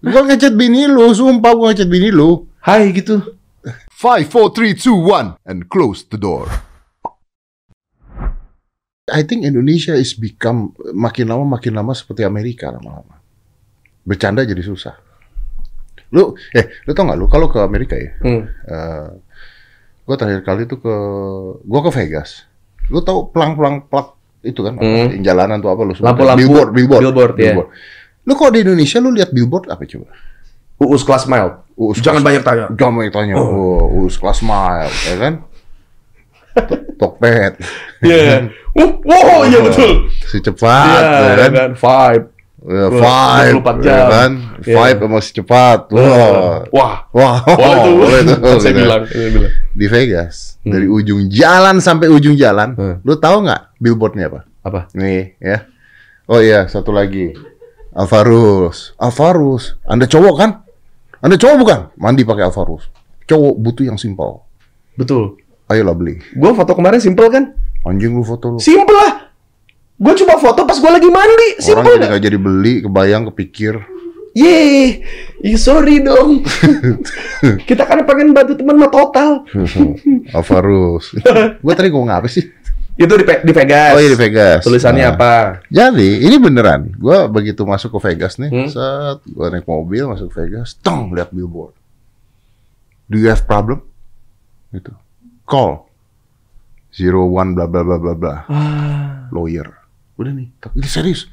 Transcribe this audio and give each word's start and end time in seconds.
Gua 0.00 0.24
ngechat 0.24 0.56
bini 0.56 0.88
lu, 0.88 1.12
sumpah 1.12 1.52
gua 1.52 1.72
ngechat 1.72 1.88
bini 1.92 2.08
lu. 2.08 2.48
Hai 2.64 2.88
gitu. 2.96 3.20
Five, 3.92 4.32
four, 4.32 4.48
three, 4.56 4.72
two, 4.72 4.96
one, 4.96 5.36
and 5.44 5.68
close 5.68 6.08
the 6.08 6.16
door. 6.16 6.48
I 9.12 9.20
think 9.26 9.44
Indonesia 9.44 9.92
is 9.92 10.16
become 10.16 10.72
makin 10.96 11.28
lama 11.28 11.44
makin 11.44 11.76
lama 11.76 11.92
seperti 11.92 12.24
Amerika 12.24 12.72
lama-lama. 12.72 13.20
Bercanda 14.06 14.46
jadi 14.48 14.62
susah. 14.64 14.96
Lu, 16.16 16.32
eh, 16.56 16.64
lu 16.88 16.96
tau 16.96 17.06
gak 17.06 17.18
lu 17.18 17.28
kalau 17.28 17.52
ke 17.52 17.60
Amerika 17.60 17.94
ya? 17.94 18.16
Hmm. 18.24 18.42
eh 18.48 19.08
gue 20.10 20.16
terakhir 20.18 20.42
kali 20.42 20.66
tuh 20.66 20.82
ke, 20.82 20.94
gue 21.62 21.80
ke 21.86 21.90
Vegas. 21.94 22.48
Lu 22.90 22.98
tau 23.04 23.30
pelang-pelang 23.30 23.86
plak 23.86 24.18
itu 24.42 24.64
kan? 24.64 24.74
Hmm. 24.80 25.20
yang 25.20 25.22
jalanan 25.22 25.60
tuh 25.62 25.70
apa 25.70 25.82
lu? 25.86 25.92
sebutnya? 25.94 26.16
Lampu-lampu. 26.16 26.40
Billboard, 26.40 26.70
billboard, 26.72 27.02
Billboard, 27.04 27.34
ya. 27.36 27.54
Lu 28.22 28.32
kalau 28.34 28.50
di 28.50 28.60
Indonesia 28.60 28.98
lu 28.98 29.10
lihat 29.10 29.30
billboard 29.30 29.68
apa 29.68 29.82
coba? 29.84 30.08
Uus 30.80 31.02
kelas 31.02 31.24
mild. 31.24 31.60
Uus 31.74 31.98
Jangan 31.98 32.20
kelas- 32.20 32.26
banyak 32.26 32.42
tanya. 32.42 32.66
Jangan 32.72 32.94
banyak 32.94 33.12
tanya. 33.12 33.34
Oh, 33.36 34.00
Uus 34.00 34.16
kelas 34.16 34.40
mile, 34.40 34.92
ya 35.04 35.16
kan? 35.16 35.34
Tok- 36.50 36.84
Tokped. 36.98 37.52
Iya. 38.00 38.48
Uh, 38.72 38.90
wow, 39.02 39.44
iya 39.44 39.60
betul. 39.60 40.08
Si 40.24 40.38
cepat, 40.38 41.00
Iya, 41.00 41.20
ya 41.20 41.34
kan? 41.38 41.50
kan? 41.52 41.70
Five. 41.74 42.22
Ya, 42.60 42.86
Wah, 42.86 43.00
five, 43.40 43.54
24 43.56 43.76
ya 43.80 43.98
kan? 44.04 44.30
Iya. 44.60 44.74
Five 44.76 44.96
masih 45.02 45.32
cepat. 45.34 45.78
Wah, 45.88 46.60
Wah. 46.68 46.94
wah, 47.08 47.40
Wah 47.40 47.76
itu. 48.20 48.36
itu, 48.36 48.50
Saya 48.60 48.74
bilang, 48.76 49.02
bilang. 49.08 49.48
di 49.72 49.86
Vegas 49.86 50.60
Hmm. 50.60 50.68
dari 50.70 50.84
ujung 50.84 51.24
jalan 51.26 51.80
sampai 51.80 52.08
ujung 52.08 52.36
jalan, 52.36 52.76
Hmm. 52.76 52.96
lu 53.00 53.16
tahu 53.16 53.48
nggak 53.48 53.80
billboardnya 53.80 54.28
apa? 54.28 54.40
Apa? 54.60 54.80
Nih, 54.92 55.40
ya. 55.40 55.64
Oh 56.24 56.36
iya, 56.36 56.68
satu 56.68 56.92
lagi. 56.92 57.32
Alvarus. 57.90 58.94
Alvarus. 58.96 59.74
Anda 59.82 60.06
cowok 60.06 60.34
kan? 60.38 60.50
Anda 61.20 61.36
cowok 61.36 61.56
bukan? 61.58 61.80
Mandi 61.98 62.22
pakai 62.22 62.46
Alvarus. 62.46 62.86
Cowok 63.26 63.54
butuh 63.58 63.84
yang 63.86 63.98
simpel. 63.98 64.46
Betul. 64.94 65.38
Ayolah 65.66 65.94
beli. 65.94 66.18
Gua 66.34 66.54
foto 66.54 66.74
kemarin 66.74 66.98
simple 67.02 67.26
kan? 67.30 67.54
Anjing 67.86 68.14
lu 68.14 68.22
foto 68.22 68.54
lu. 68.54 68.58
Simple 68.58 68.94
lah. 68.94 69.30
Gue 70.00 70.16
cuma 70.16 70.40
foto 70.40 70.64
pas 70.64 70.80
gue 70.80 70.90
lagi 70.90 71.08
mandi. 71.12 71.48
Orang 71.60 71.60
Simple 71.60 71.92
jadi 71.92 72.00
dah. 72.00 72.08
nggak 72.08 72.22
jadi 72.24 72.38
beli, 72.40 72.74
kebayang, 72.80 73.22
kepikir. 73.28 73.74
Yeay. 74.32 75.04
Ih, 75.44 75.58
sorry 75.60 76.00
dong. 76.00 76.40
Kita 77.68 77.84
kan 77.84 78.00
pengen 78.08 78.32
bantu 78.32 78.56
teman 78.56 78.80
mah 78.80 78.88
total. 78.88 79.44
Alvarus. 80.36 81.12
Gua 81.64 81.74
tadi 81.76 81.92
ngomong 81.92 82.08
apa 82.08 82.32
sih? 82.32 82.48
Itu 83.00 83.12
di, 83.16 83.24
Pe- 83.24 83.40
di 83.40 83.50
Vegas. 83.50 83.96
Oh 83.96 83.98
iya 83.98 84.10
di 84.12 84.18
Vegas. 84.18 84.60
Tulisannya 84.60 85.00
Nah, 85.02 85.12
apa? 85.16 85.32
Jadi 85.66 86.20
ini 86.20 86.36
beneran. 86.36 86.92
Gua 86.94 87.24
begitu 87.26 87.64
masuk 87.64 87.96
ke 87.96 88.12
Vegas 88.12 88.36
nih, 88.36 88.52
Hmm. 88.52 88.68
set, 88.68 89.24
gua 89.26 89.48
naik 89.48 89.64
mobil 89.64 90.04
masuk 90.04 90.28
Vegas, 90.30 90.76
tong 90.76 91.08
lihat 91.10 91.32
billboard. 91.32 91.72
Do 93.08 93.16
you 93.16 93.26
have 93.26 93.42
problem? 93.42 93.80
Gitu. 94.68 94.92
Call. 95.42 95.88
Zero 96.90 97.24
one 97.24 97.54
bla 97.54 97.64
bla 97.64 97.80
bla 97.80 97.96
bla 97.96 98.12
bla. 98.12 98.34
Ah. 98.46 99.26
Lawyer. 99.30 99.66
Udah 100.14 100.30
nih, 100.30 100.52
ini 100.76 100.84
serius. 100.84 101.24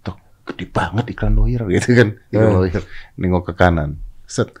Tok, 0.00 0.20
gede 0.44 0.68
banget 0.68 1.08
iklan 1.08 1.32
lawyer 1.32 1.64
gitu 1.72 1.96
kan. 1.96 2.20
Iklan 2.28 2.46
Hmm. 2.46 2.58
lawyer. 2.60 2.82
Nengok 3.16 3.48
ke 3.48 3.52
kanan. 3.56 3.96
Set. 4.28 4.52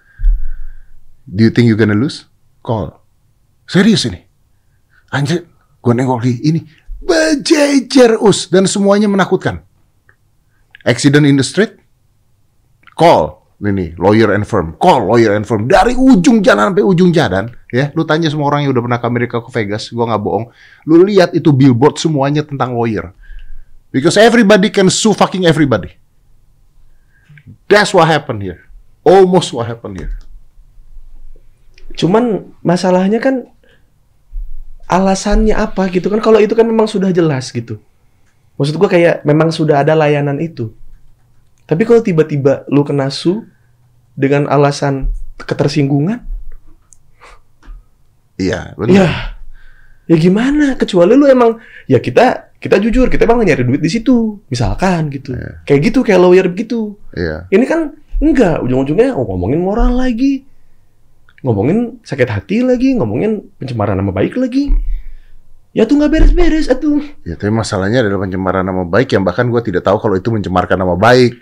Do 1.24 1.40
you 1.40 1.52
think 1.52 1.68
you 1.68 1.76
gonna 1.76 1.92
lose? 1.92 2.24
Call. 2.60 2.96
Serius 3.64 4.04
ini. 4.04 4.24
Anjir, 5.08 5.44
gua 5.84 5.92
nengok 5.92 6.24
di 6.24 6.40
ini. 6.40 6.60
Berjejer 7.04 8.16
us 8.16 8.48
dan 8.48 8.64
semuanya 8.64 9.04
menakutkan. 9.12 9.60
Accident 10.88 11.28
in 11.28 11.36
the 11.36 11.44
street? 11.44 11.76
Call. 12.96 13.44
Ini, 13.64 13.96
lawyer 13.96 14.32
and 14.32 14.44
firm. 14.44 14.76
Call 14.76 15.08
lawyer 15.08 15.36
and 15.36 15.44
firm. 15.44 15.68
Dari 15.68 15.96
ujung 15.96 16.40
jalan 16.44 16.72
sampai 16.72 16.84
ujung 16.84 17.12
jalan. 17.12 17.48
Ya, 17.72 17.92
lu 17.96 18.04
tanya 18.04 18.28
semua 18.28 18.52
orang 18.52 18.64
yang 18.64 18.76
udah 18.76 18.82
pernah 18.84 18.98
ke 19.00 19.06
Amerika 19.08 19.36
ke 19.40 19.48
Vegas. 19.52 19.92
Gua 19.92 20.08
nggak 20.08 20.20
bohong. 20.20 20.48
Lu 20.88 21.04
lihat 21.04 21.36
itu 21.36 21.52
billboard 21.52 22.00
semuanya 22.00 22.44
tentang 22.44 22.72
lawyer. 22.76 23.12
Because 23.94 24.18
everybody 24.18 24.74
can 24.74 24.90
sue 24.90 25.14
fucking 25.14 25.46
everybody. 25.46 25.96
That's 27.70 27.94
what 27.94 28.10
happened 28.10 28.42
here. 28.42 28.66
Almost 29.04 29.54
what 29.54 29.70
happened 29.70 30.00
here. 30.00 30.12
Cuman 31.94 32.56
masalahnya 32.60 33.22
kan 33.22 33.53
alasannya 34.88 35.54
apa 35.56 35.88
gitu 35.90 36.08
kan? 36.12 36.20
Kalau 36.20 36.38
itu 36.40 36.52
kan 36.52 36.66
memang 36.68 36.86
sudah 36.88 37.10
jelas 37.10 37.50
gitu. 37.50 37.80
Maksud 38.60 38.78
gua 38.78 38.86
kayak 38.86 39.26
memang 39.26 39.50
sudah 39.50 39.82
ada 39.82 39.96
layanan 39.98 40.38
itu. 40.38 40.70
Tapi 41.64 41.82
kalau 41.88 42.04
tiba-tiba 42.04 42.68
lu 42.68 42.84
kena 42.84 43.08
su 43.08 43.42
dengan 44.14 44.46
alasan 44.46 45.08
ketersinggungan, 45.40 46.22
Iya, 48.34 48.74
ya 48.74 48.78
benar. 48.78 49.10
ya 50.10 50.16
gimana? 50.18 50.74
Kecuali 50.74 51.14
lu 51.14 51.26
emang 51.30 51.58
ya 51.86 52.02
kita 52.02 52.50
kita 52.58 52.80
jujur 52.82 53.06
kita 53.12 53.28
emang 53.28 53.44
nyari 53.46 53.62
duit 53.62 53.82
di 53.82 53.90
situ, 53.90 54.42
misalkan 54.50 55.08
gitu. 55.12 55.34
Iya. 55.36 55.62
Kayak 55.66 55.80
gitu 55.90 55.98
kayak 56.02 56.20
lawyer 56.20 56.46
begitu. 56.50 56.98
Iya. 57.14 57.46
Ini 57.50 57.64
kan 57.64 57.94
enggak, 58.18 58.62
ujung-ujungnya 58.64 59.14
oh, 59.14 59.24
ngomongin 59.28 59.60
moral 59.62 59.94
lagi. 59.98 60.42
Ngomongin 61.44 62.00
sakit 62.00 62.24
hati 62.24 62.64
lagi, 62.64 62.96
ngomongin 62.96 63.44
pencemaran 63.60 63.94
nama 63.94 64.08
baik 64.08 64.40
lagi. 64.40 64.72
Ya 65.74 65.84
tuh 65.84 66.00
nggak 66.00 66.10
beres-beres 66.10 66.70
atuh. 66.70 67.02
Ya, 67.26 67.34
tapi 67.36 67.50
masalahnya 67.50 68.00
adalah 68.00 68.24
pencemaran 68.24 68.64
nama 68.64 68.86
baik 68.86 69.12
yang 69.12 69.26
bahkan 69.26 69.50
gue 69.50 69.60
tidak 69.60 69.84
tahu 69.84 69.98
kalau 70.00 70.16
itu 70.16 70.30
mencemarkan 70.30 70.80
nama 70.80 70.94
baik. 70.96 71.34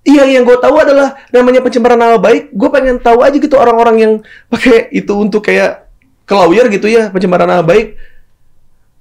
Iya, 0.00 0.24
yang 0.32 0.48
gue 0.48 0.56
tahu 0.56 0.80
adalah 0.80 1.12
namanya 1.28 1.60
pencemaran 1.60 1.98
nama 2.00 2.16
baik. 2.16 2.54
Gue 2.56 2.70
pengen 2.72 2.96
tahu 2.96 3.20
aja 3.20 3.36
gitu 3.36 3.52
orang-orang 3.58 3.96
yang 4.00 4.12
pakai 4.48 4.88
itu 4.94 5.12
untuk 5.12 5.44
kayak 5.44 5.90
ke 6.24 6.32
lawyer 6.32 6.70
gitu 6.72 6.88
ya, 6.88 7.10
pencemaran 7.12 7.44
nama 7.44 7.60
baik. 7.60 7.98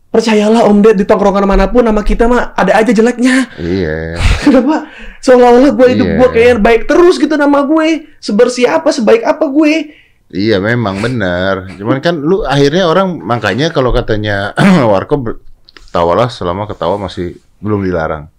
Percayalah 0.09 0.65
Om 0.65 0.81
Ded 0.81 0.97
di 0.97 1.05
tongkrongan 1.05 1.45
mana 1.45 1.69
pun 1.69 1.85
nama 1.85 2.01
kita 2.01 2.25
mah 2.25 2.57
ada 2.57 2.73
aja 2.81 2.89
jeleknya. 2.89 3.45
Iya. 3.61 4.17
Kenapa? 4.43 4.89
Seolah-olah 5.21 5.71
gue 5.71 5.87
hidup 5.93 6.07
Iya. 6.09 6.17
gue 6.17 6.27
kayak 6.33 6.55
baik 6.59 6.81
terus 6.89 7.21
gitu 7.21 7.37
nama 7.37 7.61
gue. 7.61 8.09
Sebersih 8.17 8.65
apa, 8.67 8.89
sebaik 8.89 9.21
apa 9.21 9.45
gue. 9.45 9.93
Iya 10.29 10.61
memang 10.61 11.01
benar. 11.01 11.73
Cuman 11.73 11.97
kan 11.99 12.13
lu 12.15 12.45
akhirnya 12.45 12.85
orang 12.85 13.17
makanya 13.19 13.69
kalau 13.69 13.89
katanya 13.89 14.53
Warkop 14.91 15.19
ber- 15.19 15.41
ketawalah 15.89 16.29
selama 16.29 16.63
ketawa 16.63 17.01
masih 17.01 17.33
belum 17.57 17.81
dilarang. 17.81 18.29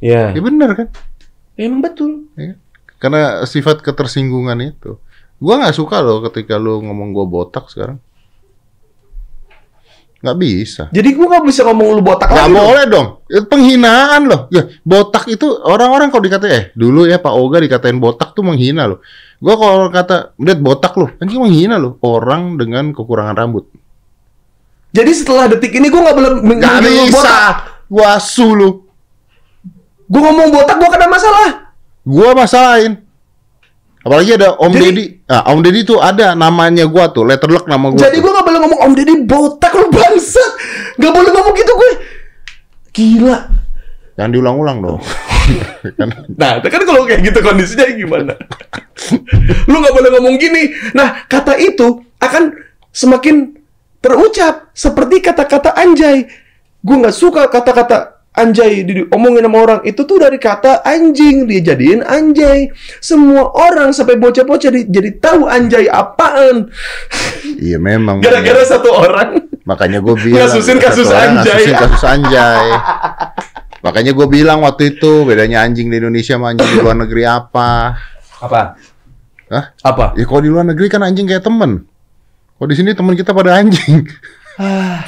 Ya, 0.00 0.32
Ya 0.32 0.40
benar 0.40 0.72
kan? 0.74 0.88
emang 1.56 1.80
betul. 1.80 2.28
Ya. 2.34 2.56
Karena 2.96 3.44
sifat 3.44 3.80
ketersinggungan 3.80 4.56
itu. 4.60 5.00
Gua 5.36 5.56
nggak 5.56 5.72
suka 5.72 6.00
loh 6.00 6.20
ketika 6.22 6.56
lu 6.56 6.80
ngomong 6.80 7.10
gua 7.10 7.24
botak 7.24 7.68
sekarang. 7.68 7.96
Nggak 10.20 10.36
bisa. 10.36 10.82
Jadi 10.92 11.16
gue 11.16 11.24
nggak 11.24 11.44
bisa 11.48 11.64
ngomong 11.64 11.96
lu 11.96 12.02
botak 12.04 12.28
Nggak 12.28 12.44
lagi. 12.44 12.52
dong. 12.52 12.66
boleh 12.68 12.84
dong. 12.86 13.06
Itu 13.24 13.44
penghinaan 13.48 14.22
loh. 14.28 14.40
Ya, 14.52 14.68
botak 14.84 15.24
itu 15.26 15.48
orang-orang 15.64 16.12
kalau 16.12 16.20
dikatain 16.20 16.52
eh 16.52 16.64
dulu 16.76 17.08
ya 17.08 17.16
Pak 17.16 17.32
Oga 17.32 17.56
dikatain 17.56 17.96
botak 17.96 18.36
tuh 18.36 18.44
menghina 18.44 18.84
loh. 18.84 19.00
Gua 19.40 19.54
kalau 19.56 19.88
kata 19.88 20.36
lihat 20.36 20.60
botak 20.60 20.92
loh, 20.94 21.08
anjing 21.16 21.40
menghina 21.40 21.80
loh 21.80 21.96
orang 22.04 22.60
dengan 22.60 22.92
kekurangan 22.92 23.32
rambut. 23.32 23.64
Jadi 24.92 25.12
setelah 25.16 25.48
detik 25.48 25.72
ini 25.72 25.88
gue 25.88 25.96
nggak 25.96 26.12
boleh 26.12 26.30
Gak 26.60 26.82
lu 26.82 26.90
bisa. 27.08 27.14
botak. 27.14 27.54
Gua 27.88 28.10
su 28.20 28.48
lu. 28.52 28.70
Gue 30.10 30.20
ngomong 30.20 30.50
botak 30.50 30.76
gue 30.76 30.88
kena 30.90 31.06
masalah. 31.08 31.48
Gua 32.02 32.34
masalahin. 32.34 32.98
Apalagi 34.00 34.34
ada 34.34 34.56
Om 34.56 34.72
Jadi- 34.72 34.82
Deddy. 34.82 35.04
Nah, 35.24 35.42
Om 35.46 35.58
Deddy 35.60 35.80
tuh 35.84 35.98
ada 36.00 36.32
namanya 36.34 36.84
gua 36.84 37.08
tuh, 37.08 37.22
letterlock 37.22 37.64
nama 37.64 37.92
gua. 37.92 38.00
Jadi 38.00 38.16
tuh. 38.18 38.22
gue 38.26 38.32
nggak 38.32 38.44
boleh 38.44 38.60
ngomong 38.60 38.80
Om 38.82 38.92
Deddy 38.96 39.14
botak 39.24 39.72
lu 39.72 39.86
bangsat. 39.88 40.50
Nggak 40.98 41.12
boleh 41.16 41.30
ngomong 41.32 41.54
gitu 41.54 41.72
gue. 41.72 41.90
Gila. 42.90 43.36
Jangan 44.20 44.36
diulang-ulang 44.36 44.78
dong. 44.84 45.00
kan 45.98 46.08
Nah, 46.36 46.60
kan 46.60 46.82
kalau 46.84 47.08
kayak 47.08 47.24
gitu 47.24 47.40
kondisinya 47.40 47.88
gimana? 47.88 48.36
lu 49.64 49.80
nggak 49.80 49.94
boleh 49.96 50.10
ngomong 50.12 50.36
gini. 50.36 50.68
Nah, 50.92 51.24
kata 51.24 51.56
itu 51.56 52.04
akan 52.20 52.52
semakin 52.92 53.56
terucap 53.98 54.68
seperti 54.76 55.24
kata-kata 55.24 55.72
anjay. 55.72 56.28
Gue 56.84 56.96
nggak 57.00 57.16
suka 57.16 57.48
kata-kata 57.48 58.20
anjay 58.30 58.86
diomongin 58.86 59.42
sama 59.42 59.58
orang 59.58 59.80
itu 59.82 60.06
tuh 60.06 60.22
dari 60.22 60.38
kata 60.38 60.84
anjing 60.84 61.48
dia 61.48 61.64
jadiin 61.64 62.04
anjay. 62.04 62.68
Semua 63.00 63.48
orang 63.50 63.90
sampai 63.90 64.20
bocah-bocah 64.20 64.68
di- 64.68 64.84
jadi 64.84 65.16
tahu 65.16 65.48
anjay 65.48 65.88
apaan. 65.88 66.68
Iya 67.56 67.80
memang. 67.80 68.20
Gara-gara 68.20 68.68
satu 68.68 68.92
orang. 68.92 69.48
Makanya 69.64 70.04
gue 70.04 70.12
bilang 70.14 70.44
Ngasusin 70.44 70.76
kasus 70.76 71.08
anjay. 71.08 71.64
ngasusin 71.64 71.74
kasus 71.74 72.04
anjay. 72.04 72.68
Makanya 73.90 74.14
gue 74.14 74.26
bilang 74.30 74.62
waktu 74.62 74.94
itu 74.94 75.26
bedanya 75.26 75.66
anjing 75.66 75.90
di 75.90 75.98
Indonesia 75.98 76.38
sama 76.38 76.54
anjing 76.54 76.70
di 76.70 76.78
luar 76.78 76.94
negeri 76.94 77.26
apa? 77.26 77.98
Apa? 78.38 78.78
Hah? 79.50 79.74
Apa? 79.82 80.14
Ya 80.14 80.22
kalau 80.30 80.46
di 80.46 80.46
luar 80.46 80.62
negeri 80.62 80.86
kan 80.86 81.02
anjing 81.02 81.26
kayak 81.26 81.42
temen. 81.42 81.90
Kalau 82.54 82.68
di 82.70 82.76
sini 82.78 82.94
temen 82.94 83.18
kita 83.18 83.34
pada 83.34 83.58
anjing. 83.58 84.06
Ah. 84.62 85.02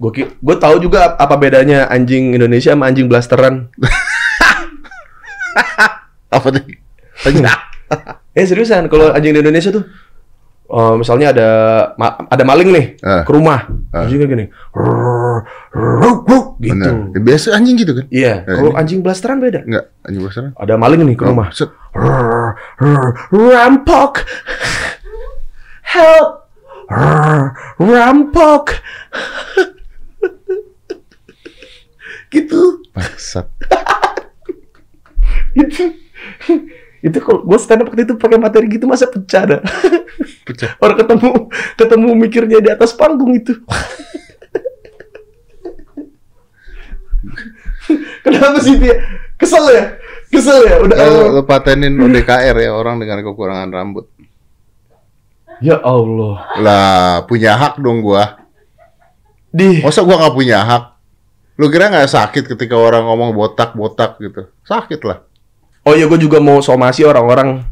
Gue 0.00 0.24
gue 0.24 0.56
tahu 0.56 0.80
juga 0.80 1.20
apa 1.20 1.36
bedanya 1.36 1.84
anjing 1.92 2.32
Indonesia 2.32 2.72
sama 2.72 2.88
anjing 2.88 3.12
blasteran. 3.12 3.68
apa 6.40 6.48
tuh? 6.48 6.64
Eh 8.30 8.46
seriusan, 8.46 8.86
kalau 8.86 9.10
anjing 9.10 9.34
di 9.34 9.42
Indonesia 9.42 9.74
tuh 9.74 9.82
eh, 10.70 10.94
misalnya 10.96 11.26
ada 11.30 11.48
ma- 11.94 12.16
ada 12.24 12.44
maling 12.44 12.70
nih 12.70 12.86
Ah. 13.00 13.22
ke 13.22 13.30
rumah, 13.30 13.66
Ah. 13.90 14.06
anjingnya 14.06 14.26
gini, 14.26 14.44
"Rrrr, 14.70 15.42
rrrr, 15.70 16.16
rrrr," 16.22 16.44
gitu. 16.58 16.78
Bener. 16.78 17.10
Ya, 17.10 17.20
biasa 17.20 17.46
anjing 17.52 17.76
gitu 17.76 17.92
kan? 17.92 18.06
Iya, 18.08 18.34
Eh, 18.42 18.54
kalau 18.54 18.70
anjing 18.72 19.00
blasteran 19.00 19.38
beda. 19.38 19.60
Enggak, 19.62 19.84
anjing 20.02 20.22
besar. 20.22 20.42
Ada 20.54 20.74
maling 20.76 21.02
nih 21.02 21.16
ke 21.16 21.24
rumah. 21.24 21.50
set. 21.50 21.70
Rrrr, 21.90 22.54
Rampok. 23.30 24.22
Help. 25.82 26.28
Rrrr, 26.86 27.42
Rampok. 27.76 28.64
gitu. 32.30 32.60
Bangsat. 32.90 33.46
Gitu. 35.50 35.82
Itu 37.00 37.16
kalau 37.24 37.40
gue 37.48 37.58
stand 37.60 37.80
up 37.80 37.88
waktu 37.88 38.04
itu 38.04 38.14
pakai 38.20 38.36
materi 38.36 38.68
gitu 38.68 38.84
masa 38.84 39.08
pecah 39.08 39.42
dah. 39.56 39.60
Pecah. 40.44 40.76
Orang 40.84 40.96
ketemu 41.00 41.48
ketemu 41.80 42.08
mikirnya 42.12 42.58
di 42.60 42.68
atas 42.68 42.92
panggung 42.92 43.32
itu. 43.32 43.56
Kenapa 48.20 48.60
sih 48.60 48.76
dia? 48.76 49.00
Kesel 49.40 49.64
ya? 49.72 49.84
Kesel 50.28 50.60
ya? 50.68 50.76
Udah 50.84 50.96
Lo, 51.00 51.40
lo 51.40 51.42
patenin 51.48 51.96
ODKR 51.96 52.56
ya 52.60 52.70
orang 52.76 53.00
dengan 53.00 53.24
kekurangan 53.24 53.72
rambut. 53.72 54.06
Ya 55.60 55.80
Allah. 55.80 56.36
Lah, 56.60 57.24
punya 57.28 57.56
hak 57.56 57.80
dong 57.80 58.00
gua. 58.04 58.40
Di 59.52 59.80
Masa 59.80 60.04
gua 60.04 60.20
nggak 60.20 60.36
punya 60.36 60.60
hak? 60.64 60.84
Lu 61.60 61.68
kira 61.68 61.92
nggak 61.92 62.08
sakit 62.08 62.44
ketika 62.48 62.76
orang 62.76 63.04
ngomong 63.04 63.36
botak-botak 63.36 64.16
gitu? 64.20 64.48
Sakit 64.64 65.00
lah. 65.04 65.29
Oh 65.82 65.92
iya, 65.92 66.04
gue 66.04 66.18
juga 66.18 66.38
mau 66.38 66.60
somasi 66.60 67.02
orang-orang 67.02 67.64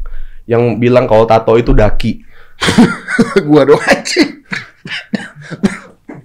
yang 0.43 0.77
bilang 0.77 1.05
kalau 1.05 1.23
tato 1.23 1.53
itu 1.55 1.71
daki. 1.71 2.25
gua 3.47 3.63
doang 3.63 3.79
anjing. 3.81 4.43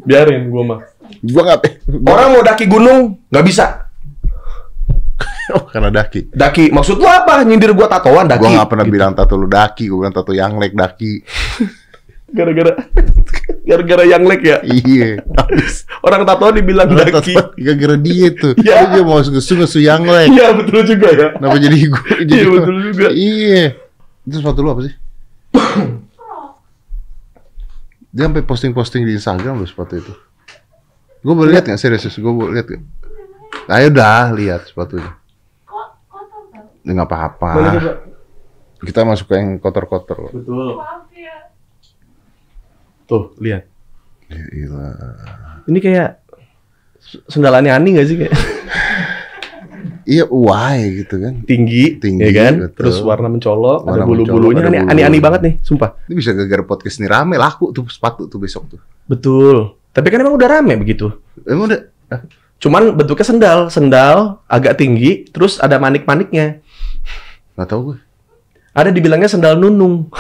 Biarin 0.03 0.49
gue 0.49 0.63
mah. 0.65 0.81
Gua 1.21 1.43
nggak 1.45 1.59
gua- 1.87 2.11
Orang 2.11 2.29
mau 2.33 2.43
daki 2.43 2.65
gunung 2.67 3.01
nggak 3.29 3.45
bisa. 3.45 3.67
oh, 5.55 5.69
karena 5.69 5.93
daki. 5.93 6.29
Daki, 6.29 6.73
maksud 6.73 6.97
lu 6.97 7.07
apa? 7.07 7.45
Nyindir 7.45 7.73
gua 7.73 7.87
tatoan 7.87 8.27
daki. 8.27 8.41
Gua 8.41 8.51
nggak 8.57 8.69
pernah 8.69 8.87
Gitu. 8.89 8.95
bilang 8.97 9.13
tato 9.13 9.35
lu 9.37 9.47
daki, 9.47 9.85
gua 9.87 9.99
bilang 10.03 10.15
tato 10.15 10.33
yang 10.33 10.57
lek 10.57 10.73
daki. 10.73 11.13
Gara-gara 12.35 12.73
gara-gara 13.69 14.05
yang 14.05 14.27
lek 14.27 14.43
ya. 14.43 14.59
Iya. 14.67 15.23
Orang 16.07 16.27
tatoan 16.27 16.59
dibilang 16.59 16.91
daki. 16.91 17.39
Gara-gara 17.55 17.97
dia 17.97 18.29
tuh. 18.35 18.53
Iya. 18.65 18.91
Dia 18.91 19.03
mau 19.07 19.23
ngesu-ngesu 19.23 19.79
yang 19.79 20.03
lek. 20.03 20.35
Iya 20.35 20.51
betul 20.59 20.83
juga 20.83 21.09
ya. 21.15 21.29
Kenapa 21.39 21.57
jadi? 21.63 21.79
Jadi 22.27 22.33
Iya 22.35 22.45
betul 22.51 22.77
juga. 22.91 23.07
Iya. 23.15 23.63
Itu 24.27 24.35
sepatu 24.43 24.61
lu 24.67 24.75
apa 24.75 24.83
sih? 24.83 24.95
Dia 28.15 28.31
sampai 28.31 28.47
posting-posting 28.47 29.03
di 29.11 29.19
Instagram 29.19 29.59
loh 29.59 29.67
sepatu 29.67 29.99
itu. 29.99 30.15
Gue 31.27 31.35
boleh 31.35 31.59
lihat 31.59 31.67
nggak 31.67 31.81
serius? 31.83 32.15
Gue 32.15 32.31
boleh 32.31 32.63
lihat 32.63 32.67
nggak? 32.71 32.83
Ayo 33.75 33.89
dah 33.91 34.31
lihat 34.31 34.71
sepatunya. 34.71 35.19
Ya, 36.85 36.91
nggak 36.95 37.11
apa-apa. 37.11 37.51
Kita 38.85 39.03
masuk 39.03 39.33
ke 39.33 39.35
yang 39.41 39.59
kotor-kotor. 39.59 40.31
Betul. 40.31 40.79
Tuh, 43.05 43.37
lihat. 43.39 43.69
Ya, 44.27 44.41
Gila. 44.49 44.89
Ini 45.65 45.79
kayak 45.79 46.11
sendalannya 47.29 47.73
Ani 47.73 47.95
gak 47.95 48.09
sih 48.09 48.17
kayak 48.17 48.33
Iya, 50.05 50.29
why 50.29 51.01
gitu 51.01 51.17
kan? 51.17 51.41
tinggi, 51.49 51.97
Tinggi, 51.97 52.29
ya 52.29 52.33
kan? 52.45 52.69
betul. 52.69 52.77
Terus 52.77 53.01
warna 53.01 53.33
mencolok, 53.33 53.89
Warna 53.89 53.97
ada 53.97 54.05
bulu-bulunya, 54.05 54.61
bulu-bulunya. 54.61 54.85
ani-ani 54.85 55.17
banget 55.17 55.41
nih, 55.41 55.55
sumpah. 55.65 55.97
Ini 56.05 56.13
bisa 56.13 56.37
gara-gara 56.37 56.61
podcast 56.61 57.01
ini 57.01 57.09
rame 57.09 57.41
laku 57.41 57.73
tuh 57.73 57.89
sepatu 57.89 58.29
tuh 58.29 58.37
besok 58.37 58.69
tuh. 58.69 58.81
Betul. 59.09 59.81
Tapi 59.97 60.13
kan 60.13 60.21
emang 60.21 60.37
udah 60.37 60.49
rame 60.51 60.77
begitu. 60.77 61.09
Emang 61.49 61.73
udah 61.73 61.81
ah, 62.13 62.21
Cuman 62.61 62.93
bentuknya 62.93 63.25
sendal, 63.25 63.59
sendal 63.69 64.45
agak 64.45 64.77
tinggi, 64.77 65.25
terus 65.25 65.57
ada 65.57 65.81
manik-maniknya. 65.81 66.61
nggak 67.57 67.69
tahu 67.69 67.81
gue. 67.93 67.99
Ada 68.77 68.93
dibilangnya 68.93 69.33
sendal 69.33 69.57
nunung. 69.57 70.13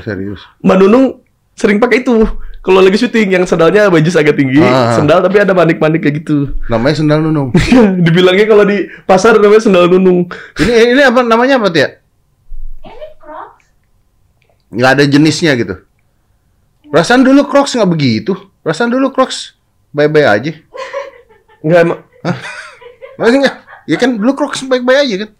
Serius. 0.00 0.40
Mbak 0.62 0.76
Nunung 0.78 1.19
sering 1.60 1.76
pakai 1.76 2.00
itu. 2.00 2.24
Kalau 2.60 2.80
lagi 2.80 2.96
syuting 2.96 3.36
yang 3.36 3.44
sendalnya 3.44 3.88
bajis 3.88 4.16
agak 4.16 4.36
tinggi, 4.36 4.60
Ah. 4.60 4.92
sendal 4.92 5.20
tapi 5.20 5.40
ada 5.40 5.52
manik-manik 5.52 6.00
kayak 6.00 6.20
gitu. 6.20 6.52
Namanya 6.68 6.96
sendal 6.96 7.20
nunung. 7.20 7.52
Dibilangnya 8.04 8.44
kalau 8.44 8.64
di 8.64 8.84
pasar 9.04 9.36
namanya 9.36 9.60
sendal 9.60 9.88
nunung. 9.88 10.28
ini 10.56 10.92
ini 10.92 11.00
apa 11.00 11.20
namanya 11.20 11.56
apa 11.56 11.68
Tia? 11.68 12.00
Nggak 14.70 14.90
ada 14.96 15.04
jenisnya 15.04 15.52
gitu. 15.56 15.74
Perasaan 16.90 17.22
dulu 17.22 17.46
Crocs 17.46 17.74
nggak 17.74 17.90
begitu. 17.90 18.32
Perasaan 18.60 18.90
dulu 18.90 19.08
Crocs 19.10 19.56
bye-bye 19.90 20.26
aja. 20.26 20.52
Enggak 21.64 21.80
emang 21.84 22.00
Masih 23.16 23.36
nggak? 23.40 23.56
Ya 23.84 23.96
kan 23.96 24.16
dulu 24.16 24.32
Crocs 24.36 24.64
bye-bye 24.64 25.00
aja 25.00 25.26
kan. 25.26 25.30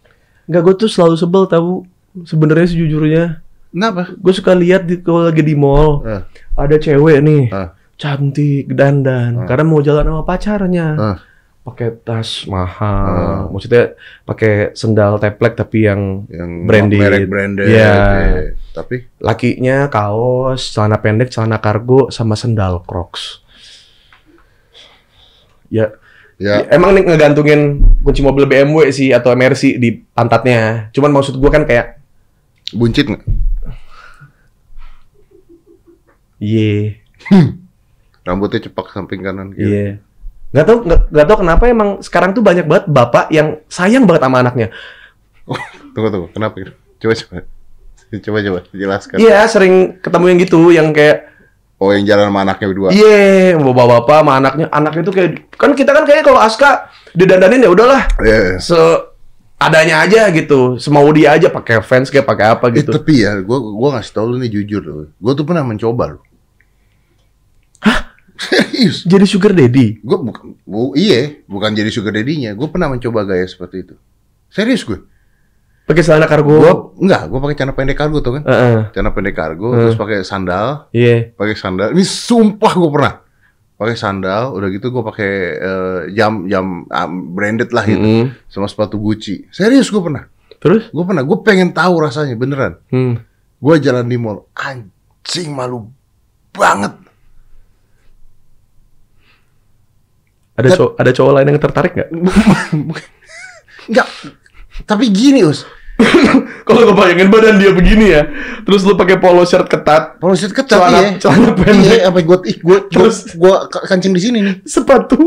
enggak 0.50 0.62
gue 0.66 0.74
tuh 0.82 0.90
selalu 0.90 1.14
sebel 1.14 1.46
tahu 1.46 1.86
sebenarnya 2.26 2.66
sejujurnya. 2.66 3.38
Kenapa? 3.70 4.10
Gue 4.12 4.32
suka 4.32 4.50
lihat 4.52 4.82
di 4.82 4.98
kalau 4.98 5.24
lagi 5.24 5.40
di 5.40 5.54
mall 5.54 6.02
Eh, 6.02 6.22
ada 6.54 6.74
cewek 6.74 7.18
nih 7.20 7.42
eh, 7.48 7.68
cantik 7.94 8.66
dandan 8.68 9.46
karena 9.46 9.62
mau 9.62 9.78
jalan 9.78 10.04
sama 10.04 10.22
pacarnya. 10.22 10.88
eh. 10.96 11.18
Pakai 11.60 11.92
tas 11.92 12.48
mahal, 12.48 13.46
maksudnya 13.46 13.92
pakai 14.24 14.72
sendal 14.72 15.20
teplek 15.20 15.54
tapi 15.54 15.84
yang 15.84 16.24
Yang 16.26 16.50
Branded. 16.64 16.98
merek 16.98 17.20
branded. 17.28 17.66
Iya. 17.68 17.92
eh. 18.18 18.46
Tapi 18.72 18.94
lakinya 19.18 19.86
kaos, 19.86 20.72
celana 20.72 20.96
pendek, 20.96 21.28
celana 21.28 21.60
kargo 21.60 22.08
sama 22.08 22.32
sendal 22.32 22.80
Crocs. 22.80 23.44
Ya, 25.68 25.94
ya 26.36 26.66
emang 26.66 26.90
nih 26.90 27.04
ngegantungin 27.04 27.60
kunci 28.00 28.24
mobil 28.24 28.42
BMW 28.42 28.88
sih 28.88 29.12
atau 29.12 29.30
Mercy 29.32 29.76
di 29.76 30.00
pantatnya. 30.10 30.88
Cuman 30.90 31.12
maksud 31.12 31.36
gua 31.36 31.52
kan 31.52 31.62
kayak 31.62 31.99
buncit 32.72 33.06
nggak? 33.06 33.22
Iya, 36.40 36.96
Rambutnya 38.24 38.64
cepak 38.64 38.92
samping 38.92 39.20
kanan 39.20 39.52
gitu. 39.52 39.68
iya. 39.68 40.00
Gak 40.50 40.66
tau, 40.66 40.82
gak, 40.82 41.00
gak 41.14 41.26
tau 41.30 41.38
kenapa 41.38 41.62
emang 41.70 42.02
sekarang 42.02 42.34
tuh 42.34 42.42
banyak 42.42 42.66
banget 42.66 42.90
bapak 42.90 43.30
yang 43.30 43.62
sayang 43.70 44.02
banget 44.02 44.26
sama 44.26 44.42
anaknya. 44.42 44.68
Tunggu 45.94 46.08
tunggu, 46.10 46.28
kenapa 46.34 46.54
gitu? 46.58 46.72
Coba 46.98 47.14
coba. 47.16 47.38
Coba 48.26 48.38
coba 48.42 48.58
jelaskan. 48.74 49.16
Iya, 49.22 49.46
sering 49.46 50.02
ketemu 50.02 50.24
yang 50.26 50.38
gitu, 50.42 50.60
yang 50.74 50.88
kayak 50.90 51.30
Oh 51.80 51.94
yang 51.96 52.04
jalan 52.04 52.28
sama 52.28 52.44
anaknya 52.44 52.66
berdua. 52.68 52.88
Iya, 52.92 53.56
bapak-bapak 53.56 54.16
sama 54.20 54.32
anaknya, 54.36 54.66
anaknya 54.68 55.02
tuh 55.06 55.14
kayak 55.16 55.30
kan 55.56 55.72
kita 55.72 55.96
kan 55.96 56.04
kayak 56.04 56.26
kalau 56.26 56.36
Aska 56.36 56.90
didandanin 57.16 57.64
ya 57.64 57.70
udahlah, 57.72 58.04
Iya. 58.20 58.60
se 58.60 58.76
adanya 59.60 60.00
aja 60.00 60.32
gitu, 60.32 60.74
semau 60.76 61.04
dia 61.12 61.36
aja 61.36 61.46
pakai 61.46 61.78
fans 61.80 62.08
kayak 62.08 62.24
pakai 62.24 62.46
apa 62.50 62.66
Eh, 62.68 62.80
gitu. 62.80 62.90
tapi 62.90 63.20
ya, 63.20 63.36
gua 63.38 63.60
gua 63.60 63.88
ngasih 63.94 64.12
tau 64.12 64.24
lu 64.24 64.36
nih 64.36 64.48
jujur 64.50 64.80
loh. 64.80 65.06
Gua 65.14 65.32
tuh 65.32 65.44
pernah 65.44 65.60
mencoba 65.60 66.16
loh. 66.16 66.22
Hah? 67.80 68.16
Serius? 68.40 69.04
Jadi 69.04 69.24
sugar 69.24 69.52
daddy. 69.52 70.00
Gue 70.00 70.16
bukan, 70.18 70.56
bu, 70.62 70.96
iya, 70.96 71.44
bukan 71.44 71.70
jadi 71.70 71.88
sugar 71.88 72.10
daddy-nya. 72.10 72.56
Gue 72.56 72.66
pernah 72.66 72.88
mencoba 72.88 73.22
gaya 73.22 73.44
seperti 73.44 73.84
itu. 73.84 73.94
Serius 74.48 74.80
gue. 74.82 74.96
Pakai 75.84 76.00
celana 76.00 76.24
kargo. 76.24 76.56
Gue 76.56 76.74
enggak, 77.02 77.28
gue 77.28 77.38
pakai 77.38 77.56
celana 77.56 77.74
pendek 77.74 77.96
kargo 77.96 78.18
tuh 78.18 78.40
kan. 78.40 78.42
Heeh. 78.42 78.78
Celana 78.90 79.10
pendek 79.10 79.34
kargo, 79.34 79.68
Hmm. 79.68 79.78
terus 79.84 79.94
pakai 79.94 80.24
sandal, 80.24 80.88
Iya. 80.90 81.36
pakai 81.36 81.52
sandal. 81.52 81.92
Ini 81.92 82.00
sumpah 82.00 82.72
gue 82.72 82.90
pernah. 82.90 83.14
Pakai 83.80 83.96
sandal, 83.96 84.52
udah 84.52 84.68
gitu 84.68 84.92
gue 84.92 85.00
pakai 85.00 85.32
eh, 85.56 86.00
jam 86.12 86.44
jam 86.44 86.84
ah, 86.92 87.08
branded 87.08 87.72
lah 87.72 87.88
gitu, 87.88 88.04
Mm-mm. 88.04 88.24
sama 88.52 88.68
sepatu 88.68 89.00
Gucci. 89.00 89.48
Serius 89.48 89.88
gue 89.88 90.04
pernah. 90.04 90.28
Terus? 90.60 90.92
Gue 90.92 91.00
pernah. 91.08 91.24
Gue 91.24 91.40
pengen 91.40 91.72
tahu 91.72 92.04
rasanya 92.04 92.36
beneran. 92.36 92.76
Hmm. 92.92 93.24
Gue 93.56 93.80
jalan 93.80 94.04
di 94.04 94.20
mall, 94.20 94.44
anjing 94.52 95.48
malu 95.56 95.88
banget. 96.52 96.92
Ada 100.60 100.76
cowok 100.76 100.92
ada 101.00 101.10
cowok 101.16 101.32
lain 101.32 101.48
yang 101.48 101.60
tertarik 101.64 101.92
nggak? 101.96 102.10
Enggak. 103.88 104.08
Tapi 104.84 105.04
gini, 105.08 105.40
Us. 105.40 105.64
Kalau 106.66 106.80
gue 106.86 106.96
bayangin 106.96 107.28
badan 107.28 107.58
dia 107.58 107.74
begini 107.74 108.06
ya, 108.14 108.22
terus 108.62 108.86
lu 108.86 108.94
pakai 108.94 109.18
polo 109.18 109.42
shirt 109.42 109.66
ketat, 109.66 110.16
Kalau 110.16 110.34
shit 110.34 110.54
ketat 110.54 110.78
celana 110.78 110.98
iya. 111.02 111.10
celana 111.18 111.50
pendek, 111.52 111.98
Iya, 111.98 112.08
apa 112.08 112.18
gue 112.22 112.38
ih 112.46 112.56
gue 112.58 112.78
Terus- 112.88 113.34
gue 113.34 113.54
kancing 113.84 114.14
di 114.14 114.20
sini 114.22 114.38
nih. 114.40 114.54
sepatu 114.62 115.18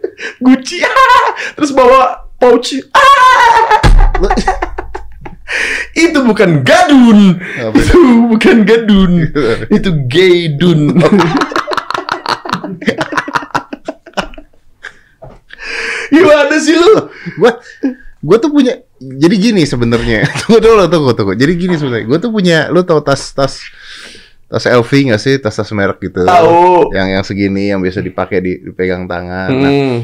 Gucci, 0.44 0.78
ah! 0.80 1.26
terus 1.52 1.74
bawa 1.74 2.30
pouch. 2.38 2.78
Ah! 2.94 3.02
Itu 5.92 6.24
bukan 6.24 6.64
gadun. 6.64 7.36
Apa? 7.36 7.76
Itu 7.76 7.98
bukan 8.30 8.56
gadun. 8.64 9.12
itu 9.68 9.90
gay 10.08 10.48
dun. 10.56 10.96
Gimana 16.08 16.54
sih 16.56 16.76
lu? 16.76 16.94
Gue 18.22 18.36
tuh 18.36 18.48
punya 18.48 18.78
jadi 18.96 19.34
gini 19.34 19.62
sebenarnya 19.62 20.22
tunggu 20.40 20.58
dulu 20.58 20.84
tunggu 20.86 21.10
tunggu 21.12 21.32
jadi 21.34 21.52
gini 21.52 21.74
sebenarnya 21.74 22.06
gue 22.06 22.18
tuh 22.18 22.30
punya 22.30 22.58
lu 22.68 22.80
tau 22.80 23.02
tas 23.02 23.18
tas 23.28 23.58
tas 24.46 24.62
LV 24.64 24.86
nggak 25.10 25.18
sih 25.18 25.34
tas 25.36 25.50
tas 25.52 25.66
merek 25.70 25.98
gitu 26.00 26.22
Tahu. 26.22 26.92
yang 26.92 27.08
yang 27.10 27.22
segini 27.22 27.68
yang 27.68 27.80
biasa 27.80 27.98
dipakai 27.98 28.38
di 28.38 28.52
dipegang 28.62 29.04
tangan 29.04 29.48
nah, 29.50 29.72
Hmm. 29.72 29.96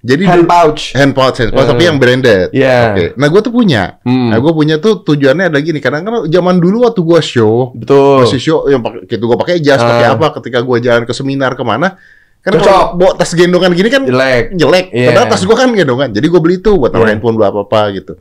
jadi 0.00 0.22
Hand 0.24 0.46
pouch. 0.46 0.94
hand 0.94 1.12
pouch 1.12 1.36
hand 1.36 1.50
pouch 1.50 1.66
Hmm. 1.66 1.72
tapi 1.74 1.82
yang 1.84 1.98
branded 1.98 2.48
Iya. 2.50 2.78
oke 2.88 3.04
nah 3.14 3.26
gue 3.26 3.40
tuh 3.42 3.52
punya 3.52 4.00
Hmm. 4.00 4.30
nah 4.30 4.38
gue 4.38 4.52
punya 4.54 4.78
tuh 4.78 5.02
tujuannya 5.02 5.44
ada 5.44 5.58
gini 5.58 5.76
kadang 5.78 6.02
kan 6.02 6.24
zaman 6.24 6.56
dulu 6.56 6.86
waktu 6.86 7.02
gue 7.02 7.20
show 7.20 7.74
Betul. 7.74 8.22
masih 8.22 8.38
show 8.38 8.64
yang 8.64 8.80
pakai 8.80 9.04
gitu 9.04 9.20
gue 9.20 9.36
pakai 9.36 9.58
jas 9.58 9.76
Ah. 9.76 9.92
pakai 9.92 10.06
apa 10.08 10.26
ketika 10.38 10.62
gue 10.62 10.76
jalan 10.80 11.02
ke 11.02 11.12
seminar 11.12 11.52
ke 11.52 11.60
mana 11.62 11.98
kan 12.38 12.54
Cocok. 12.54 12.64
kalau 12.64 12.84
bawa 12.94 13.12
tas 13.14 13.32
gendongan 13.34 13.72
gini 13.74 13.88
kan 13.88 14.02
Jelek. 14.02 14.54
jelek. 14.54 14.86
Iya. 14.90 15.06
Padahal 15.10 15.26
tas 15.28 15.42
gue 15.42 15.56
kan 15.56 15.68
gendongan. 15.70 16.08
Jadi 16.10 16.26
gue 16.26 16.40
beli 16.40 16.56
itu 16.58 16.72
buat 16.74 16.88
taruh 16.88 17.04
Iya. 17.04 17.12
handphone 17.12 17.36
buat 17.36 17.50
apa-apa 17.50 17.80
gitu. 17.92 18.14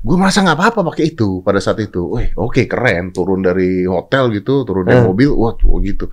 Gue 0.00 0.16
merasa 0.16 0.40
nggak 0.40 0.56
apa-apa 0.56 0.80
pakai 0.90 1.12
itu 1.12 1.38
pada 1.40 1.60
saat 1.60 1.76
itu. 1.78 2.00
Wih, 2.08 2.32
oke 2.34 2.64
keren. 2.64 3.12
Turun 3.12 3.40
dari 3.40 3.84
hotel 3.84 4.32
gitu, 4.32 4.64
turun 4.64 4.88
dari 4.88 4.98
Hmm. 4.98 5.12
mobil, 5.12 5.28
wah 5.30 5.52
gitu. 5.78 6.08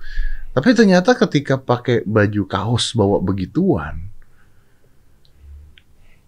Tapi 0.48 0.68
ternyata 0.72 1.16
ketika 1.16 1.56
pakai 1.56 2.04
baju 2.04 2.42
kaos 2.44 2.92
bawa 2.92 3.16
begituan, 3.18 4.12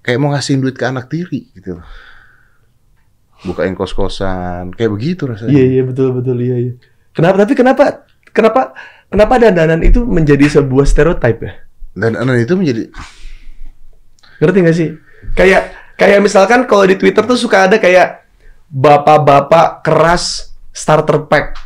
kayak 0.00 0.18
mau 0.18 0.32
ngasihin 0.32 0.60
duit 0.60 0.74
ke 0.74 0.84
anak 0.84 1.06
tiri 1.06 1.52
gitu 1.52 1.78
loh. 1.78 1.86
Bukain 3.42 3.72
kos-kosan, 3.72 4.72
kayak 4.72 4.92
begitu 4.92 5.24
rasanya. 5.24 5.50
Iya 5.50 5.64
iya 5.70 5.82
betul 5.82 6.12
betul 6.12 6.36
iya 6.38 6.56
iya. 6.60 6.72
Kenapa 7.10 7.36
tapi 7.40 7.52
kenapa 7.54 7.84
kenapa 8.30 8.60
kenapa 9.10 9.42
dandanan 9.42 9.82
itu 9.82 10.06
menjadi 10.06 10.46
sebuah 10.48 10.86
stereotip 10.86 11.38
ya? 11.42 11.52
Dan 11.92 12.14
anak 12.14 12.46
itu 12.46 12.54
menjadi 12.54 12.86
Ngerti 14.40 14.58
gak 14.64 14.76
sih? 14.76 14.88
Kayak 15.36 15.62
kayak 16.00 16.24
misalkan 16.24 16.64
kalau 16.64 16.88
di 16.88 16.96
Twitter 16.96 17.28
tuh 17.28 17.36
suka 17.36 17.68
ada 17.68 17.76
kayak 17.76 18.24
bapak-bapak 18.72 19.84
keras 19.84 20.56
starter 20.72 21.28
pack. 21.28 21.58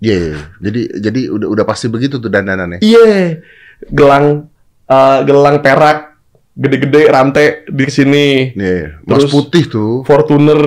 Iya, 0.00 0.16
iya. 0.20 0.36
jadi 0.60 0.80
jadi 1.00 1.20
udah 1.32 1.48
udah 1.52 1.64
pasti 1.68 1.92
begitu 1.92 2.16
tuh 2.16 2.32
dandanannya. 2.32 2.80
Iya. 2.80 3.44
Gelang 3.92 4.48
eh, 4.88 5.18
gelang 5.28 5.60
perak 5.60 6.16
gede-gede 6.56 7.00
rantai 7.12 7.46
di 7.68 7.86
sini. 7.92 8.56
Iya, 8.56 9.04
mas 9.04 9.28
Terus- 9.28 9.32
putih 9.32 9.64
tuh. 9.68 9.92
Fortuner 10.08 10.60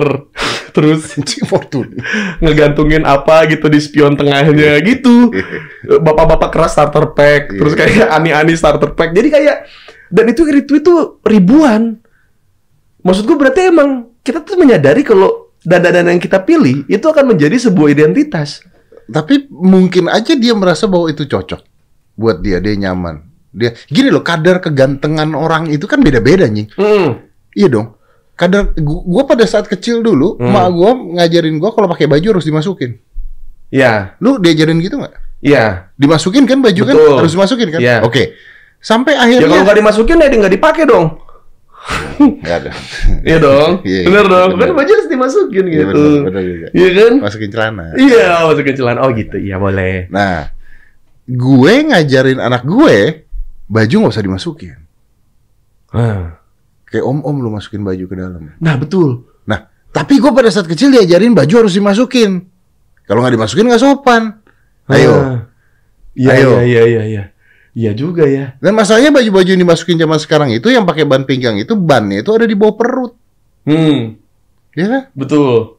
terus 0.78 1.18
Fortune. 1.50 1.98
ngegantungin 2.38 3.02
apa 3.02 3.50
gitu 3.50 3.66
di 3.66 3.82
spion 3.82 4.14
tengahnya 4.14 4.78
gitu. 4.80 5.34
Bapak-bapak 6.06 6.54
keras 6.54 6.78
starter 6.78 7.10
pack, 7.12 7.50
Iya. 7.50 7.58
terus 7.58 7.74
kayak 7.74 8.06
ani-ani 8.16 8.54
starter 8.54 8.94
pack. 8.94 9.10
Jadi 9.10 9.28
kayak 9.28 9.56
dan 10.08 10.24
itu 10.30 10.46
retweet 10.46 10.86
tuh 10.86 11.18
ribuan. 11.26 11.98
Maksud 13.02 13.26
gue 13.26 13.34
berarti 13.34 13.68
emang 13.68 14.14
kita 14.22 14.40
tuh 14.40 14.54
menyadari 14.54 15.02
kalau 15.02 15.50
dandanan 15.60 16.14
yang 16.14 16.22
kita 16.22 16.38
pilih 16.40 16.86
itu 16.86 17.02
akan 17.02 17.34
menjadi 17.34 17.58
sebuah 17.58 17.90
identitas. 17.90 18.62
Tapi 19.04 19.50
mungkin 19.50 20.06
aja 20.06 20.32
dia 20.32 20.54
merasa 20.54 20.86
bahwa 20.86 21.10
itu 21.10 21.24
cocok 21.24 21.60
buat 22.14 22.38
dia, 22.38 22.62
dia 22.62 22.78
nyaman. 22.78 23.26
Dia 23.50 23.72
gini 23.88 24.12
loh, 24.12 24.20
kadar 24.20 24.60
kegantengan 24.60 25.32
orang 25.32 25.66
itu 25.66 25.88
kan 25.88 25.98
beda-beda 25.98 26.46
nih. 26.46 26.68
Hmm. 26.76 27.18
Iya 27.52 27.68
dong. 27.68 27.97
Kadar 28.38 28.70
gua, 28.78 29.02
gua 29.02 29.22
pada 29.26 29.42
saat 29.44 29.66
kecil 29.66 29.98
dulu, 29.98 30.38
Hmm. 30.38 30.48
mak 30.48 30.70
gua 30.70 30.90
ngajarin 30.94 31.58
gua 31.58 31.74
kalau 31.74 31.90
pakai 31.90 32.06
baju 32.06 32.38
harus 32.38 32.46
dimasukin. 32.46 32.94
Ya, 33.68 34.14
Lu 34.22 34.38
diajarin 34.38 34.78
gitu 34.78 34.96
nggak? 34.96 35.12
ya. 35.42 35.90
Dimasukin 35.98 36.46
kan 36.46 36.62
baju 36.62 36.82
kan 36.82 36.94
Betul. 36.94 37.16
harus 37.18 37.32
dimasukin 37.34 37.68
kan? 37.68 37.80
Iya. 37.82 37.96
Oke. 38.00 38.38
Sampai 38.78 39.12
Ya 39.12 39.26
kalau 39.26 39.42
akhirnya 39.42 39.58
nggak 39.66 39.76
dimasukin 39.76 40.16
ya 40.16 40.26
nggak 40.30 40.54
dipakai 40.54 40.84
dong. 40.86 41.06
nggak 42.18 42.56
ada. 42.62 42.70
Iya 43.28 43.38
dong. 43.42 43.70
Iya, 43.82 44.00
bener 44.06 44.24
iya, 44.24 44.32
dong. 44.32 44.48
bener. 44.54 44.66
Kan 44.70 44.76
baju 44.78 44.90
harus 44.94 45.08
dimasukin 45.08 45.64
Iya, 45.66 45.72
gitu. 45.74 45.84
bener, 45.90 46.20
bener 46.30 46.42
juga. 46.46 46.66
Iya 46.72 46.88
kan? 46.94 47.12
Masukin 47.18 47.50
celana. 47.50 47.84
Iya, 47.98 48.26
masukin 48.46 48.74
celana. 48.78 48.98
Oh 49.02 49.10
gitu. 49.10 49.36
Iya 49.36 49.56
boleh. 49.58 50.06
Nah, 50.08 50.48
gue 51.26 51.74
ngajarin 51.90 52.38
anak 52.38 52.62
gue 52.62 53.26
baju 53.66 53.94
nggak 53.98 54.12
usah 54.14 54.24
dimasukin. 54.24 54.78
Kayak 56.88 57.04
om-om 57.04 57.36
lu 57.38 57.52
masukin 57.52 57.84
baju 57.84 58.04
ke 58.04 58.16
dalam. 58.16 58.42
Nah 58.58 58.74
betul. 58.76 59.28
Nah, 59.44 59.64
tapi 59.88 60.16
gue 60.16 60.32
pada 60.32 60.48
saat 60.48 60.64
kecil 60.64 60.88
diajarin 60.88 61.36
baju 61.36 61.54
harus 61.64 61.76
dimasukin. 61.76 62.48
Kalau 63.04 63.20
nggak 63.20 63.36
dimasukin 63.36 63.68
nggak 63.68 63.80
sopan. 63.80 64.40
Ayo. 64.88 65.12
Ah. 65.12 65.38
Iya, 66.16 66.30
Ayo. 66.34 66.48
iya, 66.50 66.62
iya, 66.64 66.82
iya, 66.84 67.02
iya. 67.04 67.24
Iya 67.78 67.92
juga 67.94 68.26
ya. 68.26 68.58
Dan 68.58 68.74
masalahnya 68.74 69.14
baju-baju 69.14 69.46
yang 69.46 69.62
dimasukin 69.62 69.94
zaman 69.94 70.18
sekarang 70.18 70.50
itu 70.50 70.66
yang 70.66 70.82
pakai 70.82 71.06
ban 71.06 71.22
pinggang 71.22 71.54
itu 71.56 71.78
bannya 71.78 72.26
itu 72.26 72.30
ada 72.34 72.42
di 72.42 72.56
bawah 72.58 72.74
perut. 72.74 73.12
Hmm, 73.62 74.16
Ya 74.74 74.86
kan? 74.88 75.02
betul. 75.14 75.78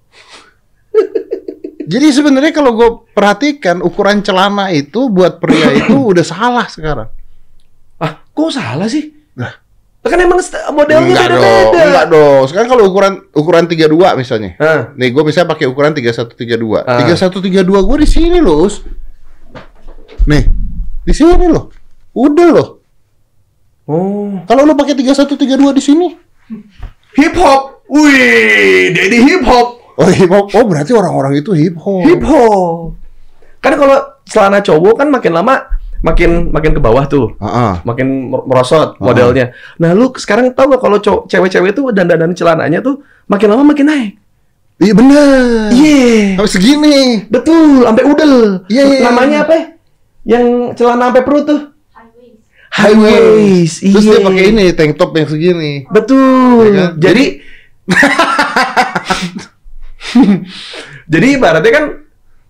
Jadi 1.91 2.07
sebenarnya 2.13 2.53
kalau 2.53 2.71
gue 2.77 2.89
perhatikan 3.11 3.81
ukuran 3.81 4.21
celana 4.21 4.69
itu 4.69 5.09
buat 5.09 5.41
pria 5.41 5.73
itu 5.73 5.97
udah 6.13 6.23
salah 6.23 6.69
sekarang. 6.69 7.09
Ah, 7.97 8.21
kok 8.23 8.53
salah 8.53 8.85
sih? 8.87 9.09
Kan 9.99 10.15
emang 10.15 10.39
modelnya 10.71 11.05
enggak 11.05 11.27
dong, 11.27 11.43
beda-beda. 11.43 11.83
enggak 11.85 12.05
dong. 12.07 12.41
Sekarang 12.47 12.69
kalau 12.71 12.83
ukuran 12.87 13.13
ukuran 13.35 13.65
32 13.67 14.15
misalnya. 14.15 14.51
Ah, 14.55 14.95
Nih 14.95 15.11
gue 15.11 15.23
bisa 15.27 15.43
pakai 15.43 15.67
ukuran 15.67 15.91
3132. 15.91 16.87
Ah. 16.87 17.03
3132 17.03 17.67
gue 17.67 17.97
di 17.99 18.07
sini 18.07 18.39
loh. 18.39 18.63
Us. 18.63 18.79
Nih, 20.23 20.47
di 21.03 21.13
sini 21.13 21.45
loh. 21.45 21.67
Udah 22.15 22.47
loh. 22.49 22.67
oh, 23.85 24.39
Kalau 24.47 24.63
lo 24.63 24.73
pakai 24.73 24.95
3132 24.95 25.77
di 25.77 25.83
sini. 25.83 26.07
hip 27.19 27.35
hop. 27.35 27.83
Wih, 27.89 28.93
Daddy 28.93 29.19
hip 29.19 29.43
hop. 29.43 29.67
Oh, 29.99 30.07
hip 30.07 30.31
hop. 30.31 30.45
Oh, 30.55 30.63
berarti 30.63 30.95
orang-orang 30.95 31.37
itu 31.37 31.51
hip 31.51 31.75
hop. 31.75 32.07
Hip 32.07 32.23
hop. 32.23 32.95
Kan 33.59 33.75
kalau 33.75 33.99
celana 34.23 34.63
cowok 34.63 35.03
kan 35.03 35.11
makin 35.11 35.35
lama 35.35 35.59
makin 35.99 36.49
makin 36.49 36.71
ke 36.71 36.81
bawah 36.81 37.03
tuh. 37.05 37.35
Heeh. 37.37 37.71
makin 37.83 38.31
mer- 38.31 38.45
merosot 38.47 38.95
Ah. 38.95 39.03
modelnya. 39.03 39.51
Nah, 39.77 39.91
lu 39.91 40.11
sekarang 40.15 40.51
tahu 40.55 40.75
gak 40.75 40.81
kalau 40.81 40.97
cewek-cewek 41.01 41.75
tuh 41.75 41.91
dandanan 41.91 42.31
celananya 42.31 42.79
tuh 42.79 43.03
makin 43.27 43.47
lama 43.51 43.63
makin 43.67 43.87
naik. 43.87 44.11
Iya 44.79 44.93
bener. 44.95 45.75
Iya. 45.75 46.39
Sampai 46.39 46.51
segini. 46.55 46.97
Betul, 47.27 47.83
sampai 47.83 48.03
udel. 48.07 48.63
Iya, 48.71 48.83
iya, 48.87 48.99
Namanya 49.11 49.43
iya. 49.43 49.43
apa? 49.43 49.53
ya? 49.53 49.63
Yang 50.23 50.45
celana 50.79 51.11
sampai 51.11 51.23
perut 51.27 51.43
tuh? 51.43 51.61
High 52.69 52.95
waist. 52.95 53.81
Terus 53.81 54.05
iya. 54.07 54.11
dia 54.15 54.19
pakai 54.23 54.43
ini 54.53 54.65
tank 54.77 54.95
top 54.95 55.11
yang 55.17 55.27
segini. 55.27 55.83
Betul. 55.89 56.63
Iya 56.63 56.71
kan? 56.71 56.91
Jadi 56.95 57.25
Jadi 61.09 61.27
ibaratnya 61.35 61.71
kan 61.73 61.85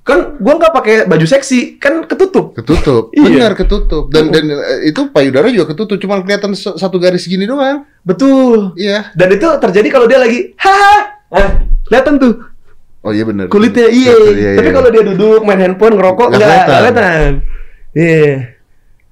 kan 0.09 0.41
gua 0.41 0.57
nggak 0.57 0.73
pakai 0.73 0.95
baju 1.05 1.25
seksi, 1.29 1.77
kan 1.77 2.01
ketutup. 2.09 2.57
Ketutup. 2.57 3.13
Iya. 3.13 3.29
Benar 3.29 3.51
ketutup. 3.53 4.09
Dan 4.09 4.33
dan 4.33 4.49
eh, 4.49 4.89
itu 4.89 5.13
payudara 5.13 5.53
juga 5.53 5.69
ketutup, 5.77 6.01
cuma 6.01 6.17
kelihatan 6.25 6.57
satu 6.57 6.97
garis 6.97 7.29
gini 7.29 7.45
doang. 7.45 7.85
Betul. 8.01 8.73
Iya. 8.73 9.13
Dan 9.13 9.37
itu 9.37 9.45
terjadi 9.45 9.87
kalau 9.93 10.09
dia 10.09 10.17
lagi 10.17 10.57
haha. 10.57 10.95
Eh, 11.29 11.49
kelihatan 11.85 12.17
tuh 12.17 12.33
Oh 12.99 13.15
iya 13.15 13.23
benar. 13.23 13.47
kulitnya 13.47 13.87
iya. 13.87 14.11
Iya, 14.11 14.49
Tapi 14.59 14.69
iya. 14.69 14.75
kalau 14.75 14.89
dia 14.91 15.03
duduk 15.07 15.39
main 15.47 15.61
handphone 15.61 15.95
ngerokok 15.95 16.35
Nggak 16.35 16.41
kelihatan. 16.67 17.31
Iya, 17.95 18.59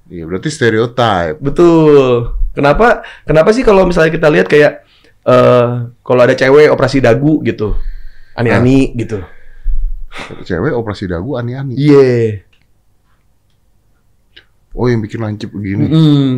Iya, 0.08 0.24
berarti 0.24 0.48
stereotip. 0.48 1.36
betul. 1.40 2.32
Kenapa? 2.56 3.04
Kenapa 3.28 3.52
sih 3.52 3.60
kalau 3.64 3.84
misalnya 3.84 4.12
kita 4.12 4.28
lihat 4.28 4.48
kayak 4.48 4.82
eh 5.28 5.66
kalau 6.00 6.20
ada 6.24 6.32
cewek 6.32 6.72
operasi 6.72 7.04
dagu 7.04 7.44
gitu, 7.44 7.76
ani-ani 8.32 8.96
gitu. 8.96 9.20
Cewek 10.40 10.72
operasi 10.72 11.06
dagu 11.06 11.34
ani-ani. 11.34 11.74
Iya. 11.74 12.42
Oh, 14.72 14.86
yang 14.86 15.00
bikin 15.00 15.18
lancip 15.18 15.50
begini. 15.50 15.86
Mm. 15.86 16.34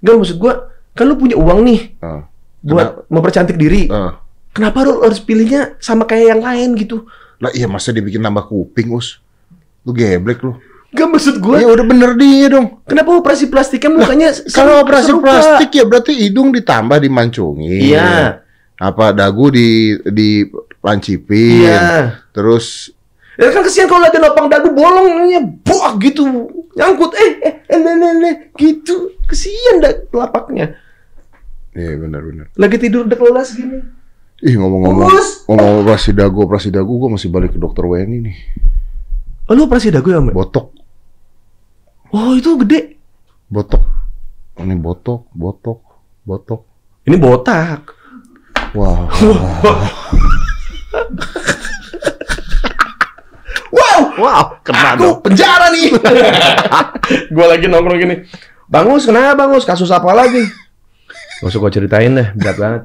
Gak 0.00 0.14
maksud 0.14 0.38
gua, 0.38 0.70
kan 0.92 1.04
lu 1.04 1.14
punya 1.14 1.34
uang 1.34 1.60
nih 1.60 1.80
Ah. 1.98 2.24
buat 2.60 3.04
mempercantik 3.08 3.54
diri. 3.54 3.86
Ah. 3.88 4.22
Kenapa 4.50 4.82
lu 4.82 5.02
harus 5.02 5.18
pilihnya 5.18 5.76
sama 5.78 6.02
kayak 6.02 6.26
yang 6.32 6.40
lain 6.40 6.68
gitu? 6.74 7.04
Lah 7.38 7.52
iya 7.52 7.66
masa 7.66 7.90
dibikin 7.90 8.18
nambah 8.18 8.46
kuping, 8.46 8.90
Us? 8.90 9.20
Lu 9.82 9.92
geblek 9.92 10.40
lu. 10.40 10.56
Gak 10.88 11.04
maksud 11.04 11.36
gua, 11.38 11.60
Ya 11.60 11.68
udah 11.68 11.84
bener 11.84 12.16
dia 12.16 12.48
dong. 12.48 12.80
kenapa 12.82 13.12
operasi 13.12 13.46
plastiknya 13.46 13.92
mukanya 13.92 14.32
Kalau 14.48 14.72
seru- 14.72 14.82
operasi 14.82 15.06
serupa? 15.06 15.24
plastik 15.28 15.70
ya 15.70 15.84
berarti 15.84 16.12
hidung 16.16 16.48
ditambah 16.48 16.96
dimancungin. 16.96 17.82
Iya. 17.84 18.40
Apa 18.74 19.12
dagu 19.12 19.50
di 19.50 19.98
di 20.08 20.48
lancipin. 20.80 21.66
Iya. 21.66 22.16
Terus 22.38 22.94
Ya 23.38 23.54
kan 23.54 23.62
kesian 23.62 23.86
kalau 23.86 24.02
lagi 24.02 24.18
nopang 24.18 24.50
dagu 24.50 24.74
bolongnya 24.74 25.38
buah 25.62 25.94
gitu. 26.02 26.26
Nyangkut. 26.74 27.14
Eh 27.14 27.38
eh 27.38 27.54
eh 27.70 27.78
ne, 27.78 28.50
gitu. 28.58 29.14
Kesian 29.30 29.78
dah 29.78 29.94
telapaknya 30.08 30.72
Iya 31.76 32.00
benar 32.00 32.24
benar. 32.24 32.48
lagi 32.58 32.80
tidur 32.80 33.06
udah 33.06 33.14
kelas 33.14 33.54
gini 33.54 33.78
Ih 34.40 34.56
ngomong-ngomong 34.58 35.06
ngomong 35.46 35.72
operasi 35.84 36.10
dagu 36.16 36.42
operasi 36.42 36.74
dagu 36.74 36.90
gue 36.96 37.10
masih 37.10 37.30
balik 37.30 37.54
ke 37.54 37.58
dokter 37.60 37.86
WNI 37.86 38.18
nih. 38.22 38.36
oh 39.46 39.54
lu 39.54 39.66
operasi 39.66 39.90
dagu 39.90 40.14
ya 40.14 40.22
mbak? 40.22 40.30
Botok. 40.30 40.70
Oh 42.14 42.38
itu 42.38 42.54
gede. 42.62 43.02
Botok. 43.50 43.82
Ini 44.62 44.78
botok 44.78 45.26
botok 45.34 45.80
botok. 46.22 46.62
ini 47.06 47.18
botak. 47.18 47.94
Wow. 48.78 49.10
Wow, 53.98 54.18
Wow, 54.18 54.42
kena 54.62 54.94
aku 54.94 55.02
dong. 55.02 55.16
penjara 55.22 55.66
nih. 55.70 55.90
gue 57.34 57.46
lagi 57.46 57.66
nongkrong 57.66 57.98
gini. 57.98 58.16
Bangus, 58.66 59.06
kenapa 59.06 59.34
Bangus? 59.34 59.64
Kasus 59.64 59.90
apa 59.90 60.10
lagi? 60.12 60.42
Gak 61.38 61.48
usah 61.48 61.58
gue 61.58 61.72
ceritain 61.72 62.12
deh, 62.12 62.28
berat 62.34 62.56
banget. 62.58 62.82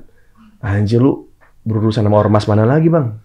Anjir 0.62 1.02
lu 1.02 1.28
berurusan 1.64 2.06
sama 2.06 2.18
ormas 2.18 2.46
mana 2.46 2.64
lagi 2.64 2.88
bang? 2.88 3.18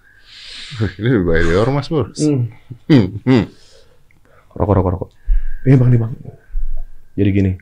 Ini 0.99 1.09
lebih 1.09 1.27
baik 1.27 1.43
dari 1.49 1.59
ormas, 1.59 1.87
bos. 1.89 2.19
Hmm. 2.19 2.49
Hmm, 2.89 3.07
hmm. 3.25 3.45
Rokok, 4.53 4.75
rokok, 4.75 4.91
rokok. 4.97 5.09
Ini 5.65 5.77
bang, 5.77 5.89
nih 5.89 6.01
bang. 6.01 6.13
Jadi 7.19 7.31
gini, 7.31 7.53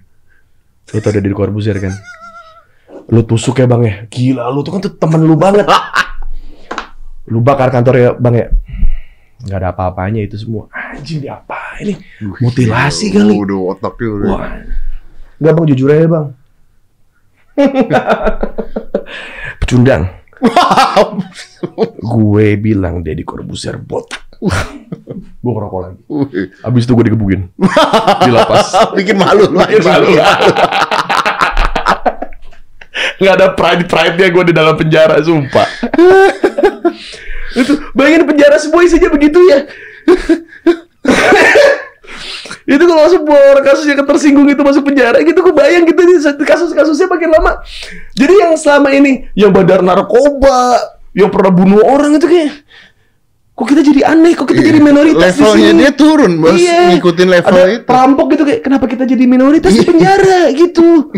lu 0.90 0.99
tau 1.00 1.11
ada 1.11 1.21
di 1.23 1.30
Corbuzier 1.30 1.78
kan? 1.78 1.95
Lu 3.11 3.23
tusuk 3.23 3.59
ya 3.59 3.66
bang 3.66 3.83
ya? 3.83 3.95
Gila, 4.11 4.50
lu 4.50 4.62
tuh 4.62 4.75
kan 4.75 4.80
tuh 4.83 4.95
temen 4.95 5.23
lu 5.23 5.35
banget. 5.35 5.66
Lu 7.26 7.42
bakar 7.42 7.75
kantor 7.75 7.95
ya 7.99 8.11
bang 8.14 8.35
ya? 8.38 8.47
Nggak 9.45 9.59
ada 9.61 9.69
apa-apanya 9.76 10.25
itu 10.25 10.40
semua. 10.40 10.73
Anjing, 10.73 11.21
di 11.21 11.28
apa 11.28 11.76
ini? 11.85 12.00
Mutilasi 12.40 13.12
kali. 13.12 13.37
Udah 13.37 13.76
otaknya 13.76 14.09
udah. 14.09 14.28
Wah. 14.33 14.49
Enggak 15.37 15.52
bang, 15.52 15.66
jujur 15.69 15.88
aja 15.93 16.09
bang. 16.09 16.26
Pecundang. 19.61 20.02
gue 21.97 22.47
bilang 22.61 23.00
Deddy 23.00 23.25
Corbuzier 23.25 23.81
botak. 23.81 24.25
gue 24.37 25.52
ngerokok 25.52 25.81
lagi. 25.81 26.00
Abis 26.64 26.85
itu 26.85 26.93
gue 26.97 27.05
digebukin. 27.12 27.49
Di 28.25 28.31
lapas. 28.33 28.73
Bikin 28.97 29.16
malu 29.16 29.52
lu. 29.52 29.61
Bikin 29.61 29.85
malu. 29.85 30.09
Nggak 33.16 33.33
ada 33.33 33.49
pride-pride-nya 33.57 34.28
gue 34.28 34.45
di 34.52 34.55
dalam 34.57 34.76
penjara, 34.76 35.16
sumpah. 35.25 35.69
Itu 37.57 37.73
bayangin 37.97 38.29
penjara 38.29 38.61
semua 38.61 38.85
isinya 38.85 39.09
begitu 39.09 39.41
ya. 39.49 39.65
itu 42.67 42.83
kalau 42.83 43.07
semua 43.07 43.39
orang 43.55 43.65
kasus 43.65 43.87
yang 43.87 44.03
tersinggung 44.03 44.49
itu 44.51 44.59
masuk 44.59 44.83
penjara 44.83 45.23
gitu 45.23 45.39
gue 45.39 45.55
bayang 45.55 45.87
gitu 45.87 46.03
kasus-kasusnya 46.43 47.07
makin 47.07 47.31
lama 47.31 47.63
jadi 48.19 48.35
yang 48.43 48.53
selama 48.59 48.91
ini 48.91 49.31
yang 49.39 49.55
badar 49.55 49.87
narkoba 49.87 50.83
yang 51.15 51.31
pernah 51.31 51.55
bunuh 51.55 51.87
orang 51.87 52.19
itu 52.19 52.27
kayak 52.27 52.67
kok 53.57 53.67
kita 53.73 53.83
jadi 53.87 54.01
aneh 54.13 54.35
kok 54.35 54.51
kita 54.51 54.61
jadi 54.61 54.83
minoritas 54.83 55.39
di 55.39 55.41
Iya. 55.41 55.47
Levelnya 55.49 55.71
sini 55.73 55.81
dia 55.81 55.93
turun, 55.97 56.33
bos. 56.45 56.61
Iya. 56.61 56.93
Ngikutin 56.93 57.29
level 57.33 57.57
Ada 57.57 57.73
itu. 57.73 57.85
perampok 57.89 58.27
gitu 58.37 58.43
kayak 58.45 58.61
kenapa 58.61 58.85
kita 58.85 59.05
jadi 59.09 59.25
minoritas 59.25 59.73
di 59.73 59.81
penjara 59.81 60.53
gitu. 60.53 61.09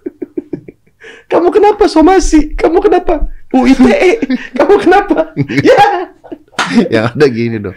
Kamu 1.30 1.54
kenapa 1.54 1.86
somasi? 1.86 2.58
Kamu 2.58 2.82
kenapa 2.82 3.30
UITE? 3.50 4.22
Kamu 4.56 4.74
kenapa? 4.78 5.34
ya. 5.62 6.14
Yang 6.94 7.04
ada 7.18 7.26
gini 7.26 7.58
dong. 7.58 7.74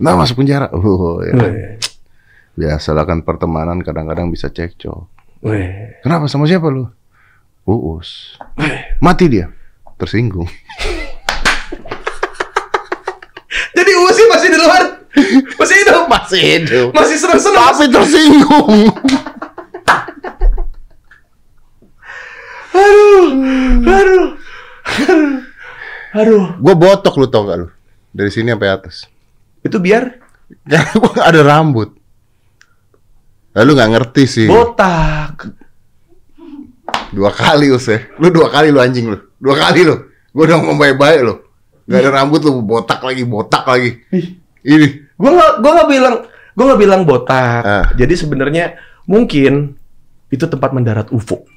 Nah 0.00 0.16
masuk 0.16 0.40
penjara. 0.40 0.72
Oh, 0.72 1.20
ya. 1.20 1.76
Biasalah 2.56 3.04
kan 3.04 3.20
pertemanan 3.24 3.84
kadang-kadang 3.84 4.32
bisa 4.32 4.48
cekcok. 4.48 5.08
Weh. 5.44 6.00
Kenapa 6.00 6.28
sama 6.28 6.48
siapa 6.48 6.72
lu? 6.72 6.88
Uus. 7.68 8.40
Mati 9.04 9.28
dia. 9.28 9.52
Tersinggung. 10.00 10.48
Jadi 13.76 13.92
Usi 13.94 14.22
masih 14.32 14.48
di 14.52 14.58
luar. 14.58 14.82
Masih 15.60 15.76
hidup. 15.84 16.04
Masih 16.08 16.40
hidup. 16.40 16.88
Masih 16.96 17.16
senang-senang. 17.20 17.68
Tapi 17.72 17.86
tersinggung. 17.92 18.88
Aduh. 22.72 23.28
Aduh. 23.86 24.26
Aduh. 26.18 26.60
Gue 26.60 26.74
botok 26.76 27.16
lu 27.20 27.26
tau 27.28 27.48
gak 27.48 27.58
lu? 27.64 27.68
Dari 28.12 28.28
sini 28.28 28.52
sampai 28.52 28.68
atas. 28.68 29.08
Itu 29.64 29.80
biar 29.80 30.20
Karena 30.70 30.92
gue 30.92 31.10
gak 31.16 31.28
ada 31.32 31.42
rambut. 31.42 31.90
Lalu 33.52 33.70
nggak 33.76 33.90
ngerti 33.92 34.24
sih. 34.24 34.46
botak. 34.48 35.52
Dua 37.12 37.28
kali 37.28 37.68
us 37.68 37.88
ya. 37.88 38.00
Lu 38.16 38.32
dua 38.32 38.48
kali 38.48 38.72
lu 38.72 38.80
anjing 38.80 39.12
lu. 39.12 39.18
Dua 39.36 39.56
kali 39.56 39.84
lu. 39.84 40.08
Gue 40.32 40.48
udah 40.48 40.56
ngomong 40.56 40.80
baik-baik 40.80 41.20
lu. 41.20 41.34
Gak 41.84 42.00
ada 42.00 42.24
rambut 42.24 42.40
lu 42.40 42.64
botak 42.64 43.04
lagi, 43.04 43.28
botak 43.28 43.68
lagi. 43.68 44.00
Ih. 44.08 44.40
Ini. 44.64 44.88
Gue 45.20 45.30
nggak 45.30 45.52
gue 45.60 45.70
nggak 45.76 45.88
bilang 45.92 46.14
gue 46.56 46.64
nggak 46.64 46.80
bilang 46.80 47.02
botak. 47.04 47.62
Ah. 47.64 47.84
Jadi 47.92 48.14
sebenarnya 48.16 48.80
mungkin 49.04 49.76
itu 50.32 50.44
tempat 50.48 50.72
mendarat 50.72 51.12
UFO. 51.12 51.44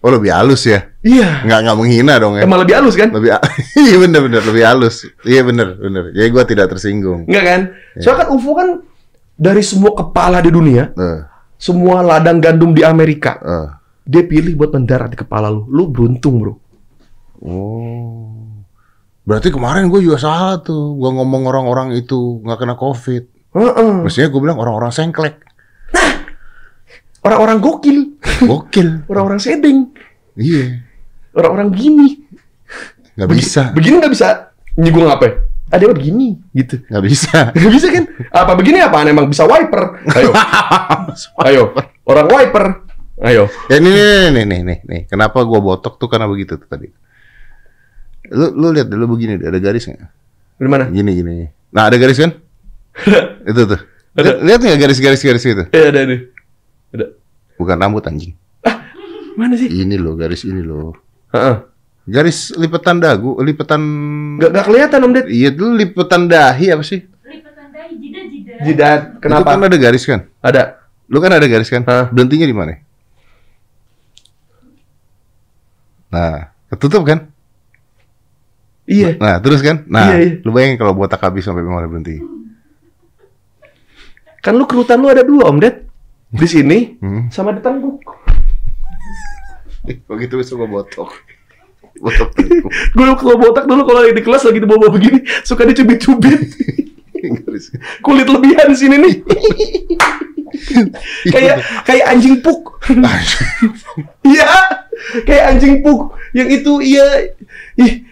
Oh 0.00 0.08
lebih 0.08 0.32
halus 0.32 0.64
ya. 0.64 0.88
Iya. 1.04 1.44
Nggak 1.44 1.58
nggak 1.68 1.76
menghina 1.76 2.16
dong 2.16 2.40
ya. 2.40 2.48
Emang 2.48 2.64
lebih 2.64 2.72
halus 2.72 2.96
kan? 2.96 3.12
Lebih 3.12 3.36
iya 3.84 3.96
bener 4.00 4.20
bener 4.24 4.42
lebih 4.48 4.64
halus. 4.64 5.04
Iya 5.28 5.44
bener 5.44 5.76
bener. 5.76 6.04
Jadi 6.16 6.28
gue 6.32 6.44
tidak 6.48 6.66
tersinggung. 6.72 7.28
Enggak 7.28 7.44
kan? 7.44 7.60
Iya. 7.96 8.00
Soalnya 8.00 8.18
kan 8.24 8.28
UFO 8.32 8.52
kan 8.56 8.68
dari 9.36 9.60
semua 9.64 9.92
kepala 9.92 10.40
di 10.40 10.48
dunia, 10.48 10.92
Eh, 10.96 11.20
semua 11.60 12.00
ladang 12.00 12.40
gandum 12.40 12.72
di 12.72 12.80
Amerika, 12.84 13.40
eh. 13.40 13.68
dia 14.04 14.24
pilih 14.24 14.56
buat 14.56 14.72
mendarat 14.72 15.12
di 15.12 15.18
kepala 15.20 15.52
lu. 15.52 15.68
Lu 15.68 15.88
beruntung, 15.92 16.40
Bro. 16.40 16.54
Oh. 17.44 18.28
Berarti 19.24 19.52
kemarin 19.52 19.88
gue 19.92 20.00
juga 20.00 20.16
salah 20.16 20.60
tuh. 20.60 20.96
Gue 20.96 21.10
ngomong 21.12 21.44
orang-orang 21.44 21.92
itu 21.92 22.40
nggak 22.40 22.58
kena 22.60 22.76
covid. 22.76 23.24
Heeh. 23.52 23.92
Mestinya 24.04 24.28
gue 24.32 24.40
bilang 24.40 24.60
orang-orang 24.60 24.92
sengklek. 24.92 25.40
Orang-orang 27.20 27.60
gokil, 27.60 28.16
Gokil. 28.48 28.88
orang-orang 29.12 29.40
sedeng, 29.40 29.92
Iya. 30.40 30.80
orang-orang 31.36 31.68
gini. 31.76 32.24
Nggak 33.16 33.30
bisa. 33.36 33.62
Begini 33.76 34.00
nggak 34.00 34.12
bisa 34.16 34.56
nyinggung 34.80 35.04
apa? 35.04 35.24
ya? 35.28 35.32
Ada 35.70 35.86
yang 35.86 35.94
begini, 35.94 36.28
gitu. 36.50 36.80
Nggak 36.88 37.04
bisa. 37.06 37.36
Gak 37.54 37.70
bisa 37.70 37.86
kan? 37.94 38.04
Apa 38.34 38.58
begini 38.58 38.82
apaan 38.82 39.06
emang 39.06 39.30
bisa 39.30 39.46
wiper? 39.46 40.02
Ayo. 40.18 40.34
Ayo. 41.46 41.62
Orang 42.08 42.26
wiper. 42.26 42.88
Ayo. 43.22 43.46
Ya 43.70 43.78
ini 43.78 43.92
nih 43.92 44.34
nih 44.34 44.44
nih 44.48 44.60
nih 44.66 44.78
nih. 44.82 45.00
Kenapa 45.06 45.44
gua 45.46 45.62
botok 45.62 46.00
tuh 46.00 46.10
karena 46.10 46.26
begitu 46.26 46.58
tuh 46.58 46.66
tadi. 46.66 46.90
Lu 48.34 48.50
lu 48.50 48.74
lihat 48.74 48.90
dulu 48.90 49.14
begini 49.14 49.38
ada 49.38 49.60
garis 49.62 49.86
nggak? 49.86 50.00
Dari 50.58 50.68
mana? 50.72 50.84
Gini 50.90 51.10
gini. 51.14 51.46
Nah 51.70 51.86
ada 51.86 51.96
garis 52.00 52.18
kan? 52.18 52.32
itu 53.46 53.62
tuh. 53.68 53.80
Ada. 54.18 54.42
Lihat, 54.42 54.58
nggak 54.58 54.78
garis-garis 54.82 55.22
garis 55.22 55.44
itu? 55.46 55.64
Eh 55.70 55.84
ada 55.86 56.02
nih. 56.02 56.20
Ada. 56.90 57.06
Bukan 57.56 57.76
rambut 57.76 58.04
anjing. 58.04 58.34
Mana 59.38 59.54
sih? 59.54 59.70
Ini 59.70 59.94
loh 59.96 60.14
garis 60.14 60.42
ini 60.42 60.60
loh. 60.60 60.92
Heeh. 61.30 61.56
Garis 62.10 62.50
lipetan 62.58 62.98
dagu, 62.98 63.38
lipetan. 63.38 63.80
Gak, 64.36 64.50
gak 64.50 64.64
kelihatan 64.66 64.98
Om 65.06 65.12
Ded. 65.14 65.26
Iya 65.30 65.54
dulu 65.54 65.78
lipetan 65.78 66.26
dahi 66.26 66.66
apa 66.72 66.82
sih? 66.82 67.06
Lipatan 67.22 67.66
dahi, 67.70 67.92
jidat-jidat. 67.96 68.58
Jidat. 68.66 69.00
Itu 69.14 69.20
Kenapa? 69.22 69.54
kan 69.54 69.62
ada 69.62 69.78
garis 69.78 70.04
kan? 70.04 70.20
Ada. 70.42 70.62
Lu 71.06 71.18
kan 71.18 71.30
ada 71.30 71.46
garis 71.46 71.70
kan? 71.70 71.82
Hah? 71.86 72.10
Berhentinya 72.10 72.46
di 72.46 72.56
mana? 72.56 72.74
Nah, 76.10 76.50
ketutup 76.68 77.06
kan? 77.06 77.30
Iya. 78.90 79.14
Nah, 79.22 79.38
terus 79.38 79.62
kan? 79.62 79.86
Nah, 79.86 80.10
Iya, 80.10 80.16
iya. 80.18 80.32
lu 80.42 80.50
bayangin 80.50 80.74
kalau 80.74 80.98
botak 80.98 81.22
habis 81.22 81.46
sampai 81.46 81.62
mana 81.62 81.86
berhenti. 81.86 82.18
Kan 84.42 84.58
lu 84.58 84.66
kerutan 84.66 84.98
lu 84.98 85.06
ada 85.06 85.22
dua 85.22 85.46
Om 85.46 85.58
Ded. 85.62 85.86
Di 86.30 86.46
sini 86.46 86.94
Hmm. 87.02 87.26
sama 87.28 87.50
di 87.50 87.60
tengguk. 87.60 87.98
Begitu 90.06 90.34
bisa 90.40 90.54
gua 90.54 90.70
botok. 90.70 91.10
Botok 91.98 92.30
tengkuk. 92.32 92.70
Gue 92.94 93.04
kalau 93.18 93.36
botak 93.36 93.66
dulu 93.66 93.82
kalau 93.84 94.06
di 94.06 94.22
kelas 94.22 94.46
lagi 94.46 94.62
bawa 94.62 94.88
begini 94.88 95.20
suka 95.42 95.66
dicubit-cubit. 95.66 96.40
Kulit 98.04 98.24
lebihan 98.24 98.72
sini 98.72 98.96
nih. 98.96 99.14
kayak 101.28 101.56
kayak 101.84 102.04
anjing 102.08 102.40
puk. 102.40 102.80
Iya. 104.24 104.48
kayak 105.26 105.44
anjing 105.52 105.84
puk. 105.84 106.14
Yang 106.32 106.62
itu 106.62 106.72
iya. 106.80 107.06
Ih, 107.76 108.06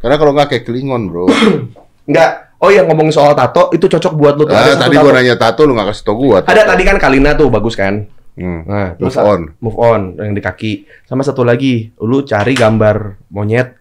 Karena 0.00 0.16
kalau 0.16 0.32
nggak 0.32 0.48
kayak 0.48 0.64
klingon, 0.64 1.12
bro. 1.12 1.28
Enggak. 2.08 2.51
Oh 2.62 2.70
yang 2.70 2.86
ngomong 2.86 3.10
soal 3.10 3.34
tato 3.34 3.68
itu 3.70 3.84
cocok 3.84 4.12
buat 4.14 4.34
lu 4.34 4.46
tuh. 4.46 4.54
Ah, 4.54 4.62
Ada 4.62 4.72
satu 4.72 4.80
tadi 4.80 4.94
tato. 4.94 5.02
gua 5.02 5.12
nanya 5.12 5.34
tato 5.34 5.60
lu 5.62 5.72
nggak 5.74 5.88
kasih 5.90 6.02
tau 6.04 6.14
gua. 6.14 6.38
Ada 6.40 6.62
tadi 6.64 6.82
kan 6.82 6.96
Kalina 6.96 7.34
tuh 7.34 7.50
bagus 7.50 7.74
kan. 7.74 8.06
Hmm. 8.32 8.64
Nah, 8.64 8.94
Move 8.96 9.18
on. 9.18 9.40
Move 9.58 9.78
on 9.78 10.00
yang 10.16 10.32
di 10.32 10.40
kaki. 10.40 10.72
Sama 11.04 11.20
satu 11.20 11.42
lagi, 11.42 11.90
lu 11.98 12.22
cari 12.22 12.54
gambar 12.54 13.18
monyet. 13.28 13.76